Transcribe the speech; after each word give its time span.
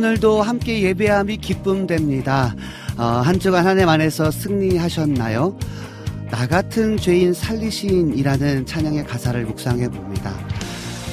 오늘도 0.00 0.40
함께 0.40 0.80
예배함이 0.80 1.36
기쁨됩니다. 1.36 2.54
어, 2.96 3.02
한 3.04 3.38
주간 3.38 3.66
한 3.66 3.78
해 3.78 3.84
만에서 3.84 4.30
승리하셨나요? 4.30 5.54
나 6.30 6.46
같은 6.46 6.96
죄인 6.96 7.34
살리신이라는 7.34 8.64
찬양의 8.64 9.04
가사를 9.04 9.44
묵상해 9.44 9.90
봅니다. 9.90 10.32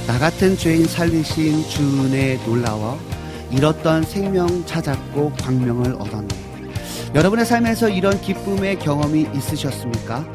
나 0.07 0.17
같은 0.17 0.55
죄인 0.55 0.85
살리신 0.85 1.67
주은혜 1.67 2.39
놀라워 2.45 2.97
잃었던 3.51 4.03
생명 4.03 4.65
찾았고 4.65 5.33
광명을 5.41 5.95
얻었네. 5.95 6.29
여러분의 7.13 7.45
삶에서 7.45 7.89
이런 7.89 8.21
기쁨의 8.21 8.79
경험이 8.79 9.27
있으셨습니까? 9.35 10.25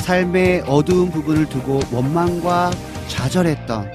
삶의 0.00 0.64
어두운 0.66 1.12
부분을 1.12 1.48
두고 1.48 1.78
원망과 1.92 2.72
좌절했던 3.06 3.88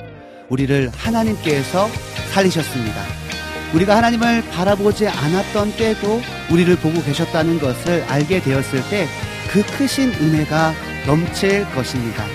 우리를 0.47 0.91
하나님께서 0.95 1.89
살리셨습니다. 2.31 3.27
우리가 3.73 3.98
하나님을 3.98 4.44
바라보지 4.50 5.08
않았던 5.08 5.73
때도 5.78 6.22
우리를 6.52 6.76
보고 6.78 7.02
계셨다는 7.04 7.60
것을 7.60 8.04
알게 8.08 8.42
되었을 8.42 8.82
때 8.90 9.08
그 9.52 9.64
크신 9.78 10.12
은혜가 10.12 10.74
넘칠 11.06 11.66
것입니다. 11.74 12.26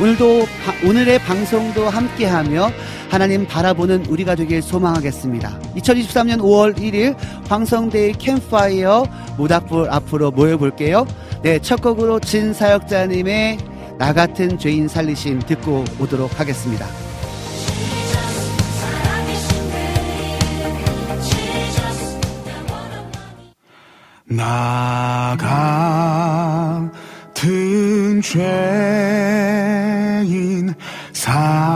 오늘도 0.00 0.46
바- 0.64 0.88
오늘의 0.88 1.18
방송도 1.18 1.86
함께하며 1.90 2.70
하나님 3.10 3.46
바라보는 3.46 4.06
우리가 4.06 4.34
되길 4.36 4.62
소망하겠습니다. 4.62 5.60
2023년 5.76 6.38
5월 6.38 6.78
1일 6.78 7.14
황성대의 7.50 8.14
캠파이어 8.14 9.04
모닥불 9.36 9.88
앞으로 9.90 10.30
모여볼게요. 10.30 11.06
네, 11.42 11.58
첫 11.58 11.82
곡으로 11.82 12.20
진 12.20 12.54
사역자님의 12.54 13.58
나 13.98 14.14
같은 14.14 14.58
죄인 14.58 14.88
살리신 14.88 15.40
듣고 15.40 15.84
오도록 16.00 16.40
하겠습니다. 16.40 16.86
나 24.28 25.36
같은 27.32 28.20
죄인 28.20 29.54
살리신 31.12 31.66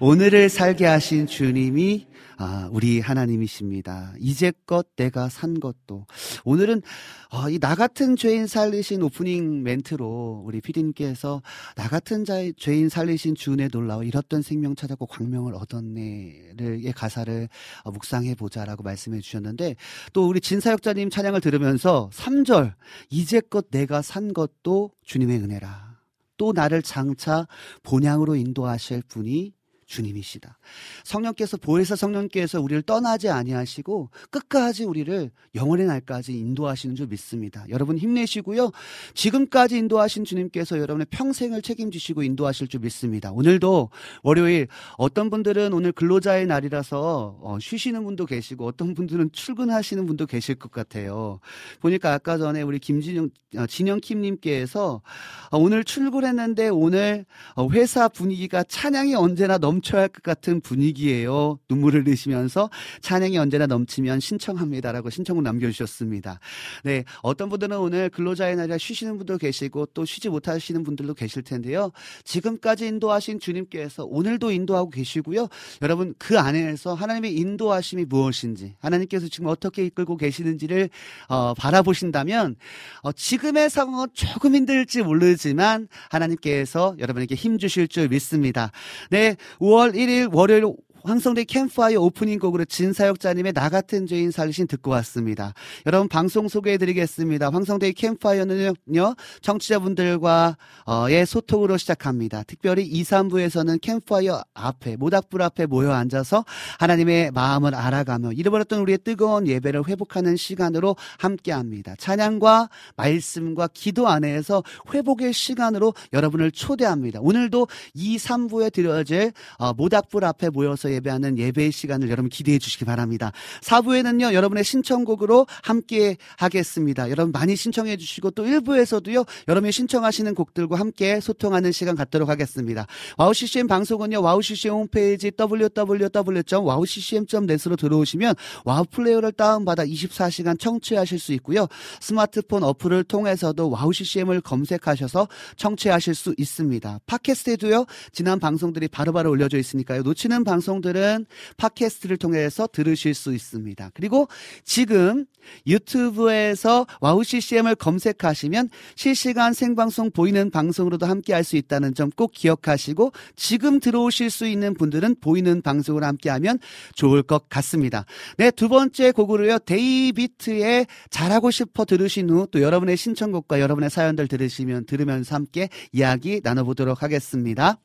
오늘을 0.00 0.48
살게 0.48 0.86
하신 0.86 1.26
주님이 1.26 2.06
아, 2.36 2.68
우리 2.72 2.98
하나님이십니다. 2.98 4.12
이제껏 4.18 4.84
내가 4.96 5.28
산 5.28 5.60
것도. 5.60 6.04
오늘은 6.44 6.82
어, 7.30 7.48
이 7.48 7.60
나 7.60 7.76
같은 7.76 8.16
죄인 8.16 8.48
살리신 8.48 9.02
오프닝 9.02 9.62
멘트로 9.62 10.42
우리 10.44 10.60
피디님께서 10.60 11.42
나 11.76 11.88
같은 11.88 12.24
자의 12.24 12.52
죄인 12.56 12.88
살리신 12.88 13.36
주의 13.36 13.56
놀라워 13.70 14.02
이렇던 14.02 14.42
생명 14.42 14.74
찾았고 14.74 15.06
광명을 15.06 15.54
얻었네의 15.54 16.92
가사를 16.96 17.48
어, 17.84 17.90
묵상해 17.92 18.34
보자라고 18.34 18.82
말씀해 18.82 19.20
주셨는데 19.20 19.76
또 20.12 20.26
우리 20.28 20.40
진사역자님 20.40 21.10
찬양을 21.10 21.40
들으면서 21.40 22.10
3절 22.12 22.74
이제껏 23.10 23.70
내가 23.70 24.02
산 24.02 24.32
것도 24.32 24.90
주님의 25.04 25.38
은혜라. 25.38 25.94
또 26.36 26.52
나를 26.52 26.82
장차 26.82 27.46
본향으로 27.84 28.34
인도하실 28.34 29.02
분이 29.06 29.52
주님이시다. 29.86 30.58
성령께서 31.04 31.56
보혜사 31.56 31.96
성령께서 31.96 32.60
우리를 32.60 32.82
떠나지 32.82 33.28
아니하시고 33.28 34.10
끝까지 34.30 34.84
우리를 34.84 35.30
영원의 35.54 35.86
날까지 35.86 36.32
인도하시는 36.32 36.96
줄 36.96 37.06
믿습니다. 37.08 37.64
여러분 37.68 37.98
힘내시고요. 37.98 38.70
지금까지 39.14 39.78
인도하신 39.78 40.24
주님께서 40.24 40.78
여러분의 40.78 41.06
평생을 41.10 41.62
책임지시고 41.62 42.22
인도하실 42.22 42.68
줄 42.68 42.80
믿습니다. 42.80 43.30
오늘도 43.32 43.90
월요일 44.22 44.68
어떤 44.96 45.30
분들은 45.30 45.72
오늘 45.72 45.92
근로자의 45.92 46.46
날이라서 46.46 47.38
어, 47.40 47.58
쉬시는 47.60 48.04
분도 48.04 48.26
계시고 48.26 48.66
어떤 48.66 48.94
분들은 48.94 49.30
출근하시는 49.32 50.06
분도 50.06 50.26
계실 50.26 50.54
것 50.56 50.70
같아요. 50.70 51.40
보니까 51.80 52.12
아까 52.12 52.38
전에 52.38 52.62
우리 52.62 52.78
김진영 52.78 53.30
어, 53.56 53.66
진영 53.66 54.00
킴님께서 54.00 55.02
어, 55.50 55.58
오늘 55.58 55.84
출근했는데 55.84 56.68
오늘 56.68 57.24
어, 57.54 57.68
회사 57.70 58.08
분위기가 58.08 58.62
찬양이 58.64 59.14
언제나 59.14 59.58
넘 59.58 59.73
넘쳐야 59.74 60.02
할 60.02 60.08
것 60.08 60.22
같은 60.22 60.60
분위기예요. 60.60 61.58
눈물을 61.68 62.04
흘리시면서 62.04 62.70
찬양이 63.00 63.36
언제나 63.38 63.66
넘치면 63.66 64.20
신청합니다라고 64.20 65.10
신청을 65.10 65.42
남겨주셨습니다. 65.42 66.38
네, 66.84 67.04
어떤 67.22 67.48
분들은 67.48 67.76
오늘 67.78 68.08
근로자의 68.10 68.56
날이라 68.56 68.78
쉬시는 68.78 69.16
분도 69.16 69.38
계시고 69.38 69.86
또 69.86 70.04
쉬지 70.04 70.28
못하시는 70.28 70.82
분들도 70.84 71.14
계실 71.14 71.42
텐데요. 71.42 71.90
지금까지 72.24 72.86
인도하신 72.86 73.40
주님께서 73.40 74.04
오늘도 74.04 74.52
인도하고 74.52 74.90
계시고요. 74.90 75.48
여러분 75.82 76.14
그 76.18 76.38
안에서 76.38 76.94
하나님의 76.94 77.34
인도하심이 77.36 78.04
무엇인지 78.04 78.76
하나님께서 78.78 79.28
지금 79.28 79.48
어떻게 79.48 79.84
이끌고 79.86 80.16
계시는지를 80.16 80.90
어, 81.28 81.54
바라보신다면 81.54 82.56
어, 83.02 83.12
지금의 83.12 83.70
상황은 83.70 84.08
조금 84.12 84.54
힘들지 84.54 85.02
모르지만 85.02 85.88
하나님께서 86.10 86.94
여러분에게 86.98 87.34
힘 87.34 87.58
주실 87.58 87.88
줄 87.88 88.08
믿습니다. 88.08 88.70
네, 89.10 89.36
5월 89.64 89.94
1일 89.94 90.28
월요일 90.34 90.64
황성대 91.04 91.44
캠프파이어 91.44 92.00
오프닝 92.00 92.38
곡으로 92.38 92.64
진사역자님의 92.64 93.52
나 93.52 93.68
같은 93.68 94.06
죄인 94.06 94.30
살리신 94.30 94.66
듣고 94.66 94.90
왔습니다. 94.92 95.52
여러분 95.84 96.08
방송 96.08 96.48
소개해드리겠습니다. 96.48 97.50
황성대 97.50 97.92
캠프파이어는요 97.92 99.14
청취자분들과의 99.42 100.54
어, 100.86 101.06
소통으로 101.26 101.76
시작합니다. 101.76 102.42
특별히 102.44 102.86
2, 102.86 103.02
3부에서는 103.02 103.82
캠프파이어 103.82 104.42
앞에 104.54 104.96
모닥불 104.96 105.42
앞에 105.42 105.66
모여 105.66 105.92
앉아서 105.92 106.46
하나님의 106.78 107.32
마음을 107.32 107.74
알아가며 107.74 108.32
잃어버렸던 108.32 108.80
우리의 108.80 108.98
뜨거운 109.04 109.46
예배를 109.46 109.86
회복하는 109.86 110.36
시간으로 110.36 110.96
함께합니다. 111.18 111.96
찬양과 111.98 112.70
말씀과 112.96 113.68
기도 113.74 114.08
안에서 114.08 114.62
회복의 114.94 115.34
시간으로 115.34 115.92
여러분을 116.14 116.50
초대합니다. 116.50 117.20
오늘도 117.20 117.68
2, 117.92 118.16
3부에 118.16 118.72
드려질 118.72 119.32
어, 119.58 119.74
모닥불 119.74 120.24
앞에 120.24 120.48
모여서 120.48 120.93
예배하는 120.94 121.38
예배의 121.38 121.72
시간을 121.72 122.08
여러분 122.10 122.28
기대해 122.28 122.58
주시기 122.58 122.84
바랍니다. 122.84 123.32
4부에는요, 123.62 124.32
여러분의 124.32 124.64
신청곡으로 124.64 125.46
함께 125.62 126.16
하겠습니다. 126.36 127.10
여러분 127.10 127.32
많이 127.32 127.56
신청해 127.56 127.96
주시고 127.96 128.30
또 128.32 128.44
1부에서도요, 128.44 129.26
여러분이 129.48 129.72
신청하시는 129.72 130.34
곡들과 130.34 130.78
함께 130.78 131.20
소통하는 131.20 131.72
시간 131.72 131.96
갖도록 131.96 132.28
하겠습니다. 132.28 132.86
와우 133.18 133.34
CCM 133.34 133.66
방송은요, 133.66 134.22
와우 134.22 134.40
CCM 134.42 134.74
홈페이지 134.74 135.32
www.wowccm.net으로 135.38 137.76
들어오시면 137.76 138.34
와우 138.64 138.84
플레이어를 138.90 139.32
다운받아 139.32 139.84
24시간 139.84 140.58
청취하실 140.58 141.18
수 141.18 141.34
있고요. 141.34 141.66
스마트폰 142.00 142.62
어플을 142.62 143.04
통해서도 143.04 143.68
와우 143.70 143.92
CCM을 143.92 144.40
검색하셔서 144.40 145.28
청취하실 145.56 146.14
수 146.14 146.34
있습니다. 146.36 147.00
팟캐스트에도요, 147.06 147.86
지난 148.12 148.40
방송들이 148.40 148.88
바로바로 148.88 149.30
올려져 149.30 149.58
있으니까요. 149.58 150.02
놓치는 150.02 150.44
방송 150.44 150.80
분들은 150.84 151.26
팟캐스트를 151.56 152.18
통해서 152.18 152.68
들으실 152.70 153.14
수 153.14 153.32
있습니다. 153.32 153.90
그리고 153.94 154.28
지금 154.64 155.24
유튜브에서 155.66 156.86
와우 157.00 157.24
CCM을 157.24 157.74
검색하시면 157.74 158.68
실시간 158.94 159.52
생방송 159.52 160.10
보이는 160.10 160.50
방송으로도 160.50 161.06
함께 161.06 161.32
할 161.32 161.44
수 161.44 161.56
있다는 161.56 161.94
점 161.94 162.10
꼭 162.16 162.32
기억하시고 162.32 163.12
지금 163.36 163.80
들어오실 163.80 164.30
수 164.30 164.46
있는 164.46 164.74
분들은 164.74 165.16
보이는 165.20 165.60
방송으로 165.62 166.06
함께 166.06 166.30
하면 166.30 166.58
좋을 166.94 167.22
것 167.22 167.48
같습니다. 167.48 168.04
네, 168.38 168.50
두 168.50 168.68
번째 168.68 169.12
곡으로요. 169.12 169.58
데이비트의 169.60 170.86
잘하고 171.10 171.50
싶어 171.50 171.84
들으신 171.84 172.30
후 172.30 172.46
또 172.50 172.60
여러분의 172.62 172.96
신청곡과 172.96 173.60
여러분의 173.60 173.90
사연들 173.90 174.28
들으시면 174.28 174.86
들으면서 174.86 175.34
함께 175.34 175.68
이야기 175.92 176.40
나눠보도록 176.44 177.02
하겠습니다. 177.02 177.78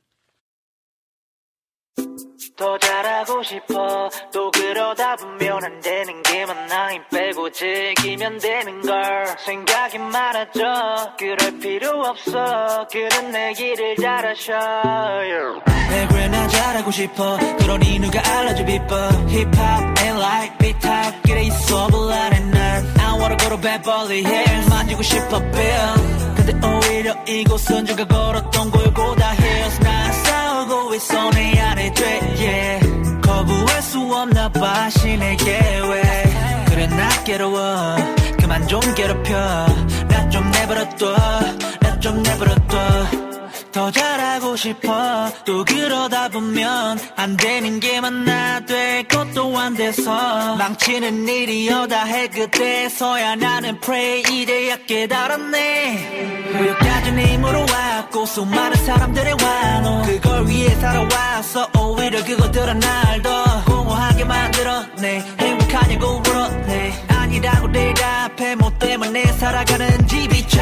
더 2.59 2.77
잘하고 2.77 3.41
싶어. 3.41 4.09
또 4.33 4.51
그러다 4.51 5.15
보면 5.15 5.63
안 5.63 5.79
되는 5.79 6.21
게 6.23 6.45
많아 6.45 6.91
힘 6.91 7.01
빼고 7.09 7.49
즐기면 7.51 8.37
되는 8.37 8.81
걸. 8.81 9.27
생각이 9.45 9.97
많아져. 9.97 11.13
그럴 11.17 11.57
필요 11.57 12.01
없어. 12.01 12.85
그는 12.91 13.31
내 13.31 13.53
길을 13.53 13.95
잘하셔. 13.95 14.51
내 15.89 16.07
그래 16.07 16.27
나 16.27 16.45
잘하고 16.49 16.91
싶어. 16.91 17.37
그러니 17.59 17.97
누가 17.99 18.19
알려줘 18.29 18.65
비법. 18.65 18.91
힙합 19.29 19.97
ain't 19.97 20.17
like 20.19 20.57
비탑 20.57 21.23
길에 21.23 21.43
있어 21.43 21.87
불안해 21.87 22.39
난. 22.41 22.93
I 22.99 23.19
wanna 23.21 23.37
go 23.37 23.47
to 23.49 23.57
bed 23.57 23.83
baldy 23.83 24.19
hills. 24.25 24.69
만지고 24.69 25.01
싶어 25.01 25.39
Bill. 25.39 26.35
근데 26.35 26.67
오히려 26.67 27.15
이곳은 27.25 27.85
누가 27.85 28.05
걸었던 28.05 28.69
골보다 28.69 29.31
hills. 29.35 29.79
난 29.79 30.08
있어 30.95 31.29
내 31.31 31.59
안에 31.59 31.93
돼 31.93 32.19
yeah. 32.39 33.21
거부할 33.21 33.81
수 33.81 33.99
없나 33.99 34.49
봐 34.49 34.89
신의 34.89 35.37
계획. 35.37 36.65
그래 36.67 36.87
나 36.87 37.09
괴로워. 37.23 37.95
그만 38.39 38.67
좀 38.67 38.79
괴롭혀. 38.95 39.33
나 40.07 40.29
좀 40.29 40.49
내버려둬. 40.51 41.15
나 41.81 41.99
좀 41.99 42.21
내버려둬 42.23 43.28
더 43.71 43.91
잘하고 43.91 44.55
싶어. 44.55 45.31
또 45.45 45.63
그러다 45.65 46.29
보면 46.29 46.99
안 47.15 47.37
되는 47.37 47.79
게 47.79 48.01
많아. 48.01 48.65
될 48.65 49.07
것도 49.07 49.57
안 49.57 49.75
돼서. 49.75 50.55
망치는 50.55 51.27
일이 51.27 51.67
여다 51.67 52.03
해. 52.05 52.27
그때서야 52.27 53.35
나는 53.35 53.79
pray 53.79 54.23
이제야 54.29 54.77
깨달았네. 54.85 56.49
여기까지 56.55 57.11
힘으로 57.11 57.59
와 57.59 57.99
받고 58.09 58.25
수많은 58.25 58.75
사람들의 58.85 59.35
환호. 59.39 60.01
그걸 60.03 60.47
위해 60.47 60.69
살아왔어. 60.75 61.69
오히려 61.79 62.23
그것들은 62.23 62.79
날 62.79 63.21
더 63.21 63.63
공허하게 63.65 64.23
만들었네. 64.23 65.25
행복 65.39 65.58
하냐고 65.81 66.19
물었네. 66.19 67.05
아니라고 67.09 67.71
대답해 67.71 68.55
뭐 68.55 68.71
때문에 68.79 69.25
살아가는지 69.33 70.27
비춰 70.27 70.59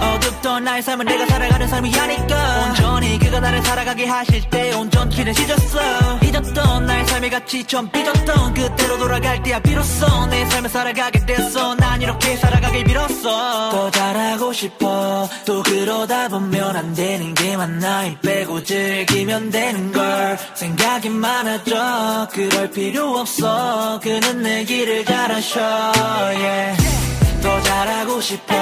어둡던 0.00 0.64
나의 0.64 0.82
삶은 0.82 1.06
내가 1.06 1.26
살아가는 1.26 1.66
삶이 1.68 1.98
아니까. 1.98 2.66
온전히 2.68 3.18
그가 3.18 3.40
나를 3.40 3.62
살아가게 3.62 4.06
하실 4.06 4.42
때 4.50 4.72
온전키를 4.74 5.32
찢었어. 5.32 6.18
잊었던 6.22 6.86
나의 6.86 7.06
삶의 7.06 7.30
가치 7.30 7.64
좀 7.64 7.90
삐졌던 7.90 8.54
그때로 8.54 8.98
돌아갈 8.98 9.42
때야 9.42 9.58
비로소 9.60 10.26
내 10.26 10.44
삶을 10.46 10.68
살아가게 10.68 11.24
됐어. 11.26 11.74
난 11.76 12.02
이렇게 12.02 12.36
살아가길 12.36 12.84
빌었어. 12.84 13.70
더 13.70 13.90
잘하고 13.90 14.52
싶어. 14.52 15.28
또 15.46 15.62
그러다 15.62 16.28
보면 16.28 16.76
안 16.76 16.94
되는 16.94 17.32
게 17.34 17.56
많아. 17.56 18.06
일 18.06 18.18
빼고 18.20 18.62
즐기면 18.64 19.50
되는 19.50 19.92
걸 19.92 20.38
생각이 20.54 21.08
많아져. 21.08 22.28
그럴 22.32 22.70
필요 22.70 23.18
없어. 23.18 23.98
그는 24.02 24.42
내 24.42 24.51
길을 24.60 25.04
잘하셔 25.04 25.60
yeah. 25.60 26.82
더 27.42 27.60
잘하고 27.62 28.20
싶어. 28.20 28.54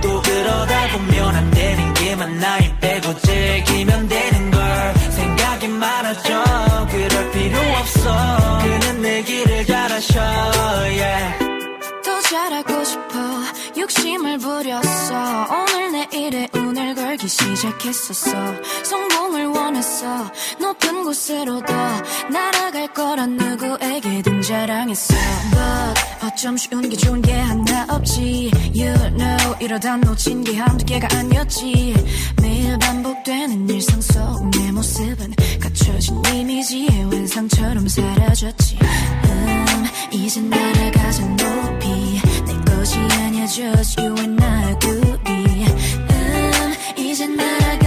또 0.00 0.22
그러다 0.22 0.88
보면 0.92 1.34
안 1.34 1.50
되는 1.50 1.94
게 1.94 2.14
많아 2.14 2.58
일 2.58 2.78
빼고 2.78 3.18
즐기면 3.20 4.08
되는 4.08 4.50
걸 4.50 4.94
생각이 5.10 5.68
많아져. 5.68 6.44
그럴 6.90 7.30
필요 7.32 7.58
없어. 7.78 8.58
그는 8.62 9.02
내 9.02 9.22
길을 9.22 9.66
잘하셔 9.66 10.20
yeah. 10.20 11.50
더 12.04 12.20
잘하고 12.20 12.84
싶어. 12.84 13.00
욕심을 13.78 14.38
부렸어. 14.38 15.46
오늘 15.50 15.92
내일에 15.92 16.48
운을 16.54 16.94
걸기 16.94 17.26
시작했었어. 17.28 18.30
성공을 18.84 19.46
원했어. 19.46 20.30
높은 20.60 21.02
곳으로 21.04 21.60
더 21.62 21.74
날아갈 22.30 22.92
거란 22.94 23.36
누구 23.36 23.76
에게든 24.02 24.40
자랑했어. 24.40 25.14
But 25.50 26.00
어쩜 26.24 26.56
쉬운 26.56 26.88
게 26.88 26.96
좋은 26.96 27.20
게 27.20 27.32
하나 27.34 27.86
없지. 27.90 28.50
You 28.74 28.94
know 29.16 29.56
이러다 29.60 29.96
놓친 29.98 30.42
게 30.42 30.56
한두 30.56 30.84
개가 30.86 31.08
아니었지. 31.18 31.94
매일 32.40 32.78
반복되는 32.78 33.68
일상 33.68 34.00
속 34.00 34.50
내 34.52 34.72
모습은 34.72 35.34
갖춰진 35.60 36.22
이미지의 36.32 36.88
환상처럼 37.10 37.88
사라졌지. 37.88 38.78
음 39.24 39.84
이제 40.12 40.40
날아가자 40.40 41.22
높이. 41.36 42.20
내 42.46 42.72
것이 42.72 42.98
아니야 42.98 43.46
just 43.46 44.00
you 44.00 44.18
and 44.18 44.42
I 44.42 44.78
둘이 44.78 45.66
음 46.10 46.74
이제 46.96 47.26
날아가 47.26 47.79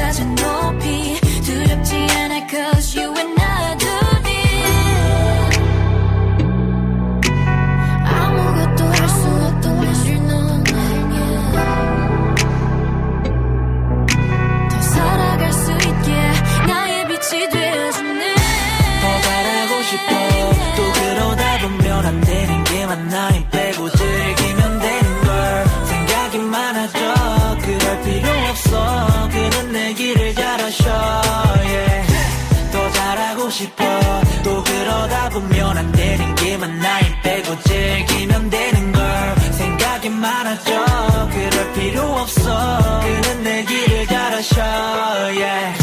보면 35.34 35.78
안 35.78 35.92
되는 35.92 36.36
게 36.36 36.58
많아 36.58 37.00
일 37.00 37.22
빼고 37.24 37.60
즐기면 37.63 38.50
되는 38.52 38.92
걸 38.92 39.36
생각이 39.54 40.10
많아져 40.10 40.86
그럴 41.32 41.74
필요 41.74 42.04
없어 42.04 43.02
그는 43.02 43.44
내 43.44 43.66
길을 43.66 44.06
잘하셔 44.06 44.62
yeah. 44.62 45.83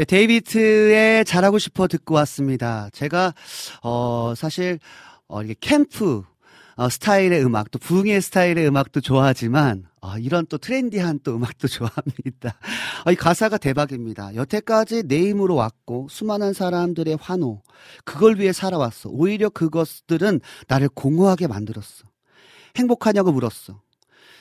네, 0.00 0.06
데이비트의 0.06 1.26
잘하고 1.26 1.58
싶어 1.58 1.86
듣고 1.86 2.14
왔습니다. 2.14 2.88
제가, 2.94 3.34
어, 3.82 4.32
사실, 4.34 4.78
어, 5.28 5.42
이게 5.42 5.54
캠프, 5.60 6.22
어, 6.76 6.88
스타일의 6.88 7.44
음악, 7.44 7.70
또 7.70 7.78
부흥의 7.78 8.22
스타일의 8.22 8.66
음악도 8.66 9.02
좋아하지만, 9.02 9.84
아, 10.00 10.16
이런 10.18 10.46
또 10.46 10.56
트렌디한 10.56 11.20
또 11.22 11.36
음악도 11.36 11.68
좋아합니다. 11.68 12.58
아, 13.04 13.12
이 13.12 13.14
가사가 13.14 13.58
대박입니다. 13.58 14.34
여태까지 14.36 15.02
내 15.02 15.28
힘으로 15.28 15.56
왔고, 15.56 16.06
수많은 16.08 16.54
사람들의 16.54 17.18
환호, 17.20 17.60
그걸 18.06 18.40
위해 18.40 18.54
살아왔어. 18.54 19.10
오히려 19.10 19.50
그것들은 19.50 20.40
나를 20.66 20.88
공허하게 20.94 21.46
만들었어. 21.46 22.06
행복하냐고 22.74 23.32
물었어. 23.32 23.82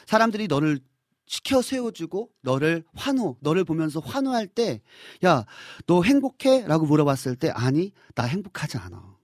사람들이 0.05 0.47
너를 0.47 0.79
시켜 1.29 1.61
세워주고 1.61 2.31
너를 2.41 2.83
환호, 2.95 3.37
너를 3.39 3.63
보면서 3.63 3.99
환호할 3.99 4.47
때, 4.47 4.81
야, 5.23 5.45
너 5.85 6.01
행복해? 6.01 6.65
라고 6.65 6.87
물어봤을 6.87 7.35
때, 7.35 7.51
아니, 7.51 7.93
나 8.15 8.23
행복하지 8.23 8.79
않아. 8.79 9.15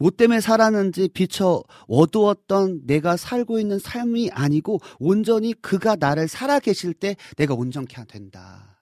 뭐 0.00 0.10
때문에 0.10 0.40
살았는지 0.40 1.08
비춰 1.14 1.62
어두웠던 1.86 2.86
내가 2.86 3.16
살고 3.16 3.60
있는 3.60 3.78
삶이 3.78 4.30
아니고 4.32 4.80
온전히 4.98 5.52
그가 5.54 5.94
나를 5.94 6.26
살아 6.26 6.58
계실 6.58 6.92
때 6.92 7.14
내가 7.36 7.54
온전케 7.54 8.04
된다. 8.06 8.80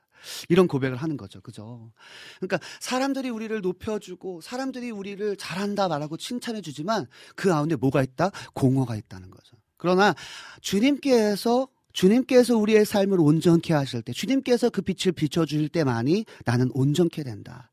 이런 0.49 0.67
고백을 0.67 0.97
하는 0.97 1.19
거죠. 1.19 1.43
그죠? 1.43 1.93
그러니까 2.41 2.59
사람들이 2.81 3.29
우리를 3.29 3.61
높여주고 3.61 4.41
사람들이 4.41 4.91
우리를 4.91 5.37
잘한다 5.37 5.89
말하고 5.89 6.17
칭찬해 6.17 6.63
주지만 6.63 7.07
그 7.37 7.51
가운데 7.51 7.77
뭐가 7.77 8.03
있다? 8.03 8.31
공허가 8.55 8.97
있다는 8.97 9.31
거죠. 9.31 9.59
그러나 9.77 10.15
주님께서 10.63 11.69
주님께서 11.95 12.57
우리의 12.57 12.85
삶을 12.85 13.19
온전케 13.21 13.73
하실 13.73 14.03
때, 14.03 14.13
주님께서 14.13 14.69
그 14.69 14.83
빛을 14.83 15.13
비춰주실 15.13 15.71
때만이 15.71 16.27
나는 16.45 16.71
온전케 16.75 17.23
된다. 17.23 17.71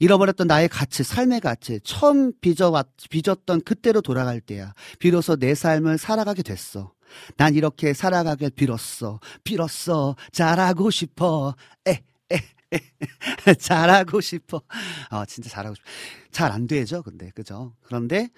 잃어버렸던 0.00 0.46
나의 0.46 0.68
가치, 0.68 1.02
삶의 1.02 1.40
가치, 1.40 1.80
처음 1.84 2.32
빚어왔, 2.40 2.86
빚었던 3.10 3.60
그때로 3.62 4.00
돌아갈 4.00 4.40
때야. 4.40 4.72
비로소 4.98 5.36
내 5.36 5.54
삶을 5.54 5.98
살아가게 5.98 6.42
됐어. 6.42 6.92
난 7.36 7.54
이렇게 7.54 7.92
살아가길 7.92 8.50
빌었어. 8.50 9.20
빌었어. 9.44 10.16
잘하고 10.32 10.90
싶어. 10.90 11.54
에, 11.86 12.00
에, 12.32 12.36
에. 12.72 13.54
잘하고 13.54 14.20
싶어. 14.20 14.62
어, 15.10 15.24
진짜 15.26 15.50
잘하고 15.50 15.74
싶어. 15.74 15.86
잘 16.32 16.50
안 16.52 16.66
되죠, 16.66 17.02
근데. 17.02 17.30
그죠? 17.34 17.74
그런데, 17.82 18.28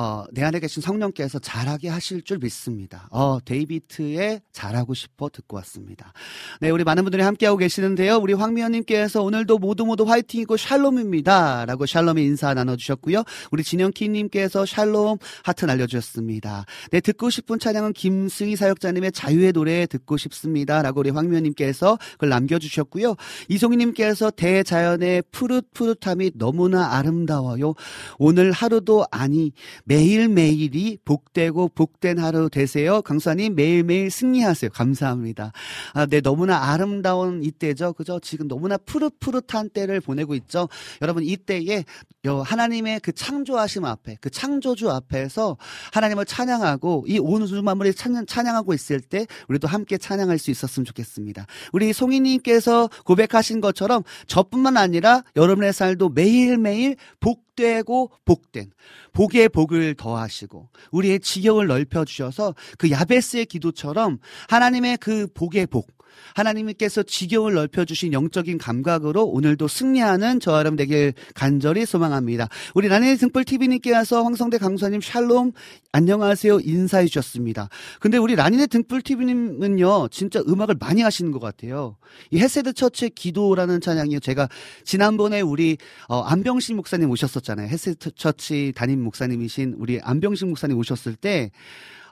어, 0.00 0.24
내 0.30 0.44
안에 0.44 0.60
계신 0.60 0.80
성령께서 0.80 1.40
잘하게 1.40 1.88
하실 1.88 2.22
줄 2.22 2.38
믿습니다. 2.38 3.08
어, 3.10 3.38
데이비트의 3.44 4.42
잘하고 4.52 4.94
싶어 4.94 5.28
듣고 5.28 5.56
왔습니다. 5.56 6.12
네, 6.60 6.70
우리 6.70 6.84
많은 6.84 7.02
분들이 7.02 7.24
함께하고 7.24 7.58
계시는데요. 7.58 8.18
우리 8.18 8.32
황미연님께서 8.32 9.24
오늘도 9.24 9.58
모두 9.58 9.84
모두 9.84 10.04
화이팅이고 10.04 10.56
샬롬입니다. 10.56 11.64
라고 11.66 11.84
샬롬의 11.84 12.24
인사 12.24 12.54
나눠주셨고요. 12.54 13.24
우리 13.50 13.64
진영키님께서 13.64 14.66
샬롬 14.66 15.18
하트 15.42 15.64
날려주셨습니다. 15.64 16.64
네, 16.92 17.00
듣고 17.00 17.28
싶은 17.28 17.58
찬양은 17.58 17.92
김승희 17.94 18.54
사역자님의 18.54 19.10
자유의 19.10 19.52
노래 19.52 19.86
듣고 19.86 20.16
싶습니다. 20.16 20.80
라고 20.80 21.00
우리 21.00 21.10
황미연님께서 21.10 21.98
그걸 22.12 22.28
남겨주셨고요. 22.28 23.16
이송희님께서 23.48 24.30
대자연의 24.30 25.24
푸릇푸릇함이 25.32 26.32
너무나 26.36 26.94
아름다워요. 26.94 27.74
오늘 28.18 28.52
하루도 28.52 29.04
아니, 29.10 29.50
매일매일이 29.88 30.98
복되고 31.04 31.68
복된 31.70 32.18
하루 32.18 32.50
되세요. 32.50 33.00
강사님 33.02 33.54
매일매일 33.54 34.10
승리하세요. 34.10 34.70
감사합니다. 34.70 35.52
아, 35.94 36.06
네, 36.06 36.20
너무나 36.20 36.70
아름다운 36.70 37.42
이때죠. 37.42 37.94
그죠? 37.94 38.20
지금 38.20 38.48
너무나 38.48 38.76
푸릇푸릇한 38.76 39.70
때를 39.70 40.00
보내고 40.00 40.34
있죠. 40.34 40.68
여러분, 41.00 41.24
이때에 41.24 41.84
하나님의 42.24 43.00
그 43.00 43.12
창조하심 43.12 43.86
앞에, 43.86 44.18
그 44.20 44.28
창조주 44.30 44.90
앞에서 44.90 45.56
하나님을 45.92 46.26
찬양하고 46.26 47.06
이 47.08 47.18
온 47.18 47.42
우주 47.42 47.62
만물이 47.62 47.94
찬양, 47.94 48.26
찬양하고 48.26 48.74
있을 48.74 49.00
때 49.00 49.26
우리도 49.48 49.66
함께 49.68 49.96
찬양할 49.98 50.38
수 50.38 50.50
있었으면 50.50 50.84
좋겠습니다. 50.84 51.46
우리 51.72 51.92
송이님께서 51.92 52.90
고백하신 53.04 53.60
것처럼 53.60 54.02
저뿐만 54.26 54.76
아니라 54.76 55.22
여러분의 55.36 55.72
삶도 55.72 56.10
매일매일 56.10 56.96
복 57.20 57.47
복되고 57.58 58.10
복된 58.24 58.70
복의 59.12 59.48
복을 59.48 59.94
더하시고 59.94 60.68
우리의 60.92 61.20
지경을 61.20 61.66
넓혀 61.66 62.04
주셔서 62.04 62.54
그 62.78 62.90
야베스의 62.90 63.46
기도처럼 63.46 64.18
하나님의 64.48 64.98
그 64.98 65.26
복의 65.34 65.66
복 65.66 65.97
하나님께서 66.34 67.02
지경을 67.02 67.54
넓혀주신 67.54 68.12
영적인 68.12 68.58
감각으로 68.58 69.24
오늘도 69.24 69.68
승리하는 69.68 70.40
저와 70.40 70.60
여러분 70.60 70.76
되길 70.76 71.14
간절히 71.34 71.86
소망합니다. 71.86 72.48
우리 72.74 72.88
라니네 72.88 73.16
등불 73.16 73.44
TV님께 73.44 73.92
와서 73.92 74.22
황성대 74.22 74.58
강사님 74.58 75.00
샬롬 75.00 75.52
안녕하세요 75.92 76.60
인사해 76.60 77.06
주셨습니다. 77.06 77.68
근데 78.00 78.18
우리 78.18 78.36
라니네 78.36 78.66
등불 78.66 79.02
TV님은요 79.02 80.08
진짜 80.08 80.40
음악을 80.46 80.76
많이 80.78 81.02
아시는 81.02 81.32
것 81.32 81.40
같아요. 81.40 81.96
이 82.30 82.38
헤세드 82.38 82.72
처치 82.72 83.10
기도라는 83.10 83.80
찬양이요 83.80 84.20
제가 84.20 84.48
지난번에 84.84 85.40
우리 85.40 85.76
어, 86.08 86.20
안병신 86.20 86.76
목사님 86.76 87.10
오셨었잖아요. 87.10 87.68
헤세드 87.68 88.12
처치 88.14 88.72
담임 88.76 89.02
목사님이신 89.02 89.76
우리 89.78 90.00
안병신 90.00 90.48
목사님 90.48 90.76
오셨을 90.78 91.16
때 91.16 91.50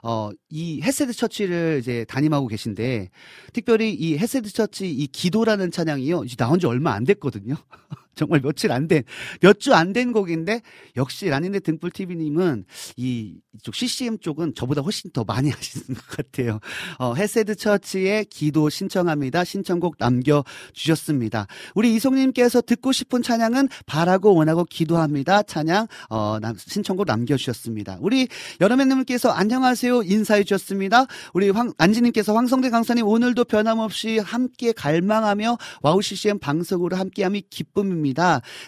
어, 0.07 0.29
이 0.49 0.81
헤세드 0.81 1.11
처치를 1.11 1.79
이제 1.81 2.05
담임하고 2.05 2.47
계신데, 2.47 3.09
특별히 3.51 3.93
이 3.93 4.17
헤세드 4.17 4.49
처치 4.53 4.89
이 4.89 5.05
기도라는 5.07 5.69
찬양이요, 5.69 6.23
이제 6.23 6.37
나온 6.37 6.59
지 6.59 6.65
얼마 6.65 6.93
안 6.93 7.03
됐거든요. 7.03 7.55
정말 8.17 8.41
며칠 8.41 8.71
안 8.73 8.87
된, 8.89 9.03
몇 9.41 9.59
주 9.59 9.73
안 9.73 9.93
된 9.93 10.11
곡인데, 10.11 10.61
역시 10.97 11.27
라니네 11.29 11.59
등불 11.61 11.91
TV님은 11.91 12.65
이, 12.97 13.35
이쪽 13.55 13.75
CCM 13.75 14.19
쪽은 14.19 14.53
저보다 14.55 14.81
훨씬 14.81 15.11
더 15.11 15.23
많이 15.23 15.49
아시는 15.55 15.85
것 15.95 16.05
같아요. 16.07 16.59
어, 16.99 17.13
헤세드 17.13 17.55
처치의 17.55 18.25
기도 18.25 18.69
신청합니다. 18.69 19.43
신청곡 19.43 19.95
남겨주셨습니다. 19.99 21.47
우리 21.75 21.93
이송님께서 21.95 22.61
듣고 22.61 22.91
싶은 22.91 23.21
찬양은 23.21 23.69
바라고 23.85 24.35
원하고 24.35 24.63
기도합니다. 24.65 25.43
찬양, 25.43 25.87
어, 26.09 26.39
남, 26.41 26.55
신청곡 26.57 27.05
남겨주셨습니다. 27.07 27.97
우리 28.01 28.27
여름애님께서 28.61 29.29
안녕하세요. 29.31 30.03
인사해 30.03 30.43
주셨습니다. 30.43 31.05
우리 31.33 31.49
황, 31.49 31.71
안지님께서 31.77 32.35
황성대 32.35 32.69
강사님 32.69 33.05
오늘도 33.07 33.45
변함없이 33.45 34.19
함께 34.19 34.71
갈망하며 34.71 35.57
와우 35.81 36.01
CCM 36.01 36.39
방송으로 36.39 36.97
함께함이 36.97 37.43
기쁨입니다. 37.49 38.06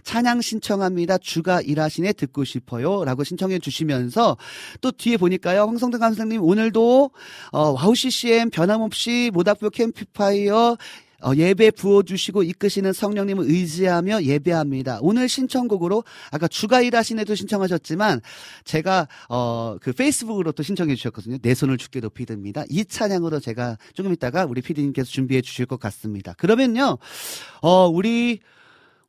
찬양 0.04 0.42
신청합니다. 0.42 1.18
주가 1.18 1.62
일하시네 1.62 2.14
듣고 2.14 2.44
싶어요. 2.44 3.04
라고 3.06 3.24
신청해 3.24 3.60
주시면서 3.60 4.38
또 4.82 4.92
뒤에 4.92 5.18
보니까요. 5.18 5.64
황성대 5.64 5.98
강사님 5.98 6.44
오늘도 6.44 7.12
어, 7.52 7.60
와우 7.72 7.96
CCM 7.96 8.50
변함없이 8.50 9.32
모닥불 9.34 9.70
캠프파이어 9.72 10.78
어, 11.22 11.34
예배 11.36 11.72
부어주시고 11.72 12.44
이끄시는 12.44 12.94
성령님을 12.94 13.46
의지하며 13.48 14.24
예배합니다. 14.24 15.00
오늘 15.02 15.28
신청곡으로 15.28 16.04
아까 16.32 16.48
주가 16.48 16.82
일하시네도 16.82 17.36
신청하셨지만 17.36 18.22
제가 18.64 19.08
어, 19.28 19.78
그 19.82 19.92
페이스북으로 19.92 20.52
또 20.54 20.64
신청해 20.64 20.96
주셨거든요. 20.96 21.38
내 21.42 21.54
손을 21.54 21.78
죽게 21.78 22.00
높이 22.00 22.26
듭니다. 22.26 22.64
이 22.70 22.86
찬양으로 22.86 23.40
제가 23.40 23.78
조금 23.94 24.14
있다가 24.14 24.46
우리 24.46 24.62
피디님께서 24.62 25.10
준비해 25.10 25.42
주실 25.42 25.66
것 25.66 25.80
같습니다. 25.80 26.34
그러면요, 26.34 26.98
어, 27.62 27.88
우리 27.88 28.40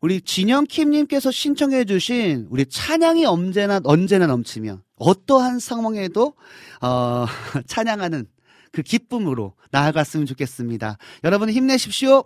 우리 0.01 0.21
진영킴님께서 0.23 1.31
신청해주신 1.31 2.47
우리 2.51 2.65
찬양이 2.65 3.27
언제나 3.27 3.81
언제나 3.85 4.27
넘치면 4.27 4.83
어떠한 4.97 5.59
상황에도 5.59 6.35
어, 6.81 7.27
찬양하는 7.67 8.27
그 8.73 8.83
기쁨으로 8.83 9.55
나아갔으면 9.71 10.27
좋겠습니다. 10.27 10.97
여러분 11.25 11.51
힘내십시오. 11.51 12.25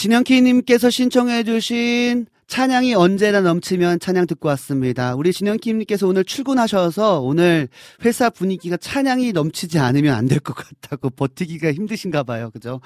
진영키님께서 0.00 0.88
신청해주신 0.88 2.24
찬양이 2.46 2.94
언제나 2.94 3.42
넘치면 3.42 4.00
찬양 4.00 4.26
듣고 4.28 4.48
왔습니다. 4.48 5.14
우리 5.14 5.30
진영킴님께서 5.30 6.06
오늘 6.08 6.24
출근하셔서 6.24 7.20
오늘 7.20 7.68
회사 8.02 8.30
분위기가 8.30 8.78
찬양이 8.78 9.32
넘치지 9.32 9.78
않으면 9.78 10.14
안 10.14 10.26
될 10.26 10.40
것 10.40 10.54
같다고 10.54 11.10
버티기가 11.14 11.74
힘드신가 11.74 12.22
봐요. 12.22 12.50
그죠? 12.50 12.80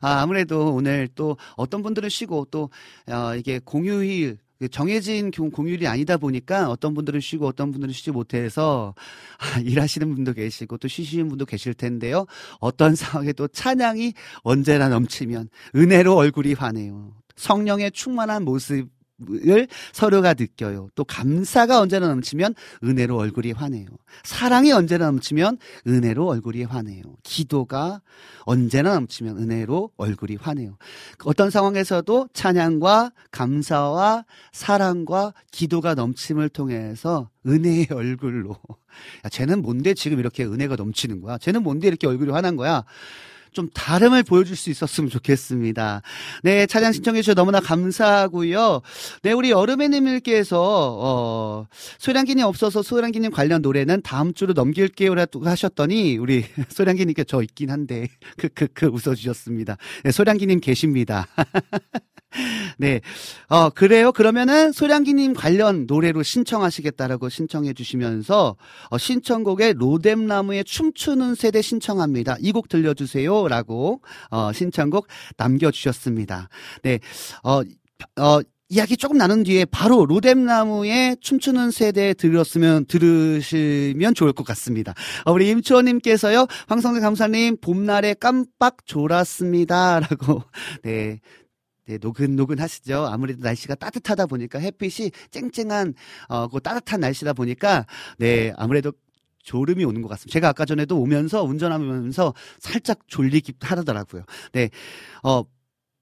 아, 0.00 0.20
아무래도 0.20 0.72
오늘 0.72 1.08
또 1.16 1.36
어떤 1.56 1.82
분들은 1.82 2.08
쉬고 2.08 2.46
또, 2.52 2.70
어, 3.08 3.34
이게 3.34 3.58
공휴일, 3.64 4.38
정해진 4.68 5.30
공휴일이 5.30 5.86
아니다 5.86 6.16
보니까 6.16 6.68
어떤 6.68 6.92
분들은 6.94 7.20
쉬고 7.20 7.46
어떤 7.46 7.72
분들은 7.72 7.92
쉬지 7.92 8.10
못해서 8.10 8.94
아, 9.38 9.60
일하시는 9.60 10.14
분도 10.14 10.32
계시고 10.32 10.76
또 10.78 10.88
쉬시는 10.88 11.28
분도 11.28 11.46
계실 11.46 11.74
텐데요. 11.74 12.26
어떤 12.58 12.94
상황에도 12.96 13.48
찬양이 13.48 14.12
언제나 14.42 14.88
넘치면 14.88 15.48
은혜로 15.74 16.14
얼굴이 16.14 16.54
환해요. 16.54 17.14
성령의 17.36 17.92
충만한 17.92 18.44
모습 18.44 18.88
을 19.46 19.68
서로가 19.92 20.34
느껴요. 20.34 20.88
또 20.94 21.04
감사가 21.04 21.80
언제나 21.80 22.08
넘치면 22.08 22.54
은혜로 22.82 23.16
얼굴이 23.16 23.52
환해요. 23.52 23.86
사랑이 24.24 24.72
언제나 24.72 25.06
넘치면 25.06 25.58
은혜로 25.86 26.26
얼굴이 26.26 26.64
환해요. 26.64 27.02
기도가 27.22 28.00
언제나 28.40 28.94
넘치면 28.94 29.38
은혜로 29.38 29.90
얼굴이 29.96 30.36
환해요. 30.36 30.76
어떤 31.24 31.50
상황에서도 31.50 32.28
찬양과 32.32 33.12
감사와 33.30 34.24
사랑과 34.52 35.34
기도가 35.50 35.94
넘침을 35.94 36.48
통해서 36.48 37.28
은혜의 37.46 37.88
얼굴로 37.90 38.56
야, 39.24 39.28
쟤는 39.28 39.62
뭔데 39.62 39.94
지금 39.94 40.18
이렇게 40.18 40.44
은혜가 40.44 40.76
넘치는 40.76 41.20
거야? 41.20 41.38
쟤는 41.38 41.62
뭔데 41.62 41.88
이렇게 41.88 42.06
얼굴이 42.06 42.30
환한 42.32 42.56
거야? 42.56 42.84
좀 43.52 43.68
다름을 43.72 44.22
보여줄 44.22 44.56
수 44.56 44.70
있었으면 44.70 45.10
좋겠습니다. 45.10 46.02
네, 46.42 46.66
차량 46.66 46.92
신청해 46.92 47.22
주셔서 47.22 47.34
너무나 47.34 47.60
감사하고요. 47.60 48.82
네, 49.22 49.32
우리 49.32 49.50
여름애님께서 49.50 50.58
어, 51.00 51.66
소량기님 51.98 52.44
없어서 52.44 52.82
소량기님 52.82 53.30
관련 53.30 53.62
노래는 53.62 54.02
다음 54.02 54.32
주로 54.34 54.52
넘길게요라고 54.52 55.44
하셨더니 55.46 56.16
우리 56.18 56.44
소량기님께 56.70 57.24
저 57.24 57.42
있긴 57.42 57.70
한데 57.70 58.08
크크크 58.38 58.86
웃어주셨습니다. 58.86 59.76
네, 60.04 60.10
소량기님 60.10 60.60
계십니다. 60.60 61.26
네. 62.78 63.00
어, 63.48 63.70
그래요? 63.70 64.12
그러면은 64.12 64.72
소량기님 64.72 65.34
관련 65.34 65.86
노래로 65.86 66.22
신청하시겠다라고 66.22 67.28
신청해 67.28 67.72
주시면서 67.74 68.56
어, 68.90 68.98
신청곡에 68.98 69.74
로뎀나무의 69.74 70.64
춤추는 70.64 71.34
세대 71.34 71.62
신청합니다. 71.62 72.36
이 72.40 72.52
곡 72.52 72.68
들려주세요. 72.68 73.48
라고 73.48 74.00
어, 74.30 74.52
신청곡 74.52 75.06
남겨주셨습니다. 75.36 76.48
네. 76.82 76.98
어, 77.44 77.60
어, 78.20 78.40
이야기 78.72 78.96
조금 78.96 79.18
나눈 79.18 79.42
뒤에 79.42 79.64
바로 79.64 80.06
로뎀나무의 80.06 81.16
춤추는 81.20 81.72
세대 81.72 82.14
들었으면 82.14 82.84
들으시면 82.86 84.14
좋을 84.14 84.32
것 84.32 84.44
같습니다. 84.46 84.94
어, 85.24 85.32
우리 85.32 85.48
임초원님께서요, 85.50 86.46
황성대 86.68 87.00
감사님 87.00 87.56
봄날에 87.60 88.14
깜빡 88.14 88.86
졸았습니다라고 88.86 90.42
네 90.84 91.18
네, 91.90 91.98
노근노근 92.00 92.60
하시죠. 92.60 93.04
아무래도 93.06 93.42
날씨가 93.42 93.74
따뜻하다 93.74 94.26
보니까 94.26 94.60
햇빛이 94.60 95.10
쨍쨍한 95.32 95.94
어, 96.28 96.46
그 96.46 96.60
따뜻한 96.60 97.00
날씨다 97.00 97.32
보니까 97.32 97.84
네, 98.16 98.52
아무래도 98.56 98.92
졸음이 99.42 99.84
오는 99.84 100.00
것 100.00 100.06
같습니다. 100.10 100.32
제가 100.32 100.50
아까 100.50 100.64
전에도 100.64 101.00
오면서 101.00 101.42
운전하면서 101.42 102.32
살짝 102.60 103.00
졸리기 103.08 103.54
하더라고요. 103.60 104.22
네, 104.52 104.70
어, 105.24 105.42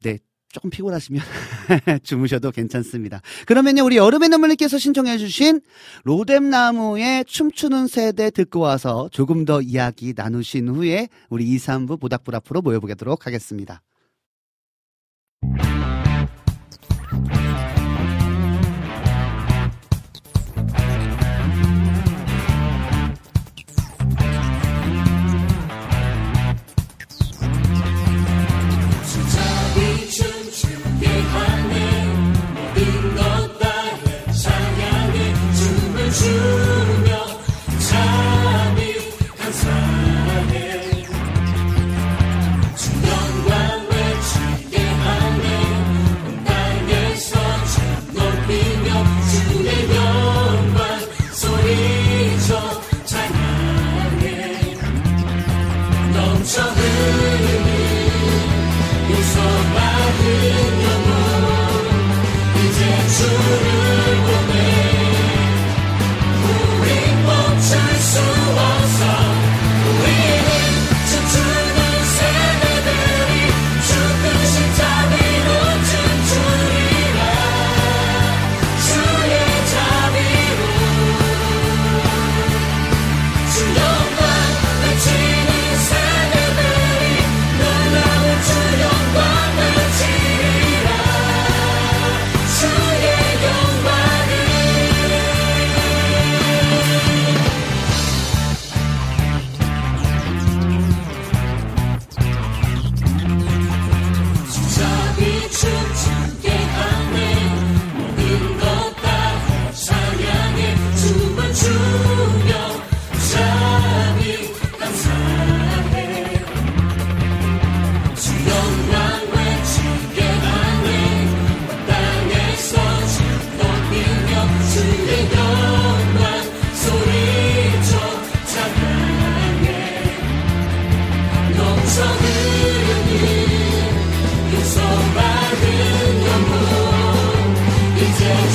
네, 0.02 0.18
조금 0.50 0.68
피곤하시면 0.68 1.22
주무셔도 2.04 2.50
괜찮습니다. 2.50 3.22
그러면요, 3.46 3.82
우리 3.86 3.96
여름의 3.96 4.28
눈물님께서 4.28 4.76
신청해주신 4.76 5.62
로뎀나무의 6.04 7.24
춤추는 7.24 7.86
세대 7.86 8.30
듣고 8.30 8.60
와서 8.60 9.08
조금 9.10 9.46
더 9.46 9.62
이야기 9.62 10.12
나누신 10.14 10.68
후에 10.68 11.08
우리 11.30 11.46
2, 11.46 11.56
3부 11.56 11.98
보닥불 11.98 12.36
앞으로 12.36 12.60
모여보도록 12.60 13.26
하겠습니다. 13.26 13.82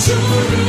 Sure. 0.05 0.62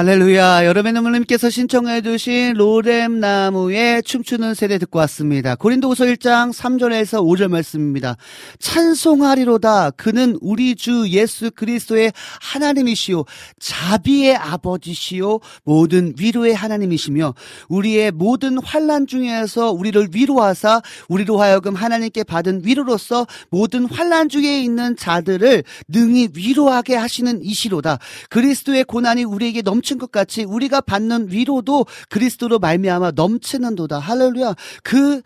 할렐루야. 0.00 0.64
여러분 0.64 0.96
어머님께서 0.96 1.50
신청해주신 1.50 2.54
로렘나무의 2.54 4.02
춤추는 4.02 4.54
세대 4.54 4.78
듣고 4.78 4.98
왔습니다. 5.00 5.56
고린도후서 5.56 6.06
1장 6.06 6.54
3절에서 6.54 7.22
5절 7.22 7.48
말씀입니다. 7.48 8.16
찬송하리로다. 8.60 9.90
그는 9.90 10.38
우리 10.40 10.74
주 10.74 11.06
예수 11.10 11.50
그리스도의 11.50 12.14
하나님이시요. 12.40 13.24
자비의 13.58 14.36
아버지시요. 14.36 15.40
모든 15.64 16.14
위로의 16.18 16.54
하나님이시며 16.54 17.34
우리의 17.68 18.12
모든 18.12 18.56
환란 18.56 19.06
중에서 19.06 19.70
우리를 19.70 20.08
위로하사 20.14 20.80
우리로 21.10 21.38
하여금 21.38 21.74
하나님께 21.74 22.24
받은 22.24 22.62
위로로서 22.64 23.26
모든 23.50 23.84
환란 23.84 24.30
중에 24.30 24.62
있는 24.62 24.96
자들을 24.96 25.62
능히 25.88 26.30
위로하게 26.34 26.96
하시는 26.96 27.44
이시로다. 27.44 27.98
그리스도의 28.30 28.84
고난이 28.84 29.24
우리에게 29.24 29.60
넘 29.60 29.80
넘친 29.90 29.98
것 30.00 30.10
같이 30.10 30.42
우리가 30.42 30.80
받는 30.80 31.30
위로도 31.30 31.86
그리스도로 32.08 32.58
말미암아 32.58 33.12
넘치는도다. 33.12 34.00
할렐루야. 34.00 34.56
그 34.82 35.22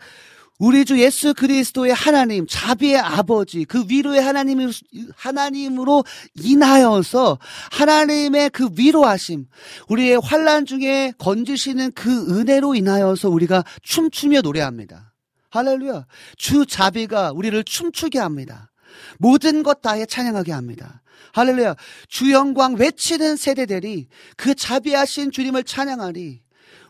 우리 0.57 0.85
주 0.85 1.01
예수 1.01 1.33
그리스도의 1.33 1.93
하나님, 1.93 2.45
자비의 2.47 2.99
아버지, 2.99 3.65
그 3.65 3.85
위로의 3.89 4.21
하나님, 4.21 4.71
하나님으로 5.15 6.05
인하여서 6.35 7.39
하나님의 7.71 8.51
그 8.51 8.69
위로하심, 8.75 9.47
우리의 9.89 10.21
환란 10.23 10.65
중에 10.65 11.13
건지시는 11.17 11.91
그 11.93 12.39
은혜로 12.39 12.75
인하여서 12.75 13.29
우리가 13.29 13.65
춤추며 13.81 14.41
노래합니다. 14.41 15.13
할렐루야. 15.49 16.05
주 16.37 16.65
자비가 16.65 17.31
우리를 17.33 17.63
춤추게 17.63 18.19
합니다. 18.19 18.71
모든 19.17 19.63
것 19.63 19.81
다해 19.81 20.05
찬양하게 20.05 20.51
합니다. 20.51 21.01
할렐루야. 21.33 21.75
주 22.07 22.31
영광 22.31 22.75
외치는 22.75 23.35
세대들이 23.35 24.07
그 24.37 24.55
자비하신 24.55 25.31
주님을 25.31 25.63
찬양하니 25.63 26.41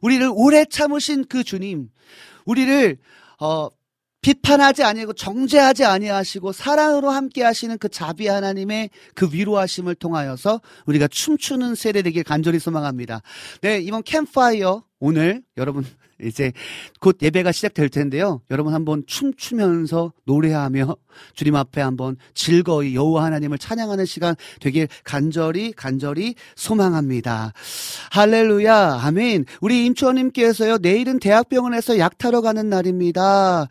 우리를 0.02 0.30
오래 0.34 0.65
참으신 0.65 1.26
그 1.28 1.44
주님, 1.44 1.89
우리를 2.46 2.98
어 3.39 3.70
비판하지 4.22 4.84
아니하고 4.84 5.13
정죄하지 5.13 5.86
아니하시고 5.86 6.52
사랑으로 6.52 7.12
함께 7.12 7.44
하시는 7.44 7.78
그 7.78 7.89
자비 7.89 8.28
하나님의 8.28 8.89
그 9.13 9.30
위로하심을 9.32 9.94
통하여서 9.94 10.62
우리가 10.88 11.08
춤추는 11.08 11.76
세대 11.76 12.02
되길 12.02 12.24
간절히 12.24 12.58
소망합니다. 12.58 13.22
네, 13.62 13.78
이번 13.78 14.02
캠파이어 14.02 14.84
오늘 15.00 15.44
여러분 15.58 15.86
이제 16.21 16.54
곧 16.99 17.17
예배가 17.21 17.51
시작될 17.51 17.89
텐데요. 17.89 18.41
여러분 18.49 18.73
한번 18.73 19.04
춤추면서 19.06 20.13
노래하며 20.25 20.95
주님 21.34 21.56
앞에 21.56 21.82
한번 21.82 22.17
즐거이 22.34 22.95
여호와 22.95 23.25
하나님을 23.25 23.58
찬양하는 23.58 24.06
시간 24.06 24.36
되길 24.62 24.88
간절히 25.04 25.73
간절히 25.73 26.36
소망합니다. 26.56 27.54
할렐루야. 28.12 28.99
아멘. 29.01 29.45
우리 29.62 29.86
임초원님께서요. 29.86 30.78
내일은 30.78 31.19
대학병원에서 31.19 31.99
약 31.99 32.17
타러 32.17 32.41
가는 32.41 32.69
날입니다. 32.69 33.67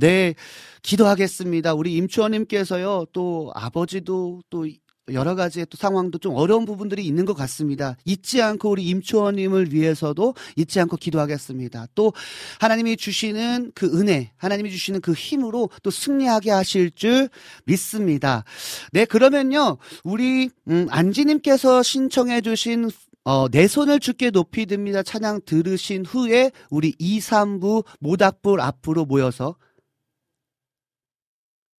네. 0.00 0.34
기도하겠습니다. 0.82 1.74
우리 1.74 1.94
임초원님께서요. 1.94 3.06
또 3.12 3.50
아버지도 3.54 4.42
또 4.50 4.66
여러 5.12 5.34
가지의 5.34 5.66
또 5.68 5.76
상황도 5.76 6.18
좀 6.18 6.34
어려운 6.34 6.64
부분들이 6.64 7.04
있는 7.04 7.26
것 7.26 7.34
같습니다. 7.34 7.96
잊지 8.04 8.40
않고 8.40 8.70
우리 8.70 8.84
임초원님을 8.88 9.72
위해서도 9.72 10.34
잊지 10.56 10.80
않고 10.80 10.96
기도하겠습니다. 10.96 11.88
또 11.94 12.12
하나님이 12.60 12.96
주시는 12.96 13.72
그 13.74 13.86
은혜, 13.98 14.32
하나님이 14.36 14.70
주시는 14.70 15.02
그 15.02 15.12
힘으로 15.12 15.68
또 15.82 15.90
승리하게 15.90 16.50
하실 16.50 16.90
줄 16.90 17.28
믿습니다. 17.66 18.44
네, 18.92 19.04
그러면요, 19.04 19.76
우리 20.04 20.48
음, 20.68 20.86
안지님께서 20.88 21.82
신청해주신 21.82 22.90
어, 23.24 23.48
내 23.48 23.66
손을 23.66 24.00
주께 24.00 24.30
높이 24.30 24.66
듭니다. 24.66 25.02
찬양 25.02 25.42
들으신 25.44 26.04
후에 26.04 26.50
우리 26.70 26.94
2, 26.98 27.20
3부 27.20 27.84
모닥불 28.00 28.60
앞으로 28.60 29.04
모여서 29.06 29.56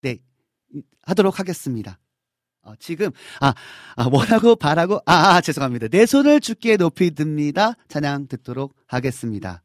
네, 0.01 0.17
하도록 1.03 1.39
하겠습니다. 1.39 1.99
어, 2.65 2.73
지금 2.79 3.11
아, 3.39 3.53
아 3.95 4.09
뭐라고 4.09 4.55
바라고 4.55 4.99
아, 5.05 5.35
아 5.35 5.41
죄송합니다. 5.41 5.87
내 5.87 6.05
손을 6.05 6.41
주께 6.41 6.77
높이 6.77 7.11
듭니다. 7.11 7.73
찬양 7.87 8.27
듣도록 8.27 8.75
하겠습니다. 8.87 9.64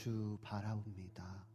주 0.00 0.38
바라옵니다. 0.40 1.46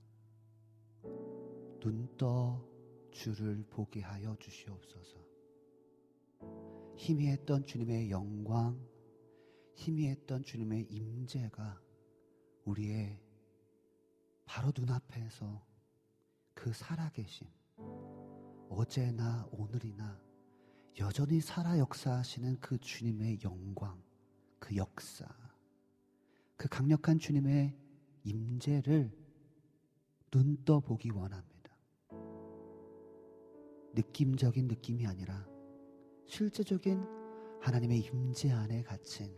눈 1.79 2.15
떠 2.15 2.63
주를 3.09 3.65
보게 3.71 4.01
하여 4.01 4.35
주시옵소서. 4.39 5.17
희미했던 6.95 7.65
주님의 7.65 8.11
영광, 8.11 8.79
희미했던 9.73 10.43
주님의 10.43 10.83
임재가 10.83 11.81
우리의 12.65 13.19
바로 14.45 14.71
눈앞에서 14.77 15.65
그 16.53 16.71
살아계심, 16.71 17.47
어제나 18.69 19.47
오늘이나 19.49 20.21
여전히 20.99 21.41
살아 21.41 21.79
역사하시는 21.79 22.59
그 22.59 22.77
주님의 22.77 23.39
영광, 23.43 23.99
그 24.59 24.75
역사, 24.75 25.25
그 26.55 26.69
강력한 26.69 27.17
주님의 27.17 27.84
임재를 28.25 29.11
눈떠 30.33 30.79
보기 30.79 31.11
원합니다. 31.11 31.71
느낌적인 33.93 34.67
느낌이 34.67 35.05
아니라 35.05 35.47
실제적인 36.25 37.05
하나님의 37.61 37.99
임재 37.99 38.51
안에 38.51 38.83
갇힌 38.83 39.33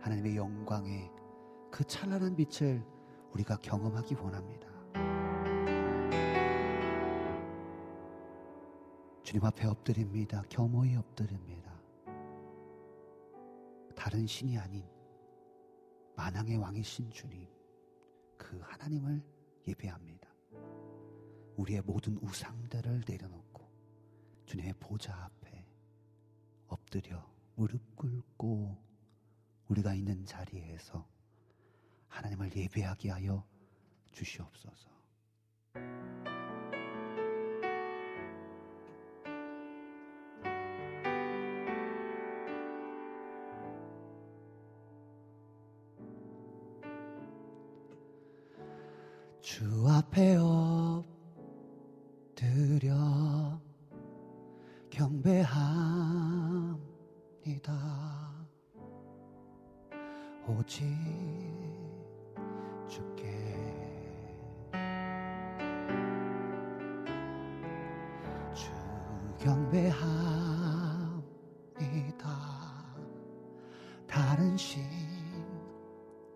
하나님의 0.00 0.36
영광의 0.36 1.10
그 1.70 1.82
찬란한 1.84 2.36
빛을 2.36 2.84
우리가 3.32 3.56
경험하기 3.56 4.14
원합니다. 4.16 4.68
주님 9.22 9.44
앞에 9.44 9.66
엎드립니다. 9.66 10.44
겸허히 10.50 10.94
엎드립니다. 10.96 11.72
다른 13.96 14.26
신이 14.26 14.58
아닌 14.58 14.84
만왕의 16.16 16.58
왕이신 16.58 17.10
주님, 17.10 17.48
그 18.36 18.58
하나님을 18.60 19.22
예배합니다. 19.66 20.28
우리의 21.56 21.82
모든 21.82 22.16
우상들을 22.18 23.04
내려놓고 23.08 23.68
주님의 24.46 24.74
보좌 24.80 25.14
앞에 25.24 25.66
엎드려 26.66 27.24
무릎 27.54 27.96
꿇고 27.96 28.76
우리가 29.68 29.94
있는 29.94 30.24
자리에서 30.26 31.08
하나님을 32.08 32.54
예배하게 32.54 33.10
하여 33.10 33.46
주시옵소서. 34.12 34.90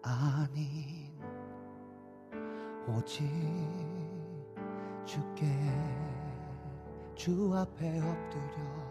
아닌 0.09 1.13
오직 2.89 3.29
주께 5.05 5.47
주 7.15 7.53
앞에 7.55 8.01
엎드려 8.01 8.88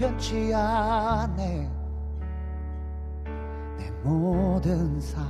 변치 0.00 0.50
않네. 0.54 1.70
내 3.76 3.90
모든 4.02 4.98
삶 4.98 5.20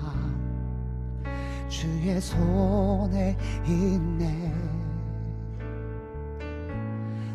주의 1.69 2.21
손에 2.21 3.37
있네. 3.67 4.55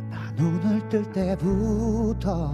나 0.09 0.31
눈을 0.37 0.87
뜰 0.87 1.11
때부터 1.11 2.53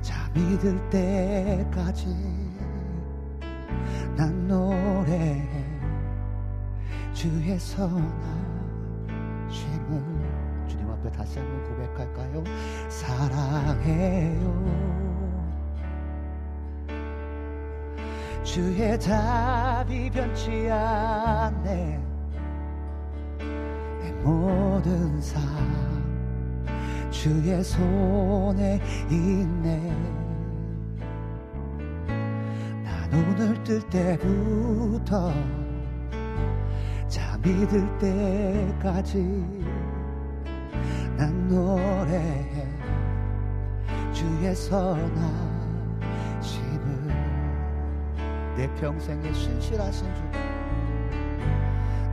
잠이 0.00 0.58
들 0.58 0.88
때까지 0.88 2.06
난 4.16 4.48
노래해. 4.48 5.46
주의 7.12 7.58
주님 7.58 8.53
앞에 11.04 11.10
다시 11.10 11.38
한번 11.38 11.62
고백할까요? 11.64 12.42
사랑해요. 12.88 14.64
주의 18.42 18.98
답이 18.98 20.10
변치 20.10 20.70
않네. 20.70 22.00
내 23.38 24.12
모든 24.22 25.20
삶 25.20 25.42
주의 27.10 27.62
손에 27.62 28.80
있네. 29.10 29.92
나 32.82 33.06
눈을 33.08 33.62
뜰 33.64 33.80
때부터 33.90 35.32
잠이 37.08 37.66
들 37.66 37.98
때까지 37.98 39.18
난 39.18 39.83
노래해 41.48 42.66
주의 44.12 44.54
선하심을 44.54 45.24
내 48.56 48.72
평생에 48.74 49.32
신실하신 49.32 50.06
주. 50.14 50.22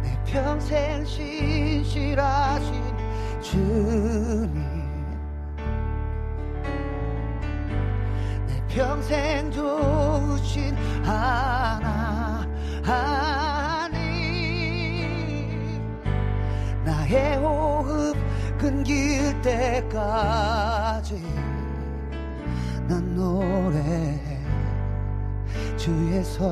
내 0.02 0.24
평생 0.26 1.06
신실하신 1.06 2.74
주님. 3.42 4.54
내 8.48 8.68
평생 8.68 9.52
좋으신 9.52 10.76
하 11.06 11.61
때까지 19.42 21.22
난 22.88 23.16
노래해 23.16 24.20
주의 25.78 26.24
선하심을 26.24 26.52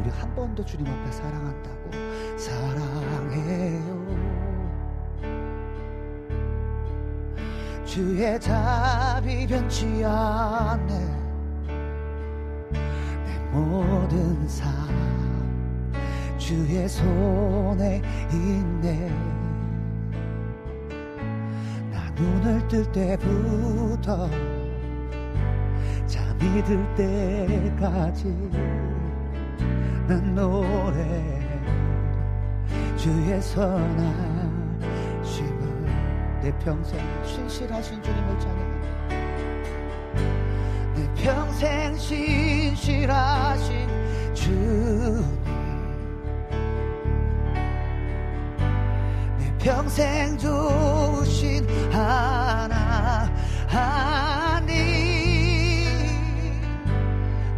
우리 0.00 0.10
한 0.10 0.34
번 0.34 0.54
더 0.54 0.64
주님 0.64 0.86
앞에 0.86 1.10
사랑한다고 1.12 1.90
사랑해요. 2.36 3.98
주의 7.84 8.38
답이 8.40 9.46
변치 9.46 10.04
않네. 10.04 10.98
내 12.70 13.38
모든 13.50 14.46
삶 14.48 14.88
주의 16.38 16.88
손에 16.88 18.02
있네. 18.32 19.10
나 19.10 19.37
눈을 22.18 22.66
뜰 22.66 22.90
때부터 22.90 24.28
잠이 26.06 26.64
들 26.64 26.84
때까지 26.96 28.24
난 30.08 30.34
노래 30.34 31.38
주의 32.96 33.40
선하심을 33.40 34.08
내 36.42 36.52
평생 36.58 36.98
신실하신 37.24 38.02
주님을 38.02 38.40
찬양합니다. 38.40 38.88
내 40.96 41.14
평생 41.22 41.96
신실하신 41.96 43.88
주님 44.34 45.37
평생 49.68 50.38
좋으신 50.38 51.68
하나님 51.92 52.78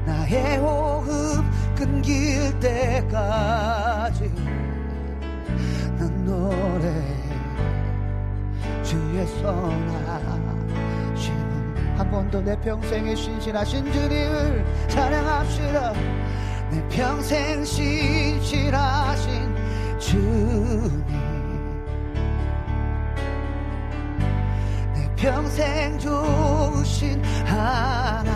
나의 0.05 0.57
호흡 0.59 1.45
끊길 1.77 2.59
때까지 2.59 4.29
난 6.01 6.25
노래해 6.25 7.15
주의 8.83 9.25
선하심을 9.41 10.75
한번 11.97 12.29
더 12.29 12.41
내 12.41 12.59
평생에 12.59 13.15
신실하신 13.15 13.93
주님을 13.93 14.65
찬양합시다. 14.89 15.93
내 16.73 16.89
평생 16.89 17.65
신실하신 17.65 19.55
주 20.01 21.00
평생 25.21 25.99
좋으신 25.99 27.23
하나님 27.45 28.33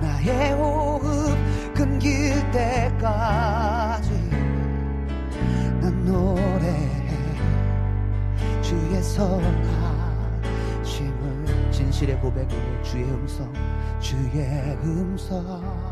나의 0.00 0.54
호흡 0.54 1.36
끊길 1.74 2.32
때까지 2.52 4.10
난 5.82 6.04
노래해. 6.06 6.88
주의 8.62 9.02
선하심을 9.02 9.60
진실의 11.70 12.18
고백으로 12.20 12.82
주의 12.82 13.04
음성 13.04 13.52
주의 14.00 14.46
음성 14.82 15.89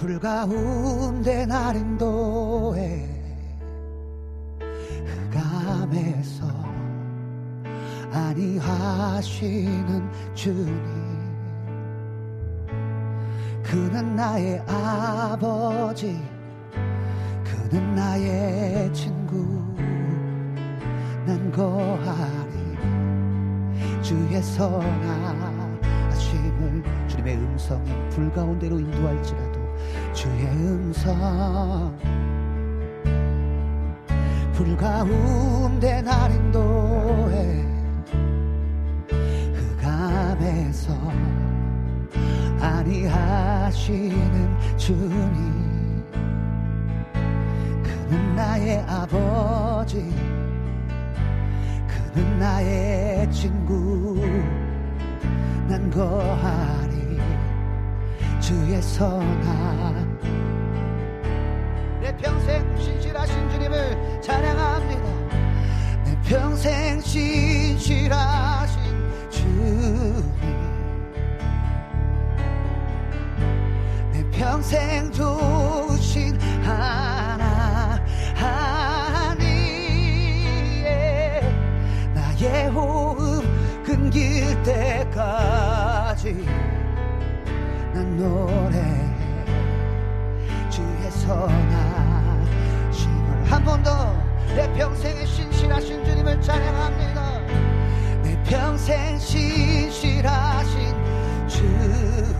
불 0.00 0.18
가운데 0.18 1.44
날 1.44 1.76
인도 1.76 2.74
에 2.74 3.06
흑암에서 5.30 6.46
아니하시는 8.10 10.10
주님. 10.34 10.74
그는 13.62 14.16
나의 14.16 14.62
아버지 14.66 16.18
그는 17.44 17.94
나의 17.94 18.90
친구. 18.94 19.36
난 21.26 21.52
거하리. 21.52 22.58
주의 24.00 24.42
선하심을 24.42 25.82
주님의 27.06 27.36
음성이 27.36 27.92
불 28.08 28.32
가운데로 28.32 28.80
인도할지라 28.80 29.49
주의 30.12 30.46
음성 30.46 31.98
불 34.52 34.76
가운데 34.76 36.02
날 36.02 36.30
인도해. 36.30 37.64
흑암에서 39.54 40.92
아니하시는 42.60 44.58
주님. 44.76 46.04
그는 47.82 48.36
나의 48.36 48.84
아버지. 48.86 50.14
그는 51.88 52.38
나의 52.38 53.32
친구. 53.32 54.20
난 55.68 55.88
거하리 55.90 56.89
주의 58.50 58.82
선하 58.82 59.92
내 62.00 62.16
평생 62.16 62.76
신실하신 62.76 63.48
주님을 63.48 64.20
찬양합니다 64.20 65.02
내 66.04 66.18
평생 66.24 67.00
신실하신 67.00 68.82
주님 69.30 70.32
내 74.12 74.28
평생 74.32 75.12
좋으신 75.12 76.36
하나님 76.64 77.06
예. 80.86 81.40
나의 82.12 82.68
호흡 82.70 83.44
끊길 83.84 84.60
때까지 84.64 85.10
난 85.14 85.49
노래해 88.20 89.06
주의 90.70 91.10
선하심을 91.10 91.90
한 93.50 93.64
번 93.64 93.82
더 93.82 94.20
내 94.54 94.70
평생에 94.74 95.24
신실하신 95.24 96.04
주님을 96.04 96.40
찬양합니다. 96.42 97.40
내 98.22 98.42
평생 98.42 99.16
신실하신 99.18 100.94
주님 101.46 102.34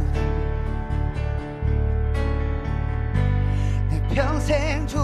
내 3.90 4.02
평생 4.12 4.86
주 4.88 4.98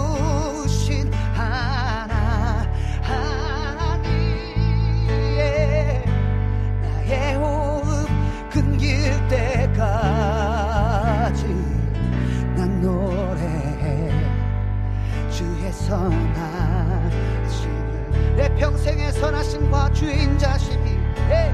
선하심과 19.19 19.93
주인 19.93 20.37
자심이 20.37 20.91
예. 21.29 21.51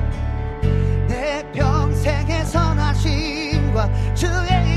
내 1.07 1.43
평생의 1.53 2.45
선하심과 2.45 4.14
주의 4.14 4.72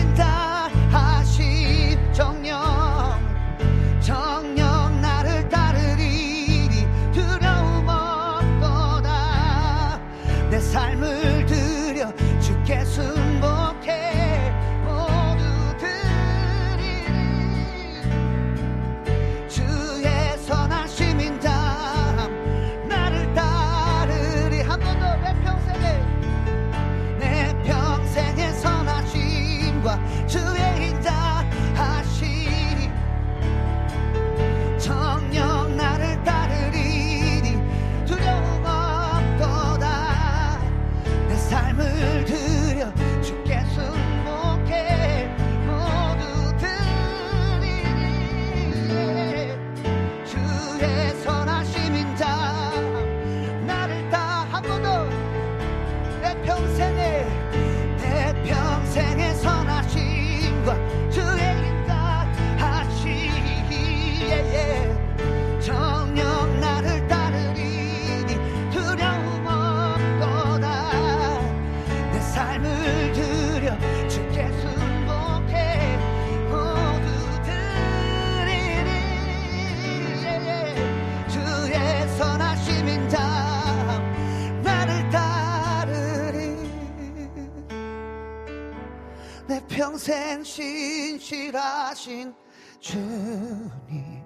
평생 89.87 90.43
신실하신 90.43 92.35
주님. 92.81 94.21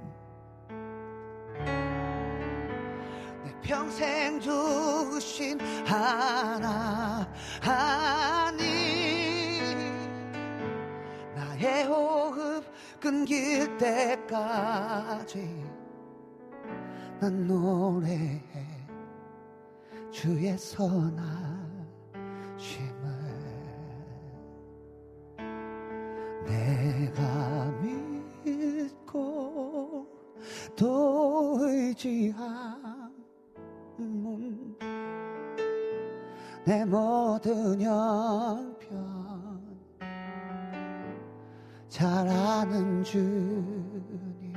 내 3.44 3.54
평생 3.60 4.40
주신 4.40 5.60
하나 5.84 7.30
하니 7.60 8.58
나의 11.36 11.84
호흡 11.84 12.64
끊길 12.98 13.76
때까지 13.76 15.62
난 17.20 17.46
노래해 17.46 18.40
주의 20.10 20.56
선하심 20.56 21.20
내가 26.46 27.72
믿고 28.44 30.06
또 30.76 31.58
의지함은 31.60 32.70
내 36.64 36.84
모든 36.84 37.80
형편 37.80 39.60
잘 41.88 42.28
아는 42.28 43.02
주님 43.02 44.54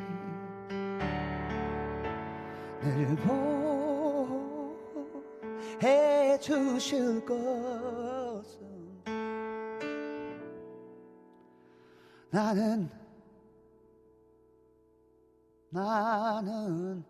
늘 2.81 3.15
보해 5.79 6.37
주실 6.39 7.25
것 7.25 8.12
나는 12.33 12.89
나는 15.69 17.03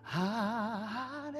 아네 0.04 1.38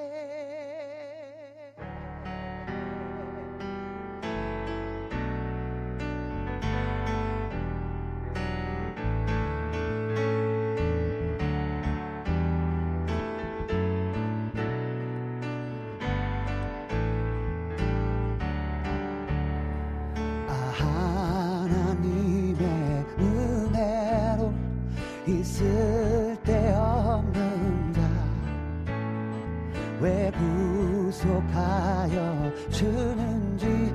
구속하여 31.19 32.53
주는지 32.71 33.93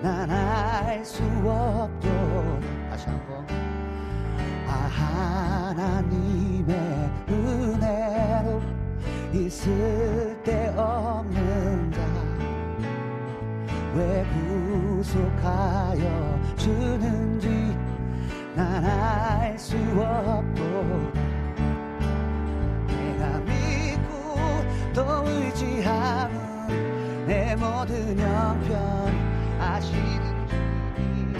난 0.00 0.30
알 0.30 1.04
수 1.04 1.20
없도 1.44 2.08
다시 2.88 3.08
한번. 3.08 3.44
아 4.68 5.72
하나님의 5.74 6.76
은혜로 7.28 8.62
있을 9.32 10.40
때 10.44 10.72
없는 10.76 11.90
자왜 13.92 14.24
구속하여 15.02 16.04
주는지 16.56 17.76
난 18.54 18.84
알 18.84 19.58
수 19.58 19.76
없고 19.98 21.15
모든 27.76 28.18
형편 28.18 28.74
아시는 29.60 30.48
주님. 30.48 31.32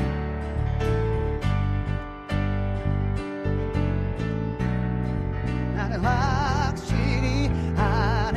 나는 5.74 5.98
확실히 6.00 7.50
아네 7.74 8.36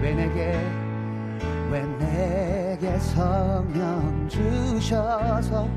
왜 0.00 0.14
내게 0.14 0.58
왜 1.70 1.84
내게 1.98 2.98
성령 3.00 4.26
주셔서 4.30 5.68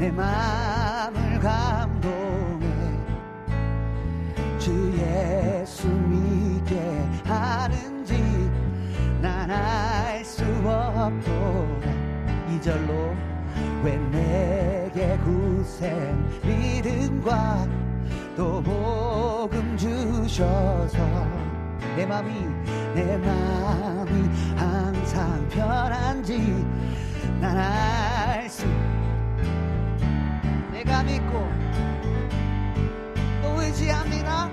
내 0.00 0.10
마음을 0.10 1.38
감동해 1.38 1.91
주 4.62 4.70
예수 4.96 5.88
믿게 5.88 6.78
하는지 7.24 8.14
난 9.20 9.50
알 9.50 10.24
수 10.24 10.44
없도다 10.64 11.90
이절로 12.48 13.12
왜 13.82 13.96
내게 14.12 15.18
구생 15.24 16.30
믿음과 16.44 17.66
또 18.36 18.62
복음 18.62 19.76
주셔서 19.76 20.96
내 21.96 22.06
맘이 22.06 22.46
내 22.94 23.16
맘이 23.16 24.30
항상 24.56 25.44
편한지 25.48 26.64
난 27.40 27.56
알 27.58 28.48
수 28.48 28.64
내가 30.70 31.02
믿고 31.02 31.32
또 31.32 31.61
의지합니다 33.72 34.48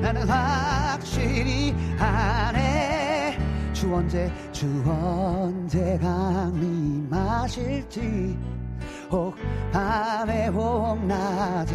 나는 0.00 0.28
확실히 0.28 1.74
아네 1.98 3.36
주 3.72 3.92
언제 3.94 4.32
주 4.52 4.66
언제 4.86 5.98
강림하실지 5.98 7.18
혹 9.10 9.34
밤에 9.72 10.46
혹 10.48 11.04
낮에 11.04 11.74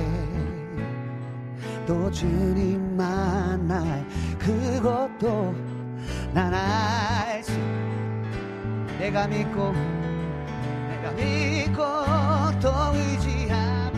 또 1.86 2.10
주님 2.12 2.96
만날 2.96 4.06
그것도 4.38 5.69
난 6.34 6.54
알 6.54 7.44
수 7.44 7.52
내가 9.00 9.28
믿고 9.28 9.74
내가 10.90 11.12
믿고 11.12 11.82
또 12.62 12.70
의지함 12.94 13.90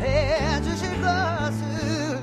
해주실 0.00 1.00
것을 1.00 2.20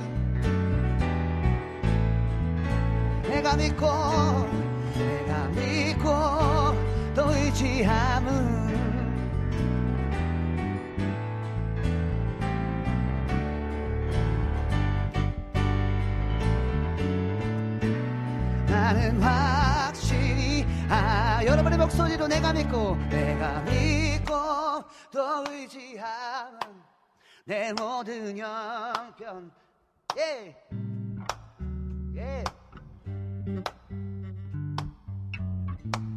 내가 3.28 3.56
믿고 3.56 3.86
내가 4.96 5.48
믿고 5.48 6.10
또 7.14 7.30
의지함은 7.32 8.55
나는 18.86 19.20
확실히 19.20 20.64
아 20.88 21.44
여러분의 21.44 21.76
목소리로 21.76 22.28
내가 22.28 22.52
믿고 22.52 22.94
내가 23.10 23.60
믿고 23.62 24.32
또 25.10 25.44
의지함은 25.50 26.60
내 27.46 27.72
모든 27.72 28.38
형편 28.38 29.50
예. 30.16 30.54
예. 32.14 32.44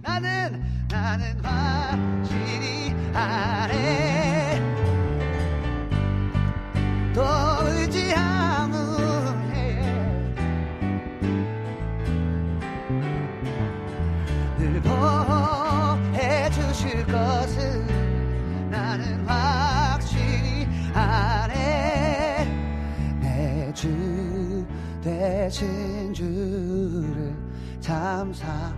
나는 0.03 0.87
나는 0.91 1.43
확실히 1.43 2.93
안해 3.15 4.61
또 7.15 7.48
되신 25.49 26.13
주를 26.13 27.35
감사. 27.83 28.71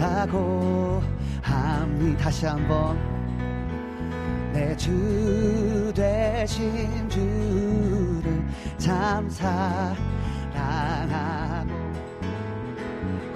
하고 0.00 1.00
함이 1.42 2.16
다시 2.16 2.46
한번 2.46 2.98
내 4.52 4.74
주 4.76 5.92
되신 5.94 7.08
주를 7.08 8.44
참 8.78 9.30
사랑하고 9.30 9.94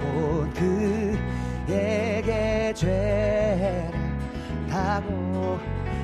곧 0.01 0.53
그에게 1.65 2.73
죄를 2.75 3.98
다고 4.69 5.59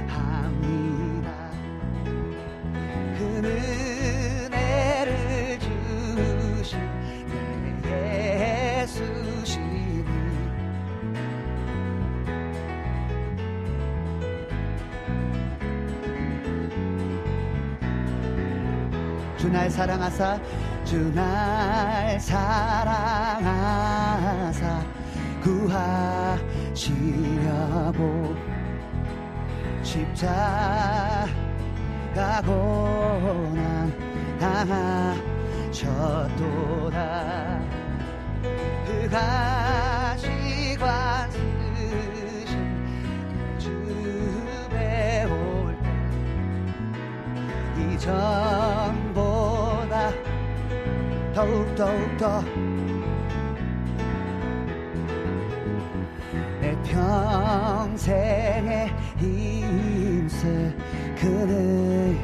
합니다. 0.07 1.31
그 3.17 3.23
은혜를 4.47 5.59
주신 5.59 6.79
내 7.83 8.81
예수시니. 8.81 10.03
주날 19.37 19.69
사랑하사 19.69 20.39
주날 20.83 22.19
사랑하사 22.19 23.45
구하시려고 26.65 27.15
십자가 29.85 31.29
고난 32.43 33.93
당하셨도다. 35.71 36.95
그 38.85 39.07
가 39.09 40.17
시관 40.17 41.29
쓰신 41.29 42.49
주 43.59 43.69
배울 44.71 45.77
이전보다 47.93 49.31
더욱 51.33 51.75
더욱 51.75 52.17
더 52.17 52.43
평생의 56.91 58.89
힘세 59.17 60.73
그를 61.19 62.17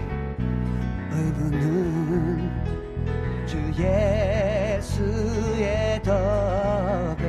의부는 1.12 2.50
주 3.46 3.58
예수의 3.78 5.72
덕을 6.04 7.24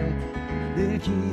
느끼 0.77 1.32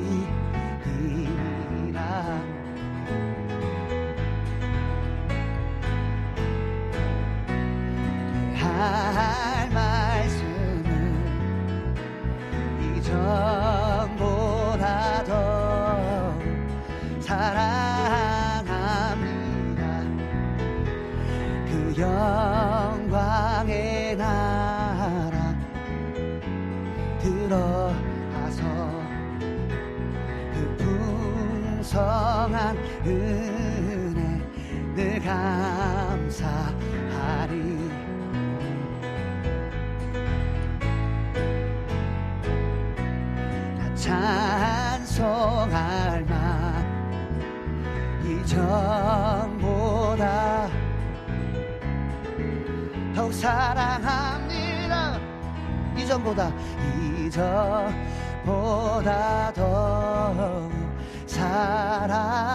계속 53.30 53.34
사랑합니다. 53.34 55.20
이전보다 55.96 56.52
이전보다 57.28 59.14
더 59.54 60.70
사랑합니다. 61.28 62.50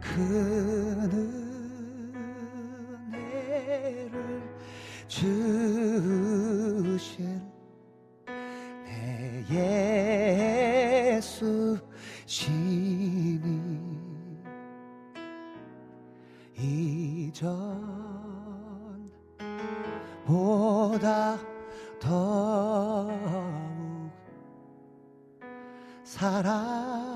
그는 0.00 1.38
주신 5.06 6.28
내 8.84 9.44
예수 11.16 11.78
신 12.26 13.07
이전보다 20.24 21.38
더욱 22.00 23.12
사랑 26.02 27.07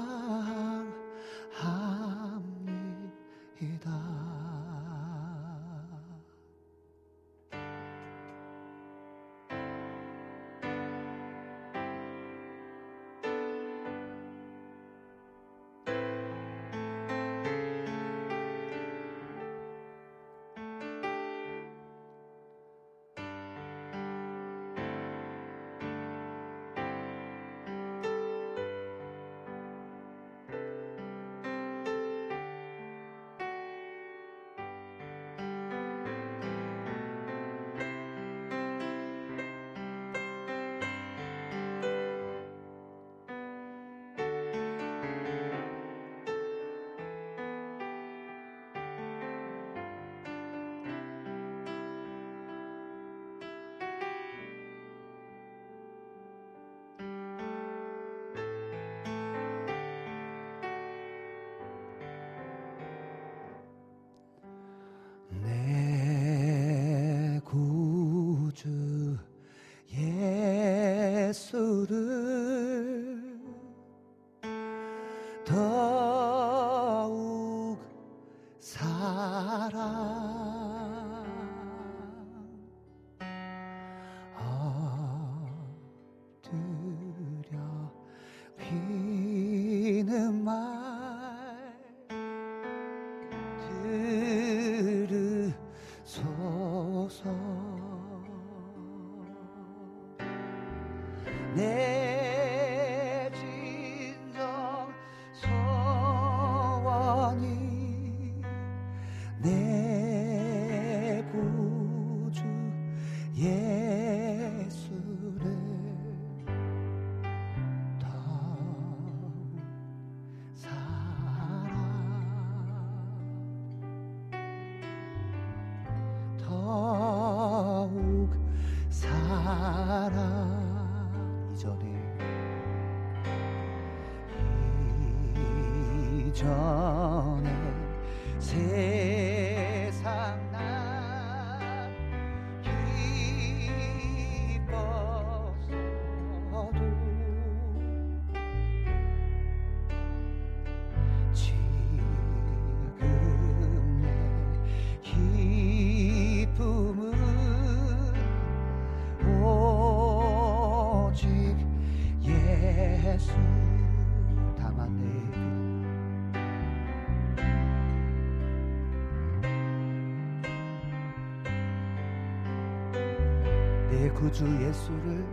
예수를 174.73 175.25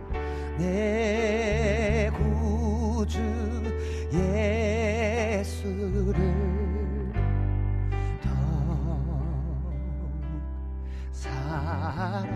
내 0.58 2.10
구주 2.12 3.18
예수를 5.32 6.14
더 8.20 8.28
사랑 11.10 12.26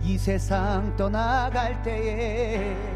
이 0.00 0.16
세상 0.16 0.94
떠나갈 0.96 1.82
때에 1.82 2.93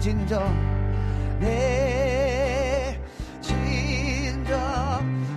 진정. 0.00 0.42
내 1.38 2.98
진정. 3.42 4.58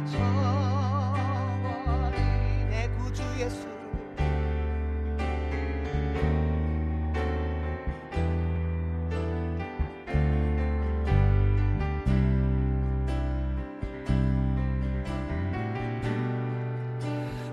성원이 0.07 2.15
내 2.69 2.87
구주 2.97 3.21
예수. 3.39 3.67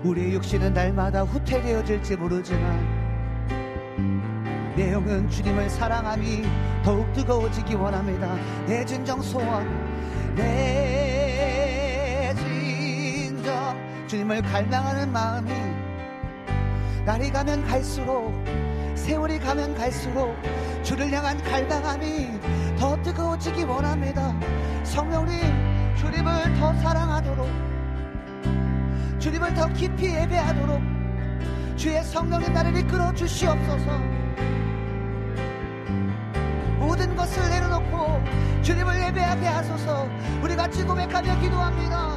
우리의 0.05 0.33
육신은 0.35 0.73
날마다 0.73 1.23
후퇴되어질지 1.23 2.15
모르지만 2.15 3.00
내 4.81 4.93
영은 4.93 5.29
주님을 5.29 5.69
사랑함이 5.69 6.41
더욱 6.83 7.13
뜨거워지기 7.13 7.75
원합니다. 7.75 8.35
내 8.65 8.83
진정 8.83 9.21
소원, 9.21 9.63
내 10.33 12.33
진정 12.35 13.77
주님을 14.07 14.41
갈망하는 14.41 15.11
마음이 15.11 15.51
날이 17.05 17.29
가면 17.29 17.63
갈수록 17.67 18.33
세월이 18.95 19.37
가면 19.37 19.75
갈수록 19.75 20.35
주를 20.81 21.11
향한 21.11 21.37
갈망함이 21.43 22.39
더 22.79 22.99
뜨거워지기 23.03 23.65
원합니다. 23.65 24.33
성령님 24.83 25.95
주님을 25.95 26.55
더 26.59 26.73
사랑하도록 26.73 27.47
주님을 29.19 29.53
더 29.53 29.67
깊이 29.73 30.07
예배하도록 30.07 30.81
주의 31.75 32.03
성령님 32.03 32.51
나를 32.51 32.75
이끌어 32.77 33.13
주시옵소서 33.13 34.20
주님을 38.61 39.07
예배하게 39.07 39.47
하소서. 39.47 40.07
우리 40.43 40.55
같이 40.55 40.83
고백하며 40.83 41.39
기도합니다 41.39 42.10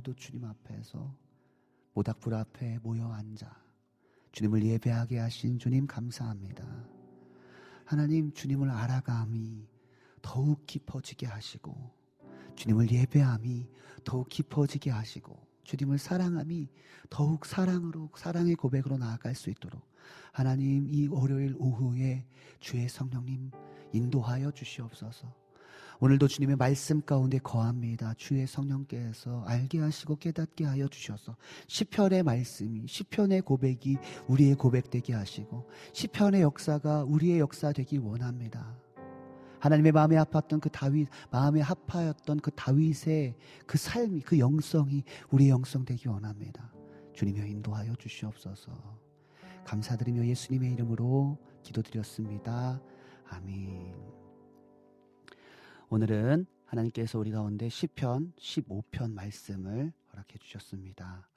오늘도 0.00 0.14
주님 0.14 0.44
앞에서 0.44 1.14
모닥불 1.92 2.34
앞에 2.34 2.78
모여 2.82 3.08
앉아 3.12 3.54
주님을 4.32 4.64
예배하게 4.64 5.18
하신 5.18 5.58
주님 5.58 5.86
감사합니다. 5.86 6.64
하나님 7.84 8.32
주님을 8.32 8.70
알아감이 8.70 9.68
더욱 10.22 10.66
깊어지게 10.66 11.26
하시고 11.26 11.90
주님을 12.56 12.90
예배함이 12.90 13.68
더욱 14.04 14.28
깊어지게 14.28 14.90
하시고 14.90 15.46
주님을 15.64 15.98
사랑함이 15.98 16.68
더욱 17.10 17.44
사랑으로 17.44 18.10
사랑의 18.16 18.54
고백으로 18.54 18.96
나아갈 18.96 19.34
수 19.34 19.50
있도록 19.50 19.82
하나님 20.32 20.88
이 20.88 21.08
월요일 21.08 21.56
오후에 21.58 22.26
주의 22.58 22.88
성령님 22.88 23.50
인도하여 23.92 24.50
주시옵소서. 24.52 25.39
오늘도 26.02 26.28
주님의 26.28 26.56
말씀 26.56 27.02
가운데 27.02 27.38
거합니다. 27.38 28.14
주의 28.16 28.46
성령께서 28.46 29.44
알게 29.44 29.80
하시고 29.80 30.16
깨닫게 30.16 30.64
하여 30.64 30.88
주셔서 30.88 31.36
시편의 31.66 32.22
말씀이 32.22 32.86
시편의 32.88 33.42
고백이 33.42 33.98
우리의 34.26 34.54
고백되게 34.54 35.12
하시고 35.12 35.68
시편의 35.92 36.40
역사가 36.40 37.04
우리의 37.04 37.40
역사 37.40 37.72
되기 37.72 37.98
원합니다. 37.98 38.74
하나님의 39.58 39.92
마음에 39.92 40.16
아팠던 40.16 40.62
그 40.62 40.70
다윗, 40.70 41.06
마음에 41.30 41.60
아파였던 41.60 42.40
그 42.40 42.50
다윗의 42.52 43.36
그 43.66 43.76
삶이, 43.76 44.22
그 44.22 44.38
영성이 44.38 45.04
우리의 45.30 45.50
영성 45.50 45.84
되기 45.84 46.08
원합니다. 46.08 46.72
주님여 47.12 47.44
인도하여 47.44 47.94
주시옵소서. 47.96 48.72
감사드리며 49.66 50.24
예수님의 50.24 50.72
이름으로 50.72 51.36
기도드렸습니다. 51.62 52.80
아멘. 53.28 54.19
오늘은 55.92 56.46
하나님께서 56.66 57.18
우리 57.18 57.32
가운데 57.32 57.68
시편 57.68 58.34
15편 58.38 59.12
말씀을 59.12 59.92
허락해 60.12 60.38
주셨습니다. 60.38 61.28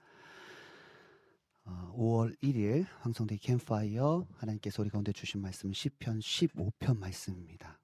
5월 1.66 2.39
1일 2.39 2.86
황성대 2.99 3.38
캠파이어 3.38 4.28
하나님께서 4.36 4.84
우리 4.84 4.91
가운데 4.91 5.12
주신 5.12 5.41
말씀은 5.41 5.74
시편 5.74 6.20
15편 6.20 6.99
말씀입니다. 6.99 7.80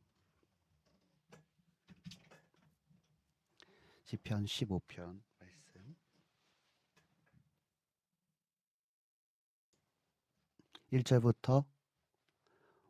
시편 4.03 4.45
15편 4.45 5.21
말씀 5.39 5.95
1절부터 10.93 11.65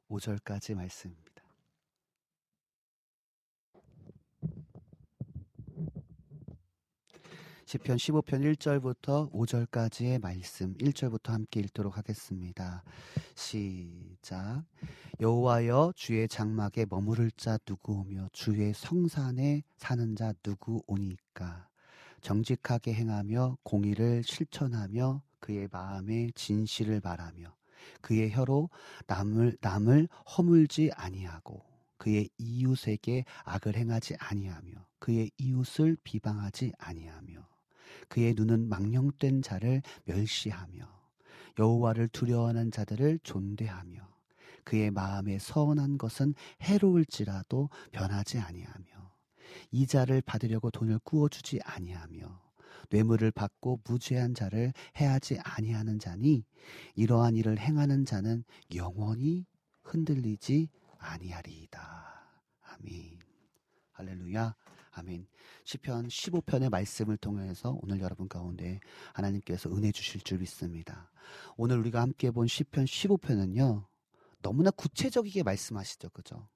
5절까지 0.09 0.75
말씀입니다. 0.75 1.28
시편 7.69 7.97
15편 7.97 8.55
1절부터 8.55 9.31
5절까지의 9.31 10.19
말씀 10.19 10.75
1절부터 10.77 11.27
함께 11.29 11.59
읽도록 11.59 11.99
하겠습니다. 11.99 12.83
시작. 13.35 14.63
여호와여 15.19 15.93
주의 15.95 16.27
장막에 16.27 16.87
머무를 16.89 17.29
자 17.29 17.59
누구 17.65 17.99
오며 17.99 18.27
주의 18.33 18.73
성산에 18.73 19.61
사는 19.77 20.15
자 20.15 20.33
누구 20.41 20.81
오니까 20.87 21.67
정직하게 22.21 22.95
행하며 22.95 23.57
공의를 23.61 24.23
실천하며 24.23 25.21
그의 25.39 25.67
마음에 25.71 26.31
진실을 26.33 27.01
말하며 27.03 27.55
그의 28.01 28.31
혀로 28.31 28.71
남을 29.05 29.57
남을 29.61 30.07
허물지 30.35 30.89
아니하고 30.95 31.63
그의 31.97 32.31
이웃에게 32.39 33.25
악을 33.43 33.75
행하지 33.75 34.15
아니하며 34.17 34.87
그의 34.97 35.29
이웃을 35.37 35.97
비방하지 36.03 36.73
아니하며 36.79 37.58
그의 38.07 38.33
눈은 38.33 38.69
망령된 38.69 39.41
자를 39.41 39.81
멸시하며 40.05 40.99
여호와를 41.57 42.07
두려워하는 42.09 42.71
자들을 42.71 43.19
존대하며 43.23 44.07
그의 44.63 44.91
마음에 44.91 45.39
서운한 45.39 45.97
것은 45.97 46.33
해로울지라도 46.61 47.69
변하지 47.91 48.39
아니하며 48.39 48.85
이자를 49.71 50.21
받으려고 50.21 50.69
돈을 50.69 50.99
꾸어주지 51.03 51.59
아니하며 51.63 52.49
뇌물을 52.91 53.31
받고 53.31 53.81
무죄한 53.83 54.33
자를 54.33 54.73
해하지 54.97 55.39
아니하는 55.43 55.99
자니 55.99 56.43
이러한 56.95 57.35
일을 57.35 57.59
행하는 57.59 58.05
자는 58.05 58.43
영원히 58.75 59.45
흔들리지 59.83 60.69
아니하리이다. 60.97 61.79
아멘. 62.61 63.19
할렐루야. 63.91 64.55
아멘. 64.91 65.27
시편 65.69 66.07
15편의 66.07 66.71
말씀을 66.71 67.15
통해서 67.17 67.77
오늘 67.83 68.01
여러분 68.01 68.27
가운데 68.27 68.79
하나님께서 69.13 69.69
은혜 69.69 69.91
주실 69.91 70.21
줄 70.21 70.39
믿습니다. 70.39 71.11
오늘 71.57 71.77
우리가 71.77 72.01
함께 72.01 72.31
본 72.31 72.47
시편 72.47 72.85
15편은요. 72.85 73.85
너무나 74.41 74.71
구체적이게 74.71 75.43
말씀하시죠. 75.43 76.09
그죠? 76.09 76.47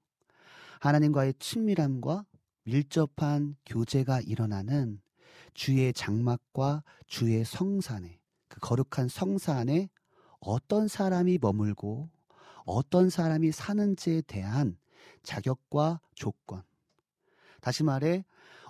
하나님과의 0.80 1.34
친밀함과 1.38 2.24
밀접한 2.64 3.54
교제가 3.64 4.20
일어나는 4.20 5.00
주의 5.52 5.92
장막과 5.92 6.82
주의 7.06 7.44
성산에 7.44 8.18
그 8.48 8.58
거룩한 8.58 9.06
성산에 9.06 9.90
어떤 10.40 10.88
사람이 10.88 11.38
머물고 11.40 12.10
어떤 12.64 13.10
사람이 13.10 13.52
사는지에 13.52 14.22
대한 14.22 14.76
자격과 15.22 16.00
조건 16.16 16.64
다시 17.60 17.84
말해 17.84 18.24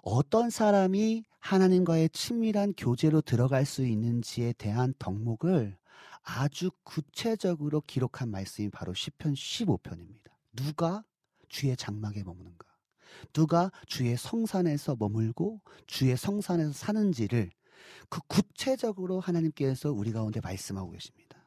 어떤 0.06 0.50
사람이 0.50 1.24
하나님과의 1.38 2.10
친밀한 2.10 2.74
교제로 2.76 3.22
들어갈 3.22 3.64
수 3.64 3.86
있는지에 3.86 4.52
대한 4.52 4.92
덕목을 4.98 5.78
아주 6.22 6.70
구체적으로 6.82 7.80
기록한 7.86 8.30
말씀이 8.30 8.68
바로 8.68 8.92
시편 8.92 9.32
15편입니다. 9.32 10.30
누가 10.52 11.04
주의 11.48 11.74
장막에 11.74 12.22
머무는가? 12.22 12.66
누가 13.32 13.70
주의 13.86 14.14
성산에서 14.14 14.96
머물고 14.98 15.62
주의 15.86 16.14
성산에서 16.14 16.72
사는지를 16.72 17.50
그 18.10 18.20
구체적으로 18.26 19.20
하나님께서 19.20 19.90
우리 19.90 20.12
가운데 20.12 20.40
말씀하고 20.40 20.90
계십니다. 20.90 21.38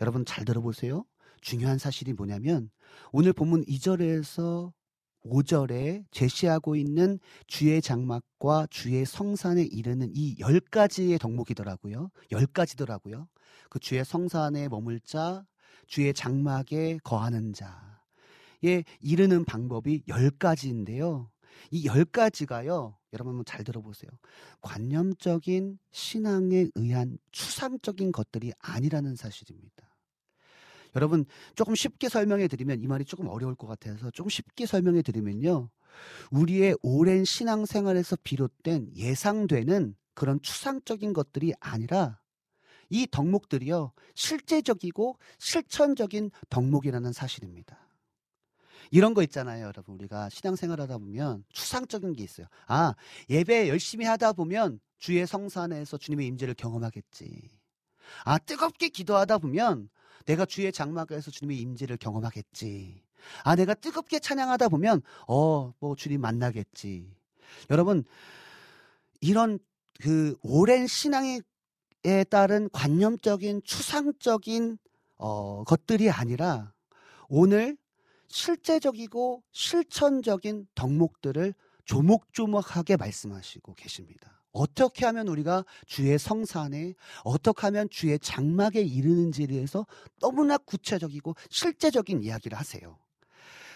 여러분 0.00 0.24
잘 0.24 0.44
들어보세요. 0.44 1.04
중요한 1.40 1.78
사실이 1.78 2.12
뭐냐면 2.12 2.70
오늘 3.10 3.32
본문 3.32 3.64
2절에서 3.64 4.72
5절에 5.24 6.04
제시하고 6.10 6.76
있는 6.76 7.18
주의 7.46 7.80
장막과 7.80 8.68
주의 8.70 9.04
성산에 9.04 9.62
이르는 9.62 10.10
이 10.14 10.36
10가지의 10.36 11.20
덕목이더라고요. 11.20 12.10
10가지더라고요. 12.30 13.26
그 13.70 13.78
주의 13.78 14.04
성산에 14.04 14.68
머물 14.68 15.00
자, 15.00 15.44
주의 15.86 16.12
장막에 16.12 16.98
거하는 17.02 17.52
자에 17.52 18.84
이르는 19.00 19.44
방법이 19.44 20.02
10가지인데요. 20.08 21.28
이 21.70 21.86
10가지가요. 21.86 22.94
여러분 23.14 23.32
한번 23.32 23.44
잘 23.44 23.64
들어보세요. 23.64 24.10
관념적인 24.60 25.78
신앙에 25.90 26.68
의한 26.74 27.18
추상적인 27.32 28.12
것들이 28.12 28.52
아니라는 28.58 29.16
사실입니다. 29.16 29.87
여러분 30.96 31.24
조금 31.54 31.74
쉽게 31.74 32.08
설명해 32.08 32.48
드리면 32.48 32.82
이 32.82 32.86
말이 32.86 33.04
조금 33.04 33.28
어려울 33.28 33.54
것 33.54 33.66
같아서 33.66 34.10
조금 34.10 34.30
쉽게 34.30 34.66
설명해 34.66 35.02
드리면요. 35.02 35.70
우리의 36.30 36.76
오랜 36.82 37.24
신앙 37.24 37.66
생활에서 37.66 38.16
비롯된 38.22 38.92
예상되는 38.94 39.96
그런 40.14 40.40
추상적인 40.42 41.12
것들이 41.12 41.54
아니라 41.60 42.20
이 42.90 43.06
덕목들이요. 43.10 43.92
실제적이고 44.14 45.18
실천적인 45.38 46.30
덕목이라는 46.48 47.12
사실입니다. 47.12 47.78
이런 48.90 49.12
거 49.12 49.22
있잖아요, 49.22 49.66
여러분. 49.66 49.96
우리가 49.96 50.30
신앙생활 50.30 50.80
하다 50.80 50.98
보면 50.98 51.44
추상적인 51.52 52.14
게 52.14 52.24
있어요. 52.24 52.46
아, 52.66 52.94
예배 53.28 53.68
열심히 53.68 54.06
하다 54.06 54.32
보면 54.32 54.80
주의 54.98 55.26
성산에서 55.26 55.98
주님의 55.98 56.26
임재를 56.28 56.54
경험하겠지. 56.54 57.50
아, 58.24 58.38
뜨겁게 58.38 58.88
기도하다 58.88 59.38
보면 59.38 59.90
내가 60.26 60.44
주의 60.44 60.70
장막에서 60.72 61.30
주님의 61.30 61.58
임재를 61.58 61.96
경험하겠지. 61.96 63.02
아, 63.44 63.56
내가 63.56 63.74
뜨겁게 63.74 64.18
찬양하다 64.18 64.68
보면 64.68 65.02
어, 65.26 65.72
뭐 65.80 65.96
주님 65.96 66.20
만나겠지. 66.20 67.10
여러분, 67.70 68.04
이런 69.20 69.58
그 70.00 70.36
오랜 70.42 70.86
신앙에 70.86 71.40
따른 72.30 72.68
관념적인 72.70 73.62
추상적인 73.64 74.78
어, 75.16 75.64
것들이 75.64 76.10
아니라 76.10 76.72
오늘 77.28 77.76
실제적이고 78.28 79.42
실천적인 79.50 80.68
덕목들을 80.74 81.54
조목조목하게 81.84 82.96
말씀하시고 82.96 83.74
계십니다. 83.74 84.37
어떻게 84.52 85.06
하면 85.06 85.28
우리가 85.28 85.64
주의 85.86 86.18
성산에 86.18 86.94
어떻게 87.24 87.66
하면 87.66 87.88
주의 87.90 88.18
장막에 88.18 88.80
이르는지에 88.80 89.46
대해서 89.46 89.86
너무나 90.20 90.58
구체적이고 90.58 91.34
실제적인 91.50 92.22
이야기를 92.22 92.58
하세요. 92.58 92.98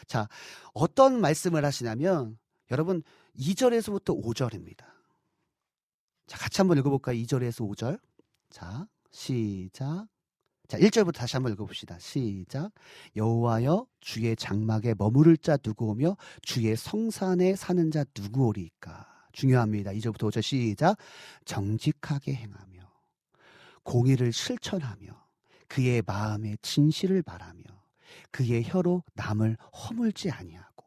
자, 0.07 0.29
어떤 0.73 1.21
말씀을 1.21 1.65
하시냐면 1.65 2.39
여러분 2.71 3.03
2절에서부터 3.39 4.21
5절입니다. 4.23 4.85
자, 6.27 6.39
같이 6.39 6.61
한번 6.61 6.79
읽어 6.79 6.91
볼까요? 6.91 7.17
2절에서 7.17 7.69
5절. 7.69 8.01
자, 8.51 8.87
시작. 9.11 10.07
자, 10.69 10.79
1절부터 10.79 11.15
다시 11.15 11.37
한번 11.37 11.53
읽어봅시다. 11.53 11.99
시작. 11.99 12.71
여호와여 13.15 13.87
주의 14.01 14.35
장막에 14.35 14.95
머무를 14.97 15.37
자 15.37 15.57
누구 15.59 15.87
오며 15.91 16.17
주의 16.41 16.75
성산에 16.75 17.57
사는 17.57 17.91
자 17.91 18.05
누구 18.15 18.47
오리까? 18.47 19.12
중요합니다. 19.33 19.93
2절부터 19.93 20.31
5절 20.31 20.43
시작. 20.43 20.97
정직하게 21.45 22.35
행하며 22.35 22.83
공의를 23.83 24.33
실천하며 24.33 25.23
그의 25.69 26.03
마음에 26.07 26.57
진실을 26.63 27.23
바라며 27.23 27.63
그의 28.31 28.63
혀로 28.65 29.03
남을 29.15 29.57
허물지 29.73 30.31
아니하고 30.31 30.85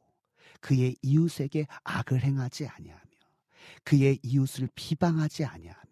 그의 0.60 0.96
이웃에게 1.02 1.68
악을 1.84 2.24
행하지 2.24 2.68
아니하며 2.68 3.02
그의 3.84 4.20
이웃을 4.24 4.70
비방하지 4.76 5.46
아니하며 5.46 5.86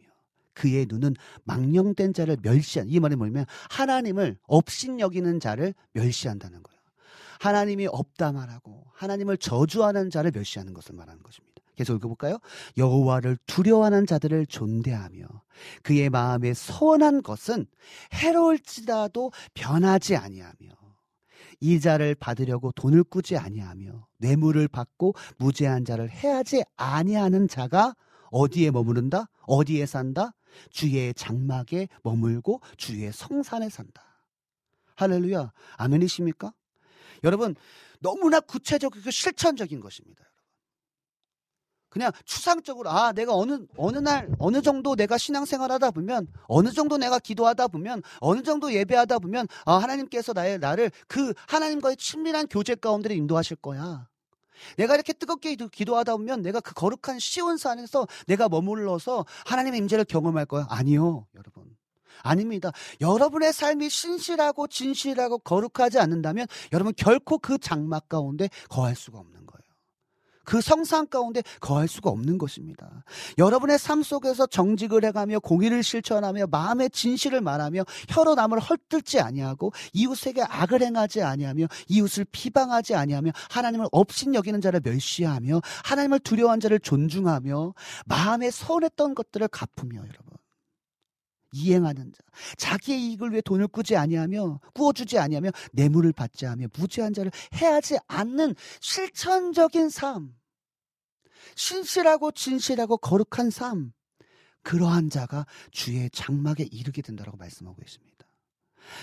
그의 0.54 0.86
눈은 0.88 1.16
망령된 1.44 2.14
자를 2.14 2.38
멸시한 2.42 2.88
이 2.88 3.00
말이 3.00 3.16
뭐냐면 3.16 3.46
하나님을 3.70 4.38
업신 4.44 5.00
여기는 5.00 5.40
자를 5.40 5.74
멸시한다는 5.94 6.62
거예요. 6.62 6.80
하나님이 7.40 7.88
없다 7.88 8.32
말하고 8.32 8.86
하나님을 8.94 9.38
저주하는 9.38 10.10
자를 10.10 10.32
멸시하는 10.32 10.74
것을 10.74 10.96
말하는 10.96 11.22
것입니다. 11.24 11.53
계속 11.76 11.96
읽어볼까요? 11.96 12.38
여호와를 12.78 13.38
두려워하는 13.46 14.06
자들을 14.06 14.46
존대하며 14.46 15.26
그의 15.82 16.10
마음에 16.10 16.54
선한 16.54 17.24
것은 17.24 17.66
해로울지라도 18.14 19.32
변하지 19.54 20.16
아니하며 20.16 20.70
이자를 21.60 22.16
받으려고 22.16 22.72
돈을 22.74 23.04
꾸지 23.04 23.38
아니하며 23.38 24.08
뇌물을 24.18 24.68
받고 24.68 25.14
무죄한 25.38 25.86
자를 25.86 26.10
해하지 26.10 26.64
아니하는 26.76 27.48
자가 27.48 27.96
어디에 28.32 28.72
머무른다? 28.72 29.30
어디에 29.42 29.86
산다? 29.86 30.34
주의 30.70 31.14
장막에 31.14 31.88
머물고 32.04 32.62
주의 32.78 33.12
성산에 33.12 33.70
산다. 33.70 34.04
할렐루야. 34.96 35.52
아멘이십니까? 35.78 36.54
여러분, 37.24 37.56
너무나 38.00 38.40
구체적이고 38.40 39.10
실천적인 39.10 39.80
것입니다. 39.80 40.33
그냥 41.94 42.12
추상적으로 42.26 42.90
아 42.90 43.12
내가 43.12 43.36
어느 43.36 43.60
어느 43.78 44.00
날 44.00 44.28
어느 44.40 44.64
정도 44.64 44.96
내가 44.96 45.16
신앙생활 45.20 45.72
하다 45.72 45.92
보면 45.92 46.28
어느 46.48 46.72
정도 46.72 46.98
내가 46.98 47.20
기도하다 47.20 47.68
보면 47.68 48.02
어느 48.20 48.42
정도 48.42 48.74
예배하다 48.74 49.20
보면 49.20 49.48
아 49.66 49.76
하나님께서 49.76 50.34
나의 50.34 50.58
나를 50.58 50.90
그 51.08 51.34
하나님과의 51.48 51.98
친밀한 51.98 52.48
교제 52.48 52.74
가운데 52.74 53.14
인도하실 53.14 53.58
거야. 53.58 54.08
내가 54.78 54.96
이렇게 54.96 55.14
뜨겁게 55.14 55.56
기도하다 55.56 56.18
보면 56.18 56.42
내가 56.42 56.62
그 56.62 56.74
거룩한 56.74 57.20
시온 57.20 57.58
산에서 57.58 58.08
내가 58.26 58.50
머물러서 58.50 59.28
하나님의 59.46 59.78
임재를 59.82 60.06
경험할 60.06 60.48
거야. 60.48 60.66
아니요, 60.70 61.28
여러분. 61.36 61.78
아닙니다. 62.24 62.72
여러분의 63.02 63.54
삶이 63.54 63.90
신실하고 63.92 64.68
진실하고 64.68 65.38
거룩하지 65.40 66.00
않는다면 66.00 66.48
여러분 66.72 66.94
결코 66.98 67.38
그 67.38 67.60
장막 67.60 68.10
가운데 68.10 68.50
거할 68.70 68.96
수가 68.96 69.20
없는. 69.20 69.43
그 70.44 70.62
성상 70.62 71.08
가운데 71.08 71.42
거할 71.60 71.88
수가 71.88 72.10
없는 72.10 72.38
것입니다. 72.38 73.04
여러분의 73.38 73.78
삶 73.80 74.04
속에서 74.04 74.46
정직을 74.46 75.04
해가며 75.06 75.40
공의를 75.40 75.84
실천하며 75.84 76.48
마음의 76.48 76.90
진실을 76.92 77.42
말하며 77.42 77.84
혀로 78.10 78.36
남을 78.36 78.60
헐뜯지 78.60 79.20
아니하고 79.20 79.72
이웃에게 79.94 80.44
악을 80.44 80.82
행하지 80.82 81.22
아니하며 81.22 81.68
이웃을 81.88 82.26
비방하지 82.32 82.96
아니하며 82.96 83.32
하나님을 83.50 83.88
업신 83.92 84.36
여기는 84.36 84.62
자를 84.62 84.82
멸시하며 84.84 85.62
하나님을 85.84 86.20
두려워한 86.20 86.60
자를 86.60 86.80
존중하며 86.80 87.74
마음에 88.06 88.52
선했던 88.52 89.16
것들을 89.16 89.48
갚으며 89.48 89.98
여러분 89.98 90.43
이행하는 91.54 92.12
자, 92.12 92.24
자기의 92.58 93.02
이익을 93.02 93.32
위해 93.32 93.42
돈을 93.42 93.68
꾸지 93.68 93.96
아니하며 93.96 94.60
꾸어주지 94.74 95.20
아니하며 95.20 95.52
뇌물을 95.72 96.12
받지 96.14 96.46
않으며 96.46 96.68
무죄한 96.78 97.14
자를 97.14 97.32
해하지 97.54 98.00
않는 98.08 98.56
실천적인 98.82 99.90
삶, 99.90 100.36
신실하고 101.56 102.32
진실하고 102.32 102.98
거룩한 102.98 103.52
삶, 103.52 103.94
그러한 104.64 105.10
자가 105.10 105.46
주의 105.72 106.10
장막에 106.10 106.64
이르게 106.72 107.02
된다고 107.02 107.38
말씀하고 107.38 107.82
있습니다. 107.82 108.14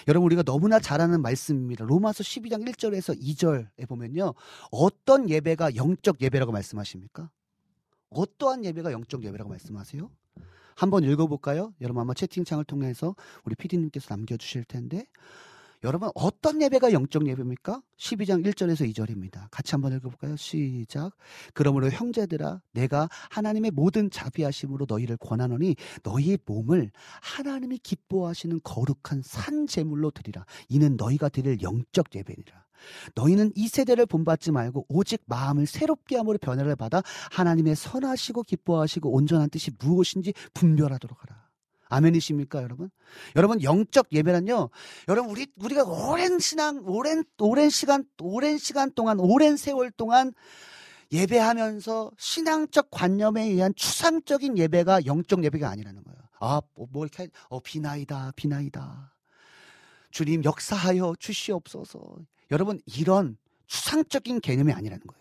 여러분 0.08 0.26
우리가 0.26 0.42
너무나 0.42 0.78
잘 0.78 1.00
아는 1.00 1.22
말씀입니다. 1.22 1.84
로마서 1.84 2.22
12장 2.22 2.66
1절에서 2.68 3.18
2절에 3.18 3.88
보면요. 3.88 4.34
어떤 4.70 5.30
예배가 5.30 5.76
영적 5.76 6.20
예배라고 6.20 6.52
말씀하십니까? 6.52 7.30
어떠한 8.10 8.64
예배가 8.64 8.92
영적 8.92 9.24
예배라고 9.24 9.50
말씀하세요? 9.50 10.10
한번 10.80 11.04
읽어볼까요? 11.04 11.74
여러분 11.82 12.00
아마 12.00 12.14
채팅창을 12.14 12.64
통해서 12.64 13.14
우리 13.44 13.54
PD님께서 13.54 14.06
남겨주실 14.14 14.64
텐데 14.64 15.04
여러분 15.84 16.08
어떤 16.14 16.62
예배가 16.62 16.92
영적 16.92 17.28
예배입니까? 17.28 17.82
12장 17.98 18.42
1절에서 18.46 18.90
2절입니다. 18.90 19.48
같이 19.50 19.72
한번 19.72 19.92
읽어볼까요? 19.92 20.36
시작. 20.36 21.10
그러므로 21.52 21.90
형제들아 21.90 22.62
내가 22.72 23.10
하나님의 23.28 23.72
모든 23.72 24.10
자비하심으로 24.10 24.86
너희를 24.88 25.18
권하노니 25.18 25.76
너희의 26.02 26.38
몸을 26.46 26.90
하나님이 27.20 27.76
기뻐하시는 27.76 28.60
거룩한 28.64 29.20
산 29.22 29.66
제물로 29.66 30.10
드리라. 30.10 30.46
이는 30.70 30.96
너희가 30.96 31.28
드릴 31.28 31.60
영적 31.60 32.14
예배니라. 32.14 32.64
너희는 33.14 33.52
이 33.54 33.68
세대를 33.68 34.06
본받지 34.06 34.52
말고 34.52 34.86
오직 34.88 35.22
마음을 35.26 35.66
새롭게 35.66 36.16
함으로 36.16 36.38
변화를 36.38 36.76
받아 36.76 37.02
하나님의 37.32 37.76
선하시고 37.76 38.42
기뻐하시고 38.44 39.10
온전한 39.10 39.50
뜻이 39.50 39.70
무엇인지 39.78 40.32
분별하도록 40.54 41.22
하라. 41.22 41.50
아멘이십니까, 41.90 42.62
여러분? 42.62 42.88
여러분, 43.36 43.62
영적 43.62 44.08
예배는요, 44.12 44.70
여러분, 45.08 45.30
우리, 45.30 45.48
우리가 45.56 45.82
오랜 45.82 46.38
신앙, 46.38 46.82
오랜, 46.86 47.24
오랜 47.38 47.68
시간, 47.68 48.04
오랜 48.20 48.58
시간 48.58 48.92
동안, 48.92 49.18
오랜 49.18 49.56
세월 49.56 49.90
동안 49.90 50.32
예배하면서 51.12 52.12
신앙적 52.16 52.88
관념에 52.90 53.42
의한 53.42 53.74
추상적인 53.74 54.56
예배가 54.56 55.06
영적 55.06 55.42
예배가 55.42 55.68
아니라는 55.68 56.04
거예요. 56.04 56.20
아, 56.38 56.62
뭐, 56.74 56.86
뭐 56.90 57.04
이렇게, 57.04 57.28
어, 57.48 57.60
비나이다, 57.60 58.32
비나이다. 58.36 59.12
주님 60.10 60.44
역사하여 60.44 61.14
주시옵소서. 61.18 62.00
여러분, 62.50 62.80
이런 62.86 63.36
추상적인 63.66 64.40
개념이 64.40 64.72
아니라는 64.72 65.06
거예요. 65.06 65.20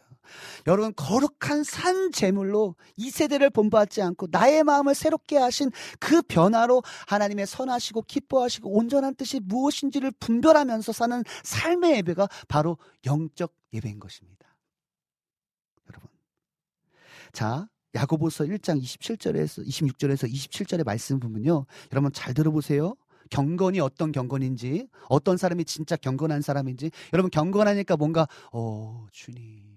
여러분 0.67 0.93
거룩한 0.95 1.63
산 1.63 2.11
제물로 2.11 2.75
이 2.95 3.09
세대를 3.09 3.49
본받지 3.49 4.01
않고 4.01 4.27
나의 4.31 4.63
마음을 4.63 4.95
새롭게 4.95 5.37
하신 5.37 5.71
그 5.99 6.21
변화로 6.21 6.83
하나님의 7.07 7.47
선하시고 7.47 8.03
기뻐하시고 8.03 8.69
온전한 8.71 9.15
뜻이 9.15 9.39
무엇인지를 9.39 10.11
분별하면서 10.19 10.91
사는 10.91 11.23
삶의 11.43 11.97
예배가 11.97 12.27
바로 12.47 12.77
영적 13.05 13.53
예배인 13.73 13.99
것입니다. 13.99 14.55
여러분. 15.89 16.09
자, 17.31 17.67
야고보서 17.95 18.45
1장 18.45 18.81
27절에서 18.81 19.65
26절에서 19.65 20.31
27절의 20.31 20.85
말씀 20.85 21.19
보면요. 21.19 21.65
여러분 21.91 22.11
잘 22.11 22.33
들어보세요. 22.33 22.95
경건이 23.29 23.79
어떤 23.79 24.11
경건인지, 24.11 24.87
어떤 25.07 25.37
사람이 25.37 25.65
진짜 25.65 25.95
경건한 25.95 26.41
사람인지, 26.41 26.91
여러분 27.13 27.29
경건하니까 27.31 27.97
뭔가, 27.97 28.27
어, 28.51 29.07
주님, 29.11 29.69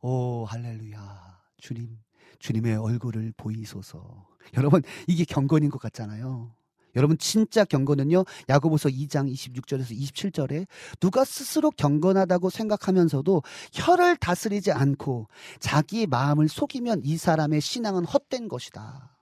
오, 0.00 0.44
할렐루야. 0.44 1.40
주님, 1.56 1.98
주님의 2.38 2.76
얼굴을 2.76 3.32
보이소서. 3.38 4.26
여러분, 4.54 4.82
이게 5.06 5.24
경건인 5.24 5.70
것 5.70 5.80
같잖아요. 5.80 6.54
여러분 6.96 7.18
진짜 7.18 7.64
경건은요. 7.64 8.24
야고보서 8.48 8.88
2장 8.88 9.32
26절에서 9.32 9.98
27절에 9.98 10.66
누가 11.00 11.24
스스로 11.24 11.70
경건하다고 11.70 12.50
생각하면서도 12.50 13.42
혀를 13.72 14.16
다스리지 14.16 14.72
않고 14.72 15.26
자기 15.58 16.06
마음을 16.06 16.48
속이면 16.48 17.00
이 17.04 17.16
사람의 17.16 17.60
신앙은 17.60 18.04
헛된 18.04 18.48
것이다. 18.48 19.13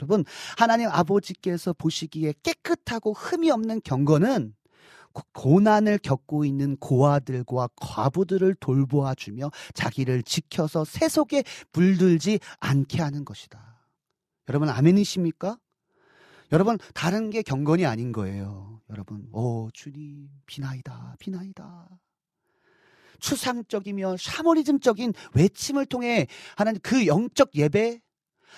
여러분 0.00 0.24
하나님 0.56 0.88
아버지께서 0.88 1.72
보시기에 1.72 2.34
깨끗하고 2.42 3.12
흠이 3.12 3.50
없는 3.50 3.80
경건은 3.84 4.54
고난을 5.32 5.98
겪고 5.98 6.44
있는 6.44 6.76
고아들과 6.76 7.68
과부들을 7.76 8.54
돌보아 8.60 9.14
주며 9.14 9.50
자기를 9.74 10.22
지켜서 10.22 10.84
세속에 10.84 11.42
물들지 11.72 12.38
않게 12.60 13.02
하는 13.02 13.24
것이다. 13.24 13.78
여러분 14.48 14.68
아멘이십니까? 14.68 15.58
여러분 16.52 16.78
다른 16.94 17.30
게 17.30 17.42
경건이 17.42 17.84
아닌 17.84 18.12
거예요. 18.12 18.80
여러분 18.90 19.28
오 19.32 19.70
주님 19.72 20.28
비나이다 20.46 21.16
비나이다. 21.18 21.88
추상적이며 23.20 24.16
샤머니즘적인 24.16 25.12
외침을 25.34 25.86
통해 25.86 26.26
하나님 26.56 26.80
그 26.82 27.06
영적 27.06 27.54
예배 27.54 28.00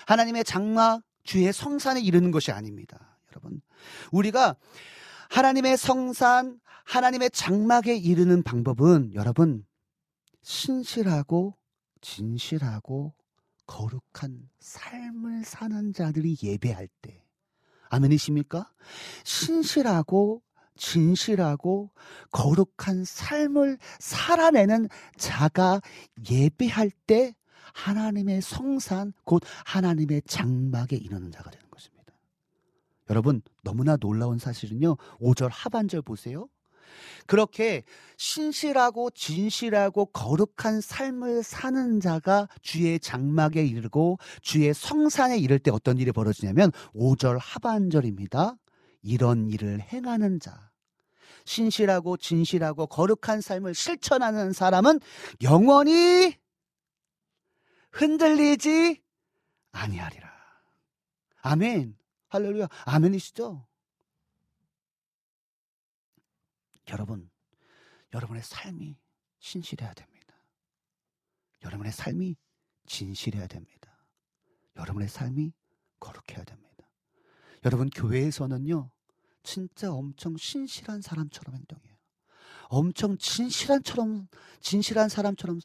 하나님의 0.05 0.43
장막 0.45 1.01
주의 1.23 1.51
성산에 1.51 2.01
이르는 2.01 2.31
것이 2.31 2.51
아닙니다. 2.51 3.17
여러분 3.31 3.61
우리가 4.11 4.55
하나님의 5.29 5.77
성산, 5.77 6.59
하나님의 6.83 7.31
장막에 7.31 7.95
이르는 7.95 8.43
방법은 8.43 9.13
여러분 9.13 9.65
신실하고 10.41 11.55
진실하고 12.01 13.13
거룩한 13.65 14.49
삶을 14.59 15.45
사는 15.45 15.93
자들이 15.93 16.35
예배할 16.43 16.89
때 17.01 17.23
아멘이십니까? 17.89 18.71
신실하고 19.23 20.41
진실하고 20.75 21.91
거룩한 22.31 23.05
삶을 23.05 23.77
살아내는 23.99 24.89
자가 25.17 25.81
예배할 26.29 26.91
때 27.05 27.35
하나님의 27.73 28.41
성산 28.41 29.13
곧 29.23 29.43
하나님의 29.65 30.23
장막에 30.25 30.95
이르는 30.95 31.31
자가 31.31 31.49
되는 31.49 31.65
것입니다. 31.69 32.13
여러분, 33.09 33.41
너무나 33.63 33.97
놀라운 33.97 34.37
사실은요, 34.37 34.97
5절 35.19 35.49
하반절 35.51 36.01
보세요. 36.01 36.47
그렇게 37.25 37.83
신실하고 38.17 39.11
진실하고 39.11 40.07
거룩한 40.07 40.81
삶을 40.81 41.43
사는 41.43 41.99
자가 41.99 42.47
주의 42.61 42.99
장막에 42.99 43.65
이르고 43.65 44.17
주의 44.41 44.73
성산에 44.73 45.37
이를 45.37 45.59
때 45.59 45.71
어떤 45.71 45.97
일이 45.97 46.11
벌어지냐면 46.11 46.71
5절 46.93 47.37
하반절입니다. 47.39 48.55
이런 49.03 49.47
일을 49.47 49.81
행하는 49.81 50.39
자. 50.39 50.71
신실하고 51.45 52.17
진실하고 52.17 52.87
거룩한 52.87 53.41
삶을 53.41 53.73
실천하는 53.73 54.53
사람은 54.53 54.99
영원히 55.41 56.35
흔들리지 57.91 59.01
아니하리라. 59.71 60.31
아멘. 61.41 61.97
할렐루야. 62.29 62.67
아멘이시죠? 62.85 63.67
여러분, 66.89 67.29
여러분의 68.13 68.43
삶이 68.43 68.97
신실해야 69.39 69.93
됩니다. 69.93 70.35
여러분의 71.63 71.91
삶이 71.91 72.35
진실해야 72.85 73.47
됩니다. 73.47 73.97
여러분의 74.75 75.07
삶이 75.07 75.53
거룩해야 75.99 76.43
됩니다. 76.43 76.89
여러분, 77.65 77.89
교회에서는요, 77.89 78.89
진짜 79.43 79.91
엄청 79.91 80.37
신실한 80.37 81.01
사람처럼 81.01 81.55
행동해요. 81.55 81.90
엄청 82.71 83.17
진실한처럼, 83.17 84.27
진실한 84.61 85.09
사람처럼 85.09 85.59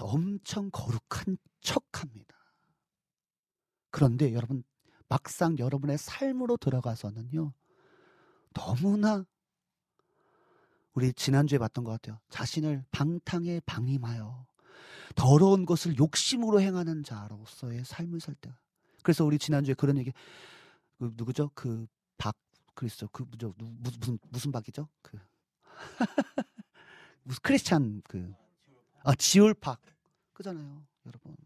엄청 0.00 0.70
거룩한 0.70 1.36
척 1.60 1.84
합니다. 2.00 2.36
그런데 3.90 4.32
여러분, 4.32 4.62
막상 5.08 5.58
여러분의 5.58 5.98
삶으로 5.98 6.56
들어가서는요, 6.56 7.52
너무나 8.54 9.24
우리 10.94 11.12
지난주에 11.12 11.58
봤던 11.58 11.82
것 11.82 11.90
같아요. 11.90 12.20
자신을 12.30 12.84
방탕에 12.92 13.60
방임하여 13.66 14.46
더러운 15.16 15.66
것을 15.66 15.98
욕심으로 15.98 16.60
행하는 16.60 17.02
자로서의 17.02 17.84
삶을 17.84 18.20
살 18.20 18.36
때. 18.36 18.54
그래서 19.02 19.24
우리 19.24 19.36
지난주에 19.36 19.74
그런 19.74 19.98
얘기, 19.98 20.12
그 20.98 21.12
누구죠? 21.16 21.50
그 21.54 21.88
박, 22.18 22.36
그랬어. 22.74 23.08
그, 23.10 23.24
무슨, 23.28 23.82
무슨, 23.82 24.18
무슨 24.30 24.52
박이죠? 24.52 24.88
그. 25.02 25.18
무슨 27.22 27.40
크리스찬 27.42 28.02
그. 28.08 28.32
아, 29.04 29.14
지올박. 29.14 29.80
그잖아요, 30.32 30.82
여러분. 31.06 31.36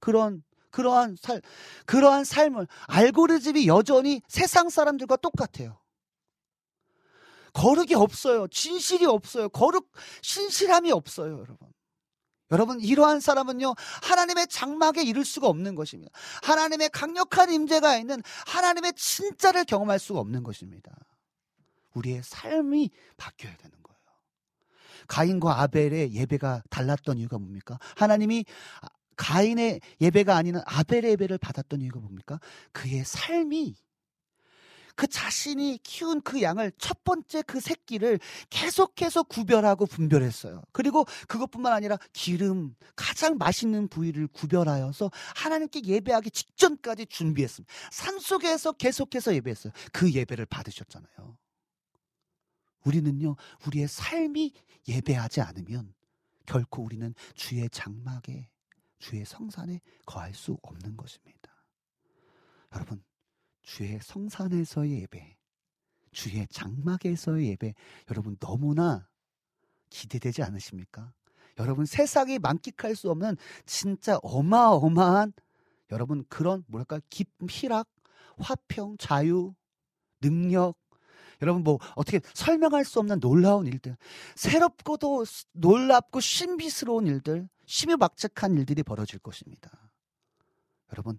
그런 0.00 0.42
그러한 0.70 1.16
살, 1.20 1.40
그러한 1.86 2.24
삶을 2.24 2.66
알고리즘이 2.88 3.68
여전히 3.68 4.20
세상 4.26 4.68
사람들과 4.68 5.16
똑같아요. 5.16 5.78
거룩이 7.52 7.94
없어요. 7.94 8.48
진실이 8.48 9.06
없어요. 9.06 9.48
거룩, 9.48 9.90
신실함이 10.22 10.90
없어요, 10.90 11.34
여러분. 11.34 11.72
여러분, 12.50 12.80
이러한 12.80 13.20
사람은요, 13.20 13.74
하나님의 14.02 14.48
장막에 14.48 15.02
이룰 15.02 15.24
수가 15.24 15.46
없는 15.48 15.76
것입니다. 15.76 16.12
하나님의 16.42 16.90
강력한 16.90 17.52
임재가 17.52 17.96
있는 17.96 18.20
하나님의 18.46 18.94
진짜를 18.94 19.64
경험할 19.64 19.98
수가 19.98 20.18
없는 20.20 20.42
것입니다. 20.42 20.90
우리의 21.94 22.22
삶이 22.22 22.90
바뀌어야 23.16 23.56
되는 23.56 23.72
거예요. 23.82 23.98
가인과 25.08 25.60
아벨의 25.62 26.14
예배가 26.14 26.62
달랐던 26.70 27.18
이유가 27.18 27.38
뭡니까? 27.38 27.78
하나님이 27.96 28.44
가인의 29.16 29.80
예배가 30.00 30.36
아닌 30.36 30.56
아벨의 30.64 31.12
예배를 31.12 31.38
받았던 31.38 31.80
이유가 31.80 32.00
뭡니까? 32.00 32.38
그의 32.72 33.04
삶이 33.04 33.76
그 34.96 35.08
자신이 35.08 35.80
키운 35.82 36.20
그 36.20 36.40
양을 36.40 36.72
첫 36.78 37.02
번째 37.02 37.42
그 37.42 37.60
새끼를 37.60 38.20
계속해서 38.50 39.24
구별하고 39.24 39.86
분별했어요. 39.86 40.62
그리고 40.72 41.04
그것뿐만 41.26 41.72
아니라 41.72 41.98
기름, 42.12 42.74
가장 42.94 43.36
맛있는 43.36 43.88
부위를 43.88 44.28
구별하여서 44.28 45.10
하나님께 45.34 45.82
예배하기 45.84 46.30
직전까지 46.30 47.06
준비했습니다. 47.06 47.72
산 47.90 48.18
속에서 48.20 48.72
계속해서 48.72 49.34
예배했어요. 49.34 49.72
그 49.92 50.12
예배를 50.12 50.46
받으셨잖아요. 50.46 51.36
우리는요, 52.84 53.36
우리의 53.66 53.88
삶이 53.88 54.52
예배하지 54.88 55.40
않으면 55.40 55.94
결코 56.46 56.82
우리는 56.84 57.14
주의 57.34 57.68
장막에 57.70 58.48
주의 58.98 59.24
성산에 59.24 59.80
거할 60.06 60.34
수 60.34 60.56
없는 60.62 60.96
것입니다. 60.96 61.52
여러분, 62.74 63.02
주의 63.62 63.98
성산에서의 64.00 65.02
예배, 65.02 65.36
주의 66.12 66.46
장막에서의 66.48 67.48
예배, 67.48 67.74
여러분 68.10 68.36
너무나 68.38 69.08
기대되지 69.90 70.42
않으십니까? 70.42 71.12
여러분 71.58 71.86
세상이 71.86 72.38
만끽할 72.38 72.96
수 72.96 73.10
없는 73.10 73.36
진짜 73.64 74.18
어마어마한 74.22 75.32
여러분 75.92 76.24
그런 76.28 76.64
뭐랄까 76.66 77.00
기쁨, 77.10 77.46
희락, 77.48 77.88
화평, 78.38 78.96
자유, 78.98 79.54
능력, 80.20 80.76
여러분 81.44 81.62
뭐 81.62 81.78
어떻게 81.94 82.20
설명할 82.32 82.86
수 82.86 82.98
없는 83.00 83.20
놀라운 83.20 83.66
일들, 83.66 83.98
새롭고도 84.34 85.26
놀랍고 85.52 86.20
신비스러운 86.20 87.06
일들, 87.06 87.50
심유막측한 87.66 88.54
일들이 88.54 88.82
벌어질 88.82 89.18
것입니다. 89.18 89.70
여러분 90.92 91.18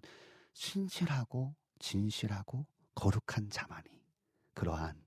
신실하고 0.52 1.54
진실하고 1.78 2.66
거룩한 2.96 3.50
자만이 3.50 3.88
그러한 4.54 5.00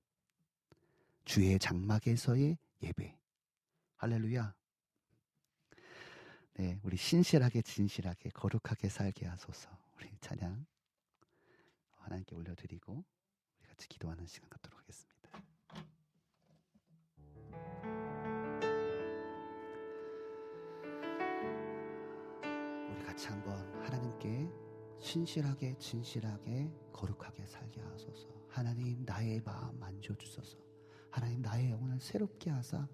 주의 1.25 1.59
장막에서의 1.59 2.57
예배. 2.81 3.19
할렐루야. 3.97 4.53
네, 6.53 6.79
우리 6.83 6.95
신실하게 6.95 7.61
진실하게 7.61 8.29
거룩하게 8.29 8.87
살게 8.87 9.25
하소서. 9.25 9.69
우리 9.97 10.09
찬양 10.21 10.65
하나님께 11.97 12.35
올려드리고 12.35 13.03
우리 13.59 13.67
같이 13.67 13.87
기도하는 13.89 14.25
시간 14.27 14.49
갖도록 14.49 14.79
하겠습니다. 14.79 15.08
같이 23.19 23.27
한번 23.27 23.57
하나님께 23.83 24.49
신실하게 24.97 25.77
진실하게 25.77 26.71
거룩하게 26.93 27.45
살게 27.45 27.81
하소서. 27.81 28.29
하나님 28.47 29.03
나의 29.05 29.41
마음 29.43 29.77
만져 29.77 30.15
주소서. 30.15 30.57
하나님 31.11 31.41
나의 31.41 31.71
영혼을 31.71 31.99
새롭게 31.99 32.49
하사 32.49 32.87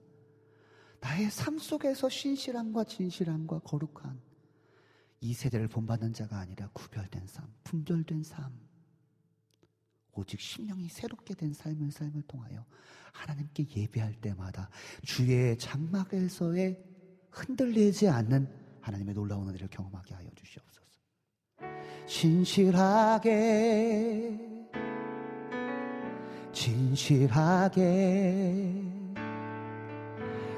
나의 1.00 1.30
삶 1.30 1.60
속에서 1.60 2.10
신실함과 2.10 2.86
진실함과 2.86 3.60
거룩한 3.60 4.20
이 5.22 5.34
세대를 5.34 5.68
본받는 5.68 6.14
자가 6.14 6.40
아니라 6.40 6.70
구별된 6.74 7.28
삶, 7.28 7.54
분별된 7.64 8.24
삶, 8.24 8.52
오직 10.14 10.40
심령이 10.40 10.90
새롭게 10.90 11.36
된 11.36 11.54
삶을 11.54 11.92
삶을 11.92 12.24
통하여 12.24 12.66
하나님께 13.14 13.68
예배할 13.76 14.16
때마다 14.16 14.72
주의 15.04 15.56
장막에서의 15.60 16.84
흔들리지 17.30 18.08
않는 18.08 18.65
하나님의 18.86 19.14
놀라운 19.16 19.50
은혜를 19.50 19.68
경험하게 19.70 20.14
하여 20.14 20.30
주시옵소서. 20.36 20.86
신실하게 22.06 23.32
진실하게 26.54 27.82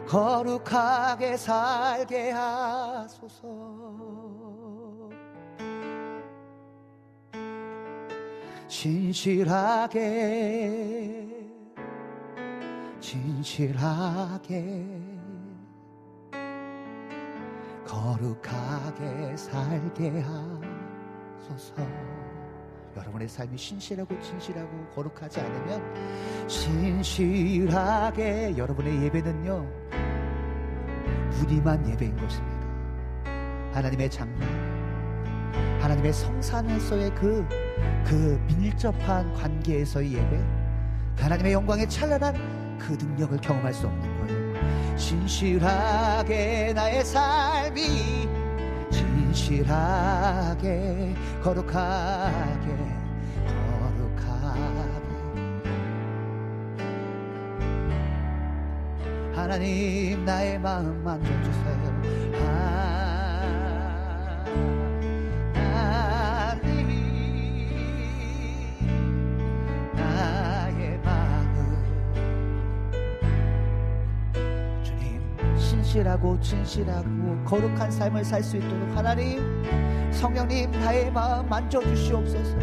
거룩하게 0.05 1.37
살게 1.37 2.31
하소서. 2.31 3.47
진실하게 8.67 10.03
진실하게 12.99 15.16
거룩하게 17.87 19.37
살게 19.37 20.21
하소서 20.21 21.73
여러분의 22.95 23.27
삶이 23.27 23.57
신실하고 23.57 24.19
진실하고 24.19 24.69
거룩하지 24.93 25.39
않으면 25.39 26.47
신실하게 26.47 28.55
여러분의 28.57 29.03
예배는요 29.03 29.65
무늬만 31.39 31.87
예배인 31.89 32.15
것입니다 32.17 32.57
하나님의 33.73 34.09
장막 34.09 34.47
하나님의 35.79 36.11
성산에서의 36.11 37.15
그, 37.15 37.47
그 38.05 38.43
밀접한 38.47 39.31
관계에서의 39.33 40.13
예배, 40.13 40.43
하나님의 41.17 41.53
영광의 41.53 41.89
찬란한 41.89 42.77
그 42.77 42.93
능력을 42.93 43.37
경험할 43.37 43.73
수 43.73 43.87
없는 43.87 44.01
거예요. 44.01 44.16
진실하게 44.95 46.73
나의 46.73 47.03
삶이 47.05 48.27
진실하게 48.91 49.67
거룩하게 51.43 52.75
거룩하게 53.45 54.87
하나님 59.33 60.25
나의 60.25 60.59
마음 60.59 61.03
만져주세요. 61.03 62.56
신실하고 75.97 76.39
진실하고 76.39 77.43
거룩한 77.45 77.89
삶을 77.89 78.23
살 78.23 78.43
수 78.43 78.57
있도록 78.57 78.95
하나님 78.95 79.41
성령님 80.11 80.71
나의 80.71 81.11
마음 81.11 81.49
만져주시옵소서. 81.49 82.55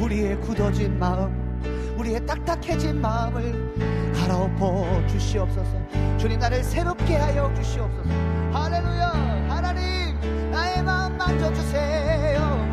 우리의 0.00 0.40
굳어진 0.40 0.98
마음 0.98 1.60
우리의 1.98 2.24
딱딱해진 2.24 3.00
마음을 3.00 4.12
갈아엎어 4.14 5.06
주시옵소서. 5.06 5.70
주님 6.16 6.38
나를 6.38 6.62
새롭게 6.64 7.16
하여 7.16 7.52
주시옵소서. 7.54 8.08
할렐루야 8.52 9.08
하나님 9.48 10.50
나의 10.50 10.82
마음 10.82 11.16
만져주세요 11.18 12.65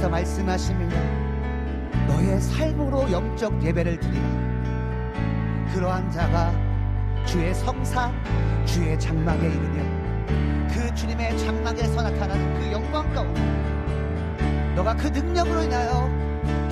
하나님께서 0.00 0.08
말씀하십니다 0.08 0.96
너의 2.08 2.40
삶으로 2.40 3.10
영적 3.12 3.62
예배를 3.62 4.00
드리라. 4.00 4.24
그러한 5.72 6.10
자가 6.10 6.52
주의 7.24 7.54
성산 7.54 8.12
주의 8.64 8.98
장막에 8.98 9.46
이르면 9.46 10.68
그 10.68 10.94
주님의 10.94 11.38
장막에서 11.38 12.02
나타나는 12.02 12.60
그 12.60 12.72
영광 12.72 13.12
가운데 13.12 13.40
너가 14.74 14.96
그 14.96 15.08
능력으로 15.08 15.62
인하여 15.62 16.10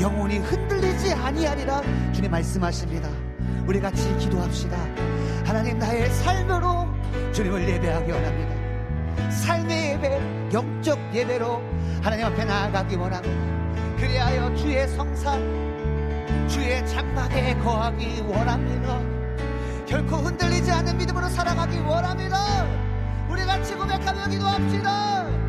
영혼이 0.00 0.38
흔들리지 0.38 1.12
아니하리라 1.12 1.82
주님 2.12 2.30
말씀하십니다. 2.30 3.08
우리 3.66 3.80
같이 3.80 4.16
기도합시다. 4.16 4.76
하나님 5.44 5.78
나의 5.78 6.10
삶으로 6.10 6.88
주님을 7.32 7.68
예배하기 7.68 8.10
원합니다 8.10 8.57
삶의 9.30 9.92
예배 9.92 10.50
영적 10.52 10.98
예배로 11.14 11.62
하나님 12.02 12.26
앞에 12.26 12.44
나아가기 12.44 12.96
원합니다 12.96 13.96
그리하여 13.98 14.54
주의 14.54 14.86
성산 14.88 15.68
주의 16.48 16.86
장막에 16.86 17.54
거하기 17.58 18.22
원합니다. 18.22 19.00
결코 19.86 20.16
흔들리지 20.16 20.70
않는 20.70 20.96
믿음으로 20.96 21.28
살아가기 21.28 21.78
원합니다. 21.78 22.66
우리 23.28 23.44
같이 23.44 23.74
고백하며 23.74 24.28
기도합시다 24.28 25.47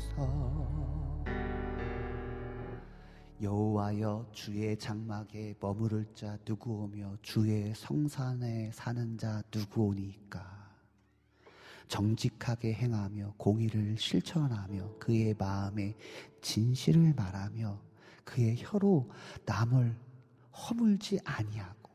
하소서. 0.00 1.24
여호와여 3.42 4.28
주의 4.32 4.76
장막에 4.78 5.54
머무를 5.60 6.06
자 6.14 6.38
누구 6.44 6.82
오며 6.84 7.16
주의 7.22 7.74
성산에 7.74 8.70
사는 8.72 9.18
자 9.18 9.42
누구 9.50 9.86
오니까? 9.88 10.58
정직하게 11.88 12.74
행하며 12.74 13.34
공의를 13.36 13.96
실천하며 13.98 14.98
그의 14.98 15.34
마음에 15.38 15.94
진실을 16.40 17.14
말하며 17.14 17.80
그의 18.24 18.56
혀로 18.58 19.10
남을 19.44 19.98
허물지 20.52 21.18
아니하고 21.24 21.90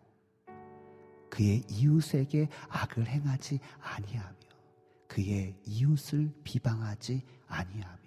그의 1.29 1.63
이웃에게 1.69 2.49
악을 2.69 3.07
행하지 3.07 3.59
아니하며 3.79 4.35
그의 5.07 5.55
이웃을 5.65 6.33
비방하지 6.43 7.23
아니하며 7.47 8.05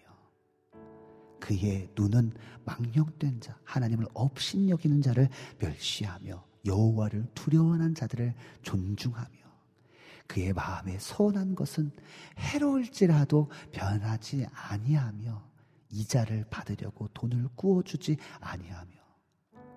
그의 1.40 1.88
눈은 1.96 2.32
망령된 2.64 3.40
자 3.40 3.58
하나님을 3.64 4.06
업신여기는 4.14 5.02
자를 5.02 5.28
멸시하며 5.58 6.44
여호와를 6.66 7.26
두려워하는 7.34 7.94
자들을 7.94 8.34
존중하며 8.62 9.38
그의 10.26 10.52
마음에 10.52 10.98
선한 10.98 11.54
것은 11.54 11.90
해로울지라도 12.38 13.50
변하지 13.72 14.46
아니하며 14.52 15.48
이자를 15.90 16.44
받으려고 16.50 17.08
돈을 17.08 17.48
구워주지 17.54 18.18
아니하며 18.40 18.92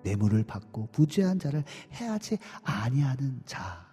뇌물을 0.04 0.44
받고 0.44 0.88
부재한 0.92 1.38
자를 1.38 1.64
해하지 1.94 2.38
아니하는 2.62 3.40
자 3.46 3.86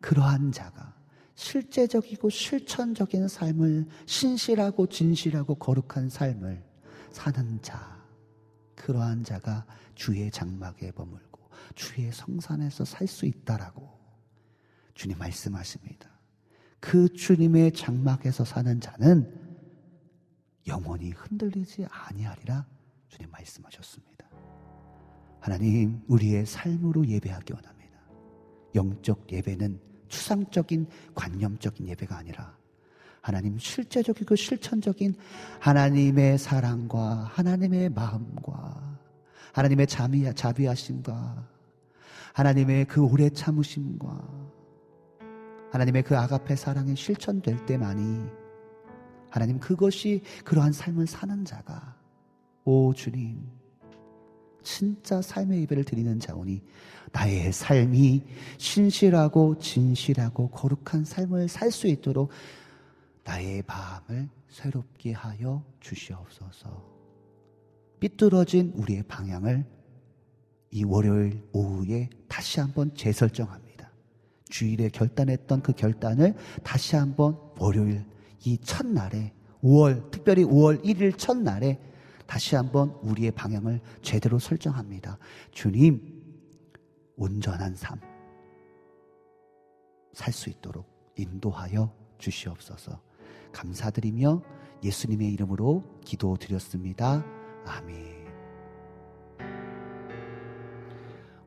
그러한 0.00 0.52
자가 0.52 0.94
실제적이고 1.34 2.30
실천적인 2.30 3.28
삶을 3.28 3.86
신실하고 4.06 4.86
진실하고 4.86 5.54
거룩한 5.56 6.08
삶을 6.08 6.62
사는 7.10 7.62
자 7.62 8.02
그러한 8.74 9.24
자가 9.24 9.66
주의 9.94 10.30
장막에 10.30 10.92
머물고 10.96 11.48
주의 11.74 12.12
성산에서 12.12 12.84
살 12.84 13.06
수 13.06 13.26
있다라고 13.26 13.88
주님 14.94 15.18
말씀하십니다. 15.18 16.10
그 16.80 17.08
주님의 17.12 17.72
장막에서 17.72 18.44
사는 18.44 18.80
자는 18.80 19.40
영원히 20.66 21.10
흔들리지 21.10 21.86
아니하리라 21.88 22.66
주님 23.08 23.30
말씀하셨습니다. 23.30 24.12
하나님, 25.40 26.00
우리의 26.06 26.46
삶으로 26.46 27.06
예배하기 27.06 27.52
원합니다. 27.52 27.98
영적 28.76 29.32
예배는 29.32 29.80
추상적인 30.12 30.86
관념적인 31.14 31.88
예배가 31.88 32.18
아니라 32.18 32.54
하나님 33.22 33.58
실제적이고 33.58 34.36
실천적인 34.36 35.14
하나님의 35.58 36.38
사랑과 36.38 37.30
하나님의 37.32 37.88
마음과 37.90 38.98
하나님의 39.54 39.86
자비, 39.86 40.34
자비하심과 40.34 41.48
하나님의 42.34 42.84
그 42.86 43.02
오래 43.02 43.30
참으심과 43.30 44.52
하나님의 45.70 46.02
그 46.02 46.16
아가페 46.16 46.56
사랑이 46.56 46.94
실천될 46.94 47.64
때만이 47.64 48.28
하나님 49.30 49.58
그것이 49.58 50.22
그러한 50.44 50.72
삶을 50.72 51.06
사는 51.06 51.44
자가 51.44 51.96
오 52.64 52.92
주님 52.92 53.48
진짜 54.62 55.22
삶의 55.22 55.62
예배를 55.62 55.84
드리는 55.84 56.20
자오니 56.20 56.62
나의 57.12 57.52
삶이 57.52 58.22
신실하고 58.58 59.58
진실하고 59.58 60.48
거룩한 60.48 61.04
삶을 61.04 61.48
살 61.48 61.70
수 61.70 61.86
있도록 61.86 62.30
나의 63.24 63.62
마음을 63.66 64.28
새롭게 64.48 65.12
하여 65.12 65.64
주시옵소서. 65.80 66.92
삐뚤어진 68.00 68.72
우리의 68.74 69.04
방향을 69.04 69.64
이 70.72 70.84
월요일 70.84 71.42
오후에 71.52 72.08
다시 72.28 72.60
한번 72.60 72.94
재설정합니다. 72.94 73.90
주일에 74.48 74.88
결단했던 74.88 75.62
그 75.62 75.72
결단을 75.72 76.34
다시 76.62 76.96
한번 76.96 77.38
월요일 77.58 78.04
이 78.44 78.58
첫날에 78.58 79.32
5월 79.62 80.10
특별히 80.10 80.44
5월 80.44 80.82
1일 80.84 81.16
첫날에 81.16 81.78
다시 82.26 82.56
한번 82.56 82.90
우리의 83.02 83.30
방향을 83.30 83.80
제대로 84.02 84.38
설정합니다. 84.38 85.18
주님 85.52 86.11
온전한 87.16 87.74
삶 87.74 88.12
살 90.12 90.32
수 90.32 90.50
있도록 90.50 90.86
인도하여 91.16 91.94
주시옵소서. 92.18 93.00
감사드리며 93.52 94.42
예수님의 94.82 95.32
이름으로 95.32 96.00
기도드렸습니다. 96.04 97.24
아멘. 97.66 98.22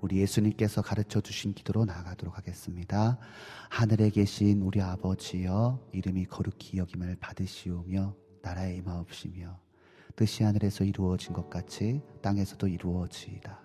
우리 0.02 0.18
예수님께서 0.18 0.82
가르쳐 0.84 1.20
주신 1.20 1.54
기도로 1.54 1.86
나아가도록 1.86 2.38
하겠습니다. 2.38 3.18
하늘에 3.70 4.10
계신 4.12 4.62
우리 4.62 4.82
아버지여 4.82 5.80
이름이 5.94 6.26
거룩히 6.26 6.78
여김을 6.78 7.16
받으시오며 7.20 8.16
나라에 8.44 8.76
임하옵시며 8.78 9.60
뜻이 10.16 10.44
하늘에서 10.44 10.84
이루어진 10.84 11.34
것 11.34 11.50
같이 11.50 12.02
땅에서도 12.22 12.68
이루어지이다. 12.68 13.65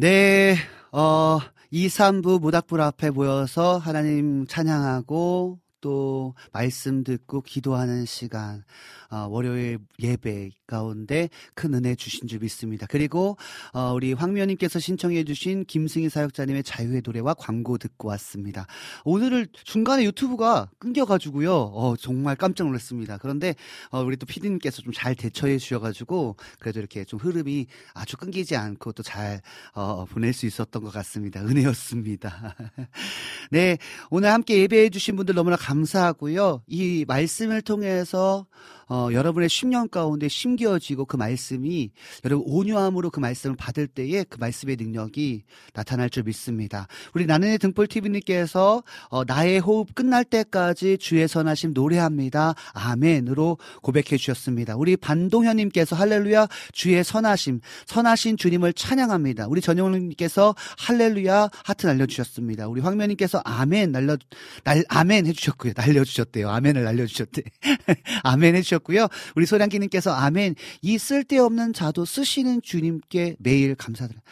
네, 0.00 0.56
어, 0.92 1.40
2, 1.70 1.88
3부 1.88 2.40
모닥불 2.40 2.80
앞에 2.80 3.10
모여서 3.10 3.76
하나님 3.76 4.46
찬양하고 4.46 5.58
또 5.80 6.34
말씀 6.52 7.02
듣고 7.02 7.42
기도하는 7.42 8.06
시간. 8.06 8.62
어, 9.10 9.26
월요일 9.28 9.78
예배 9.98 10.50
가운데 10.68 11.28
큰 11.54 11.74
은혜 11.74 11.96
주신 11.96 12.28
줄 12.28 12.38
믿습니다. 12.38 12.86
그리고 12.88 13.36
어, 13.72 13.92
우리 13.92 14.12
황미연님께서 14.12 14.78
신청해 14.78 15.24
주신 15.24 15.64
김승희 15.64 16.08
사역자님의 16.08 16.62
자유의 16.62 17.02
노래와 17.04 17.34
광고 17.34 17.76
듣고 17.76 18.06
왔습니다. 18.08 18.66
오늘을 19.04 19.48
중간에 19.52 20.04
유튜브가 20.04 20.70
끊겨가지고요. 20.78 21.52
어, 21.52 21.96
정말 21.96 22.36
깜짝 22.36 22.68
놀랐습니다. 22.68 23.18
그런데 23.18 23.56
어, 23.90 24.00
우리 24.02 24.16
또 24.16 24.26
피디님께서 24.26 24.82
좀 24.82 24.92
잘 25.00 25.14
대처해 25.14 25.56
주셔가지고 25.56 26.36
그래도 26.58 26.78
이렇게 26.78 27.04
좀 27.04 27.18
흐름이 27.18 27.66
아주 27.94 28.18
끊기지 28.18 28.54
않고 28.54 28.92
또잘 28.92 29.40
어, 29.72 30.04
보낼 30.04 30.34
수 30.34 30.44
있었던 30.44 30.82
것 30.82 30.92
같습니다. 30.92 31.40
은혜였습니다. 31.40 32.54
네, 33.50 33.78
오늘 34.10 34.30
함께 34.30 34.58
예배해 34.58 34.90
주신 34.90 35.16
분들 35.16 35.34
너무나 35.34 35.56
감 35.56 35.69
사하고요. 35.84 36.62
이 36.66 37.04
말씀을 37.06 37.62
통해서 37.62 38.46
어, 38.90 39.08
여러분의 39.12 39.48
심령 39.48 39.86
가운데 39.86 40.26
심겨지고 40.26 41.04
그 41.04 41.16
말씀이 41.16 41.90
여러분 42.24 42.44
온유함으로 42.48 43.10
그 43.10 43.20
말씀을 43.20 43.54
받을 43.54 43.86
때에 43.86 44.24
그 44.24 44.38
말씀의 44.40 44.76
능력이 44.80 45.44
나타날 45.74 46.10
줄 46.10 46.24
믿습니다. 46.24 46.88
우리 47.14 47.24
나는의 47.24 47.58
등불 47.58 47.86
TV님께서 47.86 48.82
어, 49.10 49.24
나의 49.24 49.60
호흡 49.60 49.94
끝날 49.94 50.24
때까지 50.24 50.98
주의 50.98 51.28
선하심 51.28 51.72
노래합니다. 51.72 52.54
아멘으로 52.72 53.58
고백해 53.80 54.16
주셨습니다. 54.16 54.74
우리 54.74 54.96
반동현님께서 54.96 55.94
할렐루야 55.94 56.48
주의 56.72 57.04
선하심 57.04 57.60
선하신 57.86 58.38
주님을 58.38 58.72
찬양합니다. 58.72 59.46
우리 59.46 59.60
전용님께서 59.60 60.56
할렐루야 60.78 61.48
하트 61.64 61.86
날려주셨습니다. 61.86 62.66
우리 62.66 62.80
황면님께서 62.80 63.40
아멘 63.44 63.92
날려 63.92 64.16
날 64.64 64.82
아멘 64.88 65.26
해주셨고요. 65.26 65.74
날려주셨대요. 65.76 66.50
아멘을 66.50 66.82
날려주셨대. 66.82 67.42
아멘 68.24 68.56
해주셨. 68.56 68.79
주셨고요. 68.80 69.08
우리 69.36 69.46
소량기님께서 69.46 70.12
아멘. 70.12 70.54
이 70.82 70.98
쓸데없는 70.98 71.72
자도 71.72 72.04
쓰시는 72.04 72.62
주님께 72.62 73.36
매일 73.38 73.74
감사드려요. 73.74 74.22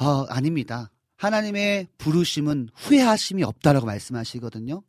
어, 0.00 0.24
아닙니다. 0.28 0.90
하나님의 1.16 1.88
부르심은 1.98 2.68
후회하심이 2.74 3.42
없다라고 3.42 3.86
말씀하시거든요. 3.86 4.82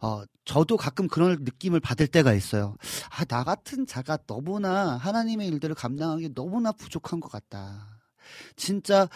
어, 0.00 0.22
저도 0.44 0.76
가끔 0.76 1.08
그런 1.08 1.38
느낌을 1.40 1.80
받을 1.80 2.06
때가 2.06 2.32
있어요. 2.34 2.76
아, 3.10 3.24
나 3.24 3.44
같은 3.44 3.86
자가 3.86 4.18
너무나 4.26 4.96
하나님의 4.96 5.46
일들을 5.48 5.74
감당하기 5.74 6.34
너무나 6.34 6.72
부족한 6.72 7.20
것 7.20 7.30
같다. 7.30 7.86
진짜 8.56 9.08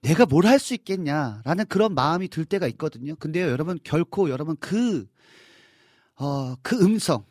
내가 0.00 0.26
뭘 0.26 0.46
할 0.46 0.58
수 0.58 0.74
있겠냐라는 0.74 1.66
그런 1.68 1.94
마음이 1.94 2.28
들 2.28 2.44
때가 2.44 2.66
있거든요. 2.68 3.14
근데요, 3.16 3.48
여러분 3.48 3.78
결코 3.84 4.30
여러분 4.30 4.56
그 4.58 5.06
어, 6.16 6.56
그 6.62 6.80
음성, 6.82 7.24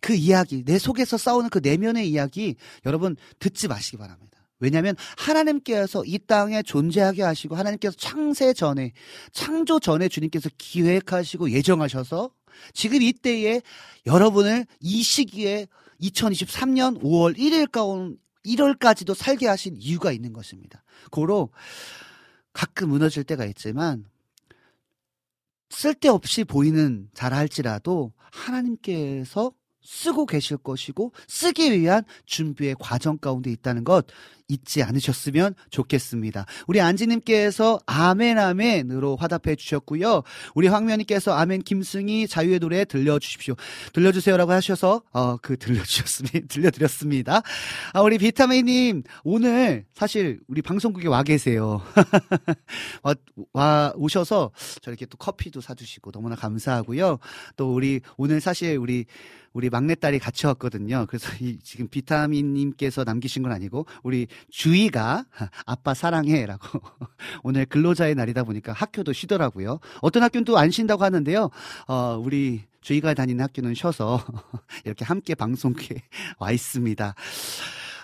그 0.00 0.14
이야기, 0.14 0.64
내 0.64 0.78
속에서 0.78 1.16
싸우는 1.16 1.50
그 1.50 1.58
내면의 1.62 2.08
이야기 2.08 2.56
여러분 2.86 3.16
듣지 3.38 3.68
마시기 3.68 3.96
바랍니다. 3.96 4.30
왜냐하면 4.60 4.94
하나님께서 5.16 6.04
이 6.04 6.18
땅에 6.18 6.62
존재하게 6.62 7.22
하시고 7.22 7.56
하나님께서 7.56 7.96
창세 7.96 8.52
전에 8.52 8.92
창조 9.32 9.80
전에 9.80 10.08
주님께서 10.08 10.50
기획하시고 10.58 11.50
예정하셔서 11.50 12.30
지금 12.74 13.00
이때에 13.00 13.62
여러분을 14.06 14.66
이 14.80 15.02
시기에 15.02 15.66
2023년 16.02 17.00
5월 17.02 17.36
1일 17.36 17.70
가운 17.70 18.18
1월까지도 18.44 19.14
살게 19.14 19.46
하신 19.46 19.76
이유가 19.76 20.12
있는 20.12 20.32
것입니다. 20.32 20.82
고로 21.10 21.50
가끔 22.52 22.90
무너질 22.90 23.24
때가 23.24 23.44
있지만 23.46 24.04
쓸데없이 25.70 26.44
보이는 26.44 27.08
자라 27.14 27.38
할지라도 27.38 28.12
하나님께서 28.30 29.52
쓰고 29.82 30.26
계실 30.26 30.56
것이고 30.56 31.12
쓰기 31.26 31.72
위한 31.72 32.04
준비의 32.26 32.76
과정 32.78 33.18
가운데 33.18 33.50
있다는 33.50 33.84
것 33.84 34.06
잊지 34.50 34.82
않으셨으면 34.82 35.54
좋겠습니다. 35.70 36.46
우리 36.66 36.80
안지님께서 36.80 37.80
아멘 37.86 38.38
아멘으로 38.38 39.16
화답해 39.16 39.56
주셨고요. 39.56 40.22
우리 40.54 40.68
황면님께서 40.68 41.32
아멘 41.32 41.62
김승희 41.62 42.28
자유의 42.28 42.58
노래 42.60 42.84
들려주십시오. 42.84 43.54
들려주세요라고 43.92 44.52
하셔서 44.52 45.02
어 45.12 45.40
그 45.42 45.56
들려주셨습니다. 45.56 46.46
들려드렸습니다. 46.48 47.42
아 47.92 48.00
우리 48.00 48.18
비타민님 48.18 49.02
오늘 49.24 49.86
사실 49.94 50.40
우리 50.48 50.62
방송국에 50.62 51.08
와 51.08 51.22
계세요. 51.22 51.82
와, 53.02 53.14
와 53.52 53.92
오셔서 53.96 54.50
저렇게 54.82 55.06
또 55.06 55.16
커피도 55.16 55.60
사주시고 55.60 56.12
너무나 56.12 56.36
감사하고요. 56.36 57.18
또 57.56 57.74
우리 57.74 58.00
오늘 58.16 58.40
사실 58.40 58.76
우리 58.76 59.06
우리 59.52 59.68
막내딸이 59.68 60.18
같이 60.18 60.46
왔거든요. 60.46 61.06
그래서 61.08 61.28
이 61.40 61.58
지금 61.62 61.88
비타민님께서 61.88 63.04
남기신 63.04 63.42
건 63.42 63.52
아니고 63.52 63.86
우리 64.02 64.28
주희가 64.50 65.24
아빠 65.66 65.94
사랑해라고 65.94 66.80
오늘 67.42 67.66
근로자의 67.66 68.14
날이다 68.14 68.44
보니까 68.44 68.72
학교도 68.72 69.12
쉬더라고요. 69.12 69.80
어떤 70.00 70.22
학교는 70.22 70.44
또 70.44 70.56
안 70.56 70.70
쉰다고 70.70 71.04
하는데요. 71.04 71.50
어, 71.88 72.20
우리 72.22 72.62
주희가 72.82 73.14
다니는 73.14 73.42
학교는 73.42 73.74
쉬어서 73.74 74.22
이렇게 74.84 75.04
함께 75.04 75.34
방송국에 75.34 76.02
와 76.38 76.50
있습니다. 76.52 77.14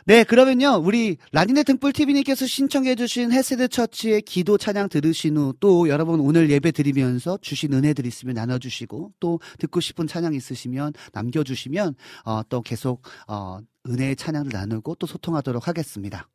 네, 0.09 0.23
그러면요, 0.23 0.81
우리 0.85 1.17
라니네 1.33 1.65
등불 1.65 1.93
TV님께서 1.93 2.47
신청해주신 2.47 3.33
헤세드 3.33 3.67
처치의 3.67 4.23
기도 4.23 4.57
찬양 4.57 4.89
들으신 4.89 5.37
후 5.37 5.53
또 5.59 5.89
여러분 5.89 6.21
오늘 6.21 6.49
예배 6.49 6.71
드리면서 6.71 7.39
주신 7.43 7.73
은혜들 7.73 8.07
있으면 8.07 8.37
나눠주시고 8.37 9.15
또 9.19 9.41
듣고 9.59 9.81
싶은 9.81 10.07
찬양 10.07 10.35
있으시면 10.35 10.93
남겨주시면 11.13 11.97
어, 12.25 12.43
또 12.49 12.63
계속 12.63 13.03
어, 13.27 13.59
은혜의 13.89 14.17
찬양을 14.17 14.51
나누고 14.53 14.97
또 14.97 15.07
소통하도록 15.07 15.69
하겠습니다. 15.69 16.29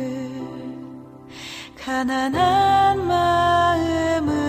가난한 1.77 3.05
마음으로 3.05 4.47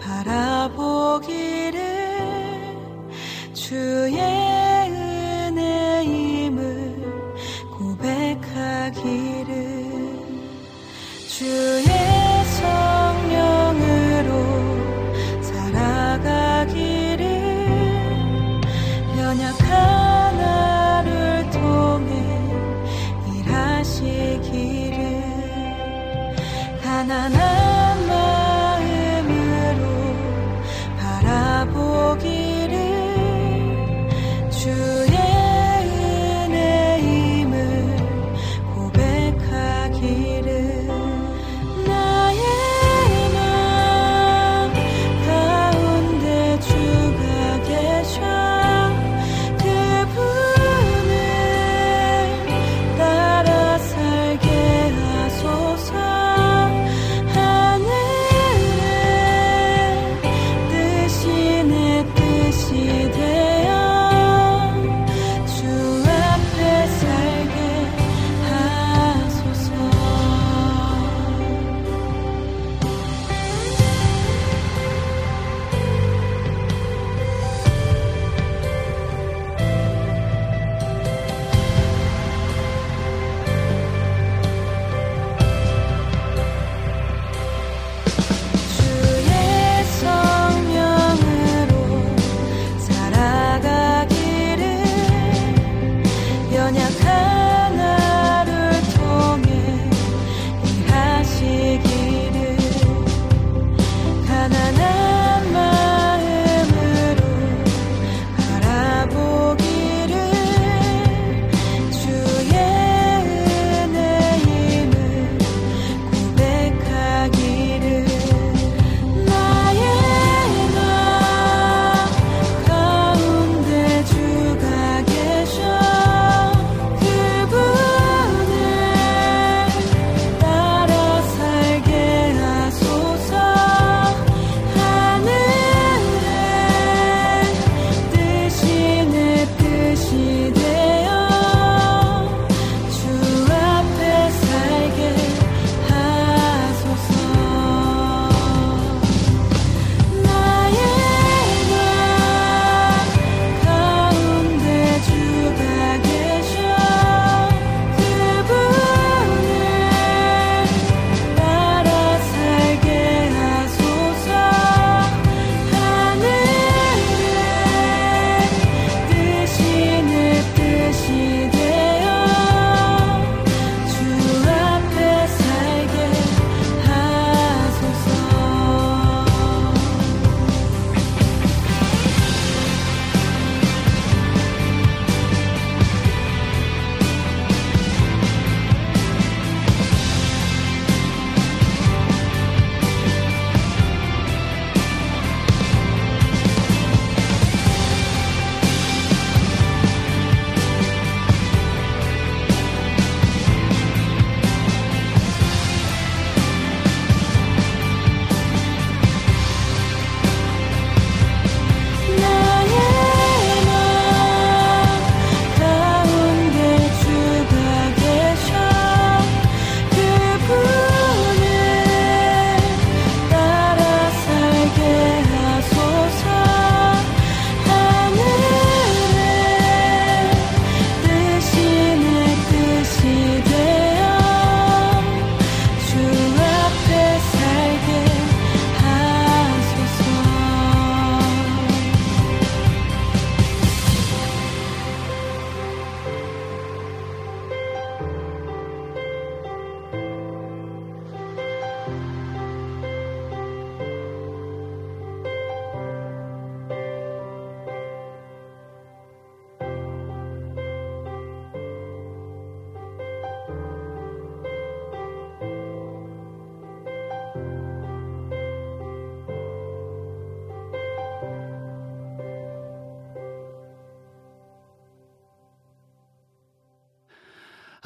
바라보기를 0.00 1.80
주의 3.52 4.39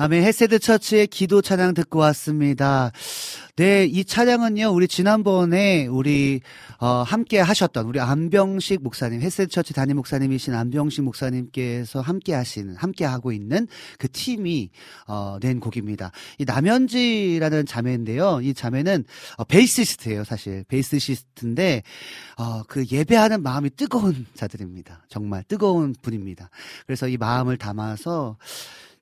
아멘 0.05 0.23
헤세드 0.23 0.59
처치의 0.59 1.07
기도 1.07 1.41
찬양 1.41 1.73
듣고 1.73 1.99
왔습니다. 2.01 2.93
네, 3.57 3.87
이 3.87 4.05
찬양은요, 4.05 4.69
우리 4.69 4.87
지난번에 4.87 5.87
우리, 5.87 6.43
어, 6.79 7.03
함께 7.03 7.41
하셨던 7.41 7.87
우리 7.87 8.01
안병식 8.01 8.83
목사님, 8.83 9.23
헤세드 9.23 9.51
처치 9.51 9.73
담임 9.73 9.97
목사님이신 9.97 10.53
안병식 10.53 11.05
목사님께서 11.05 12.03
함께 12.03 12.35
하시는, 12.35 12.77
함께 12.77 13.07
하고 13.07 13.33
있는 13.33 13.67
그 13.99 14.11
팀이, 14.13 14.69
어, 15.07 15.39
낸 15.41 15.59
곡입니다. 15.59 16.11
이 16.37 16.45
남현지라는 16.45 17.65
자매인데요. 17.65 18.41
이 18.43 18.53
자매는, 18.53 19.05
어, 19.39 19.45
베이시스트예요 19.45 20.25
사실. 20.25 20.65
베이시스트인데, 20.69 21.83
어, 22.37 22.63
그 22.65 22.85
예배하는 22.93 23.43
마음이 23.43 23.71
뜨거운 23.71 24.27
자들입니다. 24.35 25.07
정말 25.09 25.45
뜨거운 25.45 25.95
분입니다. 26.03 26.51
그래서 26.85 27.09
이 27.09 27.17
마음을 27.17 27.57
담아서, 27.57 28.37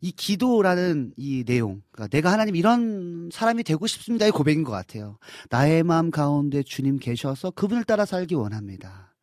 이 0.03 0.11
기도라는 0.11 1.15
이 1.17 1.45
내용, 1.45 1.81
그러니까 1.93 2.15
내가 2.15 2.33
하나님 2.33 2.57
이런 2.57 3.31
사람이 3.33 3.63
되고 3.63 3.87
싶습니다의 3.87 4.33
고백인 4.33 4.65
것 4.65 4.73
같아요. 4.73 5.17
나의 5.49 5.85
마음 5.85 6.11
가운데 6.11 6.63
주님 6.63 6.99
계셔서 6.99 7.53
그분을 7.53 7.85
따라 7.85 8.05
살기 8.05 8.35
원합니다. 8.35 9.15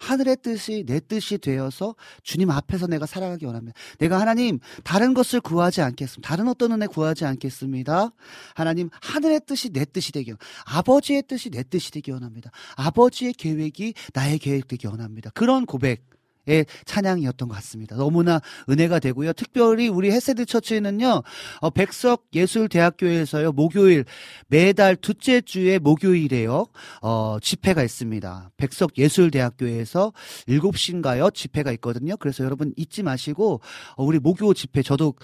하늘의 0.00 0.36
뜻이 0.42 0.84
내 0.86 1.00
뜻이 1.00 1.38
되어서 1.38 1.94
주님 2.22 2.50
앞에서 2.50 2.86
내가 2.86 3.06
살아가기 3.06 3.46
원합니다. 3.46 3.76
내가 3.98 4.20
하나님 4.20 4.58
다른 4.84 5.14
것을 5.14 5.40
구하지 5.40 5.80
않겠습니다. 5.80 6.28
다른 6.28 6.48
어떤 6.48 6.72
은혜 6.72 6.86
구하지 6.86 7.24
않겠습니다. 7.24 8.10
하나님 8.54 8.90
하늘의 9.00 9.40
뜻이 9.46 9.70
내 9.70 9.86
뜻이 9.86 10.12
되기 10.12 10.30
원. 10.32 10.38
아버지의 10.66 11.22
뜻이 11.26 11.50
내 11.50 11.62
뜻이 11.62 11.90
되기 11.90 12.10
원합니다. 12.10 12.50
아버지의 12.76 13.32
계획이 13.32 13.94
나의 14.12 14.38
계획 14.38 14.68
되기 14.68 14.86
원합니다. 14.86 15.30
그런 15.30 15.64
고백. 15.64 16.15
의 16.48 16.64
찬양이었던 16.84 17.48
것 17.48 17.54
같습니다. 17.56 17.96
너무나 17.96 18.40
은혜가 18.70 19.00
되고요. 19.00 19.32
특별히 19.32 19.88
우리 19.88 20.12
헤세드 20.12 20.46
처치는요, 20.46 21.22
어, 21.60 21.70
백석 21.70 22.26
예술대학교에서요, 22.32 23.50
목요일, 23.50 24.04
매달 24.46 24.94
둘째 24.94 25.40
주에 25.40 25.78
목요일에요, 25.78 26.66
어, 27.02 27.38
집회가 27.42 27.82
있습니다. 27.82 28.50
백석 28.56 28.96
예술대학교에서 28.96 30.12
7시인가요? 30.46 31.34
집회가 31.34 31.72
있거든요. 31.72 32.16
그래서 32.16 32.44
여러분 32.44 32.72
잊지 32.76 33.02
마시고, 33.02 33.60
어, 33.96 34.04
우리 34.04 34.20
목요 34.20 34.54
집회, 34.54 34.82
저도 34.82 35.14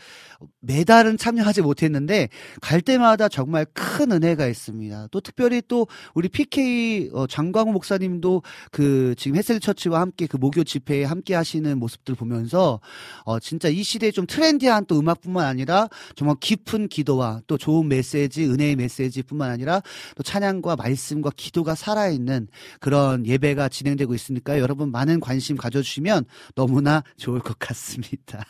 매달은 0.61 1.19
참여하지 1.19 1.63
못했는데, 1.63 2.31
갈 2.61 2.81
때마다 2.81 3.29
정말 3.29 3.65
큰 3.73 4.11
은혜가 4.11 4.49
있습니다. 4.49 5.09
또 5.13 5.21
특별히 5.21 5.63
또 5.69 5.87
우리 6.15 6.29
PK 6.29 7.11
어, 7.13 7.27
장광호 7.27 7.73
목사님도 7.73 8.43
그 8.71 9.15
지금 9.17 9.37
헤세드 9.37 9.61
처치와 9.61 10.01
함께 10.01 10.27
그 10.27 10.37
목요 10.37 10.65
집회에 10.65 11.05
함께 11.13 11.35
하시는 11.35 11.79
모습들 11.79 12.15
보면서 12.15 12.81
어 13.25 13.39
진짜 13.39 13.69
이 13.69 13.83
시대에 13.83 14.11
좀 14.11 14.27
트렌디한 14.27 14.87
또 14.87 14.99
음악뿐만 14.99 15.47
아니라 15.47 15.89
정말 16.17 16.37
깊은 16.41 16.89
기도와 16.89 17.41
또 17.47 17.57
좋은 17.57 17.89
메시지, 17.89 18.45
은혜의 18.45 18.77
메시지뿐만 18.77 19.51
아니라 19.51 19.83
또 20.17 20.23
찬양과 20.23 20.77
말씀과 20.77 21.31
기도가 21.37 21.75
살아있는 21.75 22.49
그런 22.81 23.27
예배가 23.27 23.69
진행되고 23.69 24.15
있으니까 24.15 24.59
여러분 24.59 24.91
많은 24.91 25.21
관심 25.21 25.57
가져주시면 25.57 26.25
너무나 26.55 27.03
좋을 27.17 27.41
것 27.41 27.59
같습니다. 27.59 28.45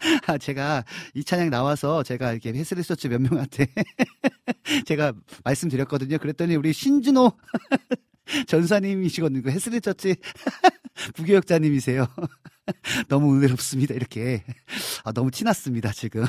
아, 0.26 0.38
제가 0.38 0.84
이 1.14 1.22
찬양 1.24 1.50
나와서 1.50 2.02
제가 2.02 2.32
이렇게 2.32 2.52
헤세드 2.52 2.85
처치 2.85 3.08
몇 3.08 3.20
명한테 3.20 3.66
제가 4.86 5.12
말씀드렸거든요. 5.44 6.18
그랬더니 6.18 6.56
우리 6.56 6.72
신준호 6.72 7.32
전사님이시거든요. 8.46 9.50
헤스리 9.50 9.80
처치 9.80 10.16
부교역자님이세요. 11.14 12.06
너무 13.08 13.36
은혜롭습니다. 13.36 13.94
이렇게. 13.94 14.44
아, 15.04 15.12
너무 15.12 15.30
티났습니다, 15.30 15.92
지금. 15.92 16.24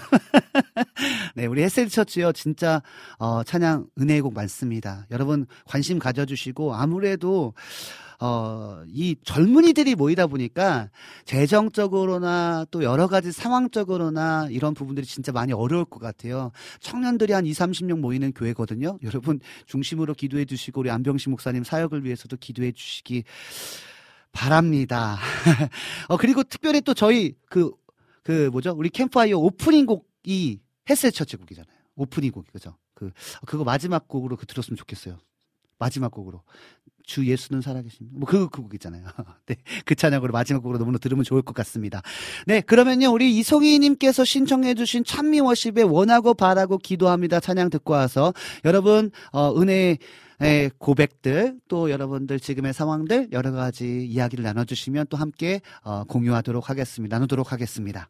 네, 1.36 1.46
우리 1.46 1.62
헤스리 1.64 1.90
처치요. 1.90 2.32
진짜, 2.34 2.82
어, 3.20 3.44
찬양 3.44 3.88
은혜의 4.00 4.22
곡 4.22 4.34
많습니다. 4.34 5.06
여러분 5.12 5.46
관심 5.66 6.00
가져주시고, 6.00 6.74
아무래도, 6.74 7.54
어, 8.22 8.84
이 8.88 9.16
젊은이들이 9.24 9.96
모이다 9.96 10.28
보니까 10.28 10.92
재정적으로나 11.26 12.68
또 12.70 12.84
여러 12.84 13.08
가지 13.08 13.32
상황적으로나 13.32 14.48
이런 14.52 14.76
부분들이 14.76 15.08
진짜 15.08 15.32
많이 15.32 15.54
어려울 15.54 15.86
것 15.86 16.00
같아요. 16.00 16.52
청년들이 16.82 17.34
한 17.34 17.48
2, 17.48 17.52
30명 17.52 18.00
모이는 18.00 18.32
교회거든요. 18.34 19.00
여러분 19.04 19.40
중심으로 19.66 20.14
기도해 20.14 20.46
주시고 20.46 20.82
우리 20.82 20.92
안병식 20.92 21.32
목사님 21.32 21.64
사역을 21.64 22.06
위해서도 22.06 22.38
기도해 22.38 22.74
주시기 22.74 23.24
바랍니다. 24.32 25.18
어, 26.08 26.16
그리고 26.16 26.44
특별히 26.44 26.80
또 26.82 26.94
저희 26.94 27.34
그, 27.50 27.72
그 28.24 28.50
뭐죠? 28.52 28.72
우리 28.78 28.90
캠프파이어 28.90 29.36
오프닝 29.40 29.88
곡이 29.88 30.62
Hills 30.88 31.10
Church 31.10 31.38
곡이잖아요. 31.38 31.76
오프닝 31.96 32.32
곡이 32.32 32.52
그죠? 32.52 32.78
그, 32.94 33.10
그거 33.48 33.64
마지막 33.64 34.08
곡으로 34.08 34.38
그 34.38 34.46
들었으면 34.46 34.78
좋겠어요. 34.78 35.18
마지막 35.80 36.12
곡으로. 36.12 36.44
주 37.04 37.26
예수는 37.26 37.62
살아계십니다. 37.62 38.18
뭐, 38.18 38.28
그, 38.28 38.48
그 38.50 38.62
곡 38.62 38.74
있잖아요. 38.76 39.04
네. 39.48 39.56
그 39.86 39.96
찬양으로 39.96 40.32
마지막 40.32 40.62
곡으로 40.62 40.78
너무나 40.78 40.98
들으면 40.98 41.24
좋을 41.24 41.42
것 41.42 41.54
같습니다. 41.56 42.02
네. 42.46 42.62
그러면요. 42.62 43.12
우리 43.12 43.38
이송희님께서 43.38 44.24
신청해주신 44.26 45.04
찬미 45.04 45.40
워십에 45.40 45.82
원하고 45.84 46.34
바라고 46.34 46.78
기도합니다. 46.78 47.40
찬양 47.40 47.70
듣고 47.70 47.94
와서 47.94 48.34
여러분, 48.66 49.12
어, 49.32 49.54
은혜, 49.60 49.98
의 50.40 50.72
고백들 50.80 51.60
또 51.68 51.92
여러분들 51.92 52.40
지금의 52.40 52.74
상황들 52.74 53.28
여러 53.32 53.52
가지 53.52 54.04
이야기를 54.08 54.44
나눠주시면 54.44 55.06
또 55.12 55.16
함께 55.16 55.62
어, 55.84 56.04
공유하도록 56.06 56.68
하겠습니다. 56.68 57.16
나누도록 57.16 57.52
하겠습니다. 57.52 58.10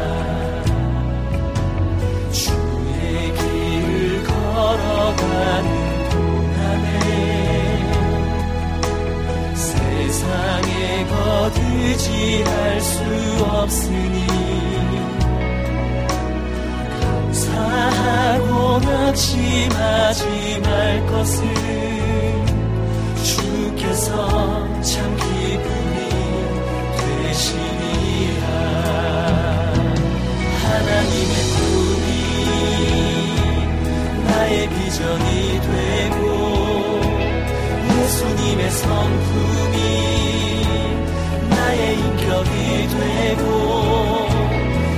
걸어가는 4.61 6.09
동안에 6.09 6.87
세상에 9.55 11.05
거두지 11.07 12.43
할 12.43 12.81
수 12.81 12.99
없으니 13.45 14.21
다하고 17.51 18.79
낙심하지 18.79 20.61
말 20.63 21.05
것을 21.07 21.43
주께서 23.23 24.81
참 24.81 25.15
기쁨이 25.17 26.00
나의 34.51 34.67
비전이 34.69 35.61
되고 35.61 37.01
예수님의 37.87 38.69
성품이 38.69 39.77
나의 41.49 41.97
인격이 41.97 42.87
되고 42.89 43.47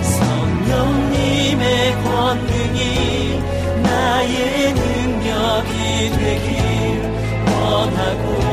성령님의 0.02 1.64
권능이 2.04 3.40
나의 3.84 4.74
능력이 4.74 6.10
되길 6.18 6.50
원하고 7.46 8.53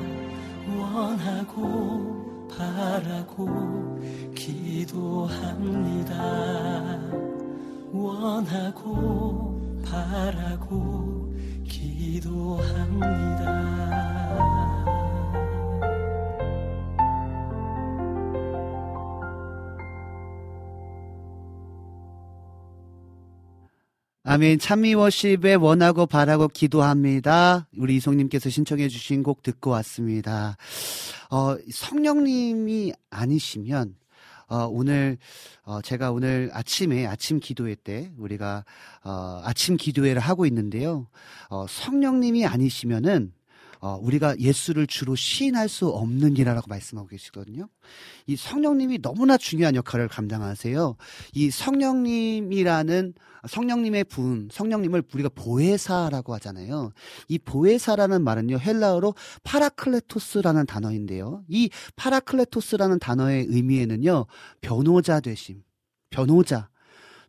원하고 0.81 2.47
바라고 2.49 3.99
기도합니다. 4.35 6.15
원하고 7.91 9.61
바라고 9.85 11.31
기도합니다. 11.67 13.31
아멘. 24.23 24.59
찬미워십에 24.59 25.55
원하고 25.55 26.05
바라고 26.05 26.47
기도합니다. 26.47 27.67
우리 27.75 27.95
이송님께서 27.95 28.51
신청해 28.51 28.87
주신 28.87 29.23
곡 29.23 29.41
듣고 29.41 29.71
왔습니다. 29.71 30.57
어, 31.31 31.55
성령님이 31.71 32.93
아니시면, 33.09 33.95
어, 34.47 34.67
오늘, 34.69 35.17
어, 35.63 35.81
제가 35.81 36.11
오늘 36.11 36.51
아침에, 36.53 37.07
아침 37.07 37.39
기도회 37.39 37.73
때, 37.73 38.11
우리가, 38.15 38.63
어, 39.03 39.41
아침 39.43 39.75
기도회를 39.75 40.21
하고 40.21 40.45
있는데요. 40.45 41.07
어, 41.49 41.65
성령님이 41.67 42.45
아니시면은, 42.45 43.33
어, 43.81 43.97
우리가 43.99 44.37
예수를 44.37 44.85
주로 44.85 45.15
시인할 45.15 45.67
수 45.67 45.87
없는 45.87 46.37
이라라고 46.37 46.67
말씀하고 46.69 47.07
계시거든요. 47.07 47.67
이 48.27 48.35
성령님이 48.35 49.01
너무나 49.01 49.37
중요한 49.37 49.75
역할을 49.75 50.07
감당하세요. 50.07 50.95
이 51.33 51.49
성령님이라는 51.49 53.13
성령님의 53.47 54.03
분, 54.03 54.49
성령님을 54.51 55.01
우리가 55.11 55.29
보혜사라고 55.33 56.35
하잖아요. 56.35 56.91
이 57.27 57.39
보혜사라는 57.39 58.23
말은요, 58.23 58.59
헬라어로 58.59 59.15
파라클레토스라는 59.43 60.67
단어인데요. 60.67 61.43
이 61.47 61.71
파라클레토스라는 61.95 62.99
단어의 62.99 63.47
의미에는요, 63.49 64.27
변호자 64.61 65.21
되심, 65.21 65.63
변호자, 66.11 66.69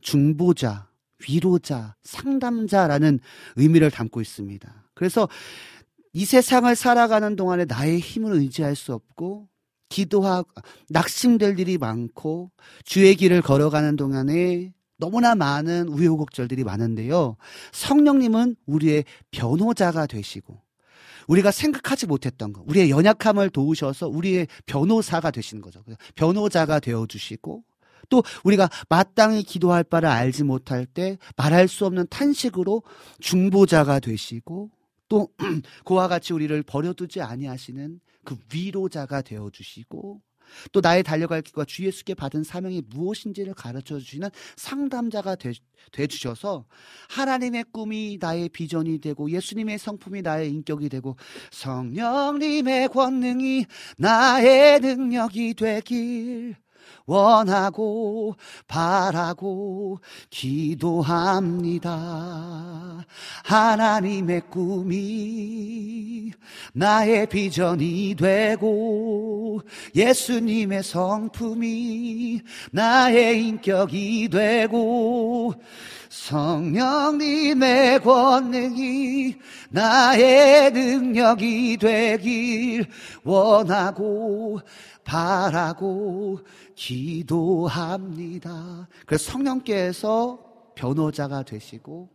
중보자, 0.03 0.91
위로자, 1.27 1.97
상담자라는 2.03 3.21
의미를 3.57 3.91
담고 3.91 4.21
있습니다. 4.21 4.83
그래서 4.93 5.29
이 6.13 6.25
세상을 6.25 6.75
살아가는 6.77 7.37
동안에 7.37 7.65
나의 7.65 7.99
힘을 7.99 8.33
의지할 8.35 8.77
수 8.77 8.93
없고 8.93 9.49
기도하고 9.89 10.49
낙심될 10.91 11.59
일이 11.59 11.79
많고 11.79 12.51
주의 12.85 13.15
길을 13.15 13.43
걸어가는 13.43 13.97
동안에 13.97 14.73
너무나 14.99 15.35
많은 15.35 15.89
우여곡절들이 15.89 16.65
많은데요. 16.65 17.37
성령님은 17.73 18.57
우리의 18.67 19.05
변호자가 19.31 20.07
되시고 20.07 20.61
우리가 21.29 21.51
생각하지 21.51 22.07
못했던 22.07 22.53
것, 22.53 22.63
우리의 22.67 22.91
연약함을 22.91 23.51
도우셔서 23.51 24.09
우리의 24.09 24.49
변호사가 24.67 25.31
되시는 25.31 25.63
거죠. 25.63 25.83
변호자가 26.15 26.81
되어 26.81 27.07
주시고 27.07 27.65
또 28.09 28.23
우리가 28.45 28.69
마땅히 28.89 29.43
기도할 29.43 29.85
바를 29.85 30.09
알지 30.09 30.45
못할 30.45 30.85
때 30.85 31.19
말할 31.37 31.69
수 31.69 31.87
없는 31.87 32.07
탄식으로 32.11 32.83
중보자가 33.21 34.01
되시고 34.01 34.71
또 35.13 35.29
그와 35.85 36.09
같이 36.09 36.33
우리를 36.33 36.63
버려두지 36.63 37.21
아니하시는 37.21 38.01
그 38.25 38.39
위로자가 38.51 39.21
되어 39.21 39.51
주시고 39.51 40.23
또 40.73 40.81
나의 40.81 41.03
달려갈 41.03 41.43
길과 41.43 41.67
주 41.67 41.85
예수께 41.85 42.15
받은 42.15 42.45
사명이 42.45 42.85
무엇인지를 42.89 43.53
가르쳐 43.53 43.99
주시는 43.99 44.31
상담자가 44.57 45.35
되, 45.35 45.53
되 45.93 46.07
주셔서 46.07 46.65
하나님의 47.11 47.67
꿈이 47.73 48.17
나의 48.19 48.49
비전이 48.49 49.01
되고 49.01 49.31
예수님의 49.31 49.79
성품이 49.79 50.23
나의 50.23 50.51
인격이 50.51 50.89
되고 50.89 51.17
성령님의 51.51 52.89
권능이 52.89 53.67
나의 53.99 54.81
능력이 54.81 55.53
되길 55.55 56.57
원하고 57.07 58.37
바라고 58.69 60.01
기도합니다. 60.31 61.93
하나님의 63.45 64.43
꿈이 64.51 66.31
나의 66.73 67.27
비전이 67.27 68.15
되고 68.19 69.42
예수님의 69.95 70.83
성품이 70.83 72.41
나의 72.71 73.47
인격이 73.49 74.29
되고 74.31 75.55
성령님의 76.09 78.01
권능이 78.01 79.37
나의 79.71 80.71
능력이 80.73 81.79
되길 81.79 82.87
원하고 83.25 84.61
바라고 85.05 86.41
기도합니다. 86.75 88.51
그래서 89.07 89.33
성령께서 89.33 90.39
변호자가 90.75 91.43
되시고 91.43 92.11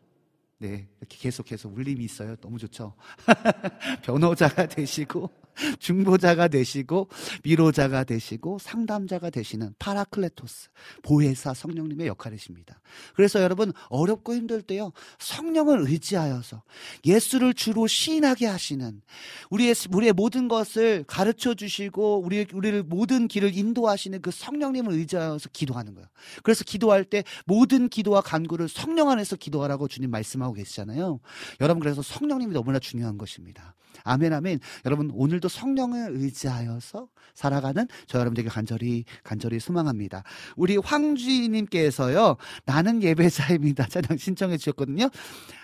네, 0.60 0.88
이렇게 1.00 1.18
계속해서 1.18 1.70
울림이 1.70 2.04
있어요. 2.06 2.36
너무 2.38 2.58
좋죠. 2.58 2.94
변호자가 4.04 4.68
되시고 4.68 5.30
중보자가 5.80 6.48
되시고 6.48 7.10
위로자가 7.44 8.04
되시고 8.04 8.60
상담자가 8.60 9.30
되시는 9.30 9.74
파라클레토스 9.80 10.70
보혜사 11.04 11.54
성령님의 11.54 12.08
역할이십니다. 12.08 12.80
그래서 13.16 13.42
여러분 13.42 13.74
어렵고 13.90 14.34
힘들 14.34 14.62
때요 14.62 14.92
성령을 15.20 15.82
의지하여서 15.82 16.64
예수를 17.06 17.54
주로 17.54 17.88
시인하게 17.88 18.46
하시는 18.46 19.02
우리의 19.50 19.76
우리의 19.92 20.14
모든 20.14 20.48
것을 20.48 21.04
가르쳐 21.08 21.54
주시고 21.54 22.22
우리 22.24 22.46
우리를 22.54 22.84
모든 22.84 23.28
길을 23.28 23.58
인도하시는 23.58 24.22
그 24.22 24.32
성령님을 24.32 24.94
의지하여서 24.94 25.50
기도하는 25.54 25.94
거예요. 25.96 26.08
그래서 26.44 26.64
기도할 26.64 27.04
때 27.04 27.24
모든 27.46 27.90
기도와 27.90 28.22
간구를 28.22 28.70
성령 28.70 29.10
안에서 29.10 29.36
기도하라고 29.36 29.88
주님 29.88 30.12
말씀하고 30.12 30.54
계시잖아요. 30.54 31.20
여러분 31.62 31.82
그래서 31.82 32.02
성령님이 32.02 32.54
너무나 32.54 32.80
중요한 32.80 33.18
것입니다. 33.18 33.76
아멘 34.04 34.34
아멘. 34.34 34.60
여러분 34.86 35.12
오늘도 35.14 35.48
성령을 35.48 36.12
의지하여서 36.16 37.08
살아가는 37.34 37.88
저 38.08 38.20
여러분들에게 38.20 38.50
간절히 38.50 39.06
간절히 39.24 39.60
소망합니다. 39.60 40.24
우리 40.56 40.78
황주희님께서요 40.78 42.38
나는 42.66 43.04
예배자입니다 43.04 43.88
찬양 43.90 44.18
신청해 44.18 44.58
주셨거든요. 44.58 45.10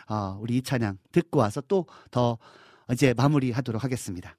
어, 0.10 0.38
우리 0.41 0.57
이 0.57 0.61
찬양 0.61 0.97
듣고 1.11 1.39
와서 1.39 1.61
또 1.61 1.84
더 2.11 2.38
이제 2.91 3.14
마무리 3.15 3.51
하도록 3.51 3.84
하겠습니다. 3.84 4.35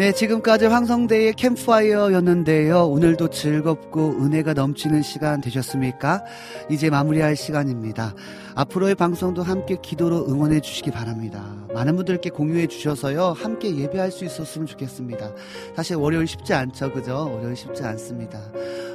네, 0.00 0.12
지금까지 0.12 0.64
황성대의 0.64 1.34
캠프파이어였는데요. 1.34 2.86
오늘도 2.86 3.28
즐겁고 3.28 4.12
은혜가 4.22 4.54
넘치는 4.54 5.02
시간 5.02 5.42
되셨습니까? 5.42 6.24
이제 6.70 6.88
마무리할 6.88 7.36
시간입니다. 7.36 8.14
앞으로의 8.54 8.94
방송도 8.94 9.42
함께 9.42 9.76
기도로 9.82 10.26
응원해 10.26 10.60
주시기 10.60 10.90
바랍니다. 10.90 11.54
많은 11.74 11.96
분들께 11.96 12.30
공유해 12.30 12.66
주셔서요. 12.66 13.34
함께 13.36 13.76
예배할 13.76 14.10
수 14.10 14.24
있었으면 14.24 14.66
좋겠습니다. 14.66 15.34
사실 15.76 15.96
월요일 15.96 16.26
쉽지 16.26 16.54
않죠. 16.54 16.92
그죠? 16.92 17.30
월요일 17.34 17.54
쉽지 17.54 17.82
않습니다. 17.84 18.40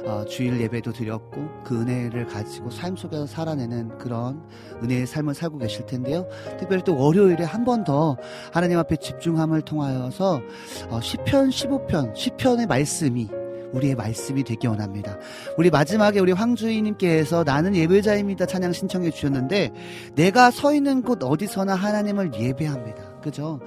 어, 0.06 0.24
주일 0.24 0.60
예배도 0.60 0.92
드렸고 0.92 1.48
그 1.64 1.80
은혜를 1.80 2.26
가지고 2.26 2.70
삶 2.70 2.96
속에서 2.96 3.26
살아내는 3.26 3.98
그런 3.98 4.40
은혜의 4.82 5.06
삶을 5.06 5.34
살고 5.34 5.58
계실 5.58 5.84
텐데요. 5.86 6.26
특별히 6.58 6.82
또 6.84 6.96
월요일에 6.96 7.44
한 7.44 7.64
번 7.64 7.84
더 7.84 8.16
하나님 8.52 8.78
앞에 8.78 8.96
집중함을 8.96 9.62
통하여서 9.62 10.40
어, 10.90 11.00
10편, 11.00 11.48
15편, 11.50 12.14
10편의 12.14 12.66
말씀이 12.68 13.28
우리의 13.72 13.94
말씀이 13.96 14.44
되기 14.44 14.66
원합니다. 14.68 15.18
우리 15.58 15.70
마지막에 15.70 16.20
우리 16.20 16.32
황주희님께서 16.32 17.42
나는 17.44 17.74
예배자입니다 17.74 18.46
찬양 18.46 18.72
신청해 18.72 19.10
주셨는데 19.10 19.72
내가 20.14 20.50
서 20.52 20.72
있는 20.72 21.02
곳 21.02 21.22
어디서나 21.22 21.74
하나님을 21.74 22.32
예배합니다. 22.34 23.05
그죠? 23.26 23.58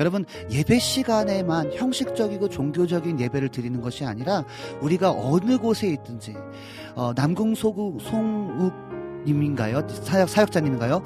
여러분 0.00 0.24
예배 0.50 0.80
시간에만 0.80 1.72
형식적이고 1.72 2.48
종교적인 2.48 3.20
예배를 3.20 3.48
드리는 3.48 3.80
것이 3.80 4.04
아니라 4.04 4.44
우리가 4.80 5.12
어느 5.12 5.56
곳에 5.56 5.88
있든지 5.88 6.34
어, 6.96 7.12
남궁 7.14 7.54
소구 7.54 7.98
송욱 8.00 8.93
님인가요? 9.26 9.86
사역, 9.88 10.28
사역자님인가요? 10.28 11.02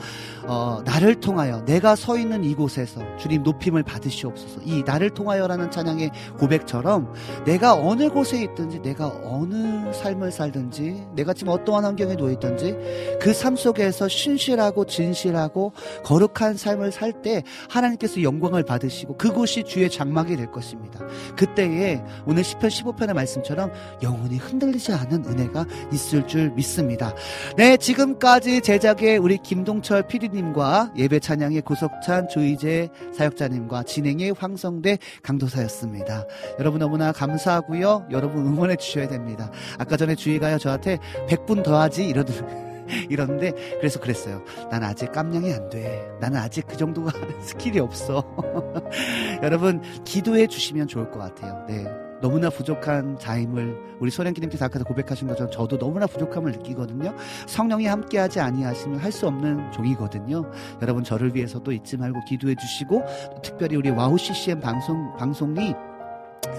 어, 0.47 0.82
나를 0.85 1.16
통하여 1.16 1.65
내가 1.65 1.97
서 1.97 2.16
있는 2.19 2.45
이곳에서 2.45 3.01
주님 3.16 3.43
높임을 3.43 3.82
받으시옵소서. 3.82 4.61
이 4.65 4.82
나를 4.85 5.11
통하여라는 5.11 5.70
찬양의 5.70 6.11
고백처럼 6.39 7.12
내가 7.45 7.74
어느 7.74 8.09
곳에 8.09 8.43
있든지 8.43 8.81
내가 8.81 9.12
어느 9.24 9.93
삶을 9.93 10.31
살든지 10.32 11.09
내가 11.15 11.32
지금 11.32 11.53
어떠한 11.53 11.85
환경에 11.85 12.15
놓여 12.15 12.32
있든지 12.32 12.77
그 13.20 13.32
삶 13.39 13.57
속에서 13.57 14.09
신실하고 14.09 14.85
진실하고 14.85 15.73
거룩한 16.05 16.57
삶을 16.57 16.93
살 16.93 17.09
때 17.23 17.43
하나님께서 17.70 18.23
영광을 18.23 18.62
받으시고 18.62 19.16
그곳이 19.16 19.65
주의 19.65 19.89
장막이 19.89 20.36
될 20.36 20.51
것입니다. 20.51 21.01
그때에 21.36 22.03
오늘 22.27 22.43
10편 22.43 22.69
15편의 22.69 23.15
말씀처럼 23.15 23.73
영혼이 24.03 24.36
흔들리지 24.36 24.93
않은 24.93 25.24
은혜가 25.24 25.65
있을 25.93 26.27
줄 26.27 26.51
믿습니다. 26.51 27.15
네, 27.57 27.77
지금 27.77 28.08
까지 28.17 28.61
제작의 28.61 29.19
우리 29.19 29.39
김동철 29.39 30.07
PD님과 30.07 30.93
예배 30.97 31.19
찬양의 31.19 31.63
고석찬 31.62 32.29
조희재 32.29 32.89
사역자님과 33.13 33.83
진행의 33.83 34.33
황성대 34.39 34.99
강도사였습니다. 35.23 36.25
여러분 36.59 36.79
너무나 36.79 37.13
감사하고요. 37.13 38.07
여러분 38.11 38.47
응원해 38.47 38.77
주셔야 38.77 39.09
됩니다. 39.09 39.51
아까 39.79 39.97
전에 39.97 40.15
주희가요 40.15 40.59
저한테 40.59 40.99
100분 41.29 41.63
더 41.63 41.79
하지 41.81 42.07
이러더라고요. 42.07 42.69
이러는데 43.11 43.53
그래서 43.79 44.01
그랬어요. 44.01 44.43
난 44.71 44.83
아직 44.83 45.13
깜냥이 45.13 45.53
안 45.53 45.69
돼. 45.69 46.09
나는 46.21 46.39
아직 46.39 46.67
그 46.67 46.77
정도가 46.77 47.13
skill이 47.43 47.79
없어. 47.81 48.25
여러분 49.43 49.83
기도해 50.05 50.47
주시면 50.47 50.89
좋을 50.89 51.11
것 51.11 51.19
같아요. 51.19 51.65
네. 51.69 52.08
너무나 52.20 52.51
부족한 52.51 53.19
자임을 53.19 53.97
우리 54.01 54.11
소련기님께서 54.11 54.65
아까도 54.65 54.85
고백하신 54.85 55.28
것처럼 55.28 55.51
저도 55.51 55.78
너무나 55.78 56.07
부족함을 56.07 56.53
느끼거든요. 56.53 57.15
성령이 57.47 57.86
함께하지 57.86 58.40
아니하시면 58.40 58.99
할 58.99 59.09
수 59.12 59.27
없는 59.27 59.73
종이거든요. 59.73 60.49
여러분 60.81 61.03
저를 61.03 61.35
위해서도 61.35 61.73
잊지 61.73 61.97
말고 61.97 62.20
기도해 62.28 62.55
주시고 62.55 63.05
특별히 63.43 63.74
우리 63.74 63.90
WOW 63.91 64.16
CCM 64.16 64.61
방송 64.61 65.12
방송이 65.16 65.74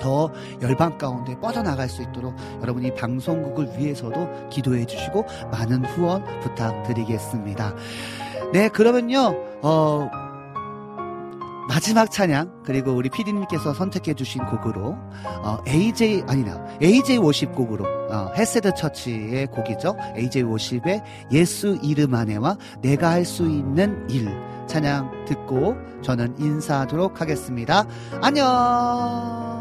더 0.02 0.30
열방 0.62 0.98
가운데 0.98 1.40
뻗어나갈 1.40 1.88
수 1.88 2.02
있도록 2.02 2.36
여러분 2.62 2.84
이 2.84 2.94
방송국을 2.94 3.78
위해서도 3.78 4.50
기도해 4.50 4.86
주시고 4.86 5.26
많은 5.52 5.86
후원 5.86 6.24
부탁드리겠습니다. 6.42 7.76
네, 8.52 8.68
그러면요, 8.70 9.36
어, 9.62 10.10
마지막 11.70 12.10
찬양 12.12 12.64
그리고 12.66 12.92
우리 12.94 13.10
피디님께서 13.10 13.74
선택해 13.76 14.16
주신 14.16 14.44
곡으로 14.46 14.98
어, 15.44 15.58
AJ 15.68 16.24
아니나 16.28 16.66
AJ 16.82 17.20
50 17.20 17.54
곡으로 17.54 17.86
어, 18.12 18.32
헤세드 18.36 18.74
처치의 18.74 19.48
곡이죠. 19.48 19.96
AJ 20.18 20.44
50의 20.44 21.04
예수 21.32 21.78
이름 21.84 22.16
안에와 22.16 22.58
내가 22.82 23.12
할 23.12 23.24
수 23.30 23.44
있는 23.44 24.10
일 24.10 24.28
찬양 24.68 25.26
듣고 25.26 25.76
저는 26.02 26.36
인사하도록 26.40 27.22
하겠습니다. 27.22 27.86
안녕. 28.22 29.59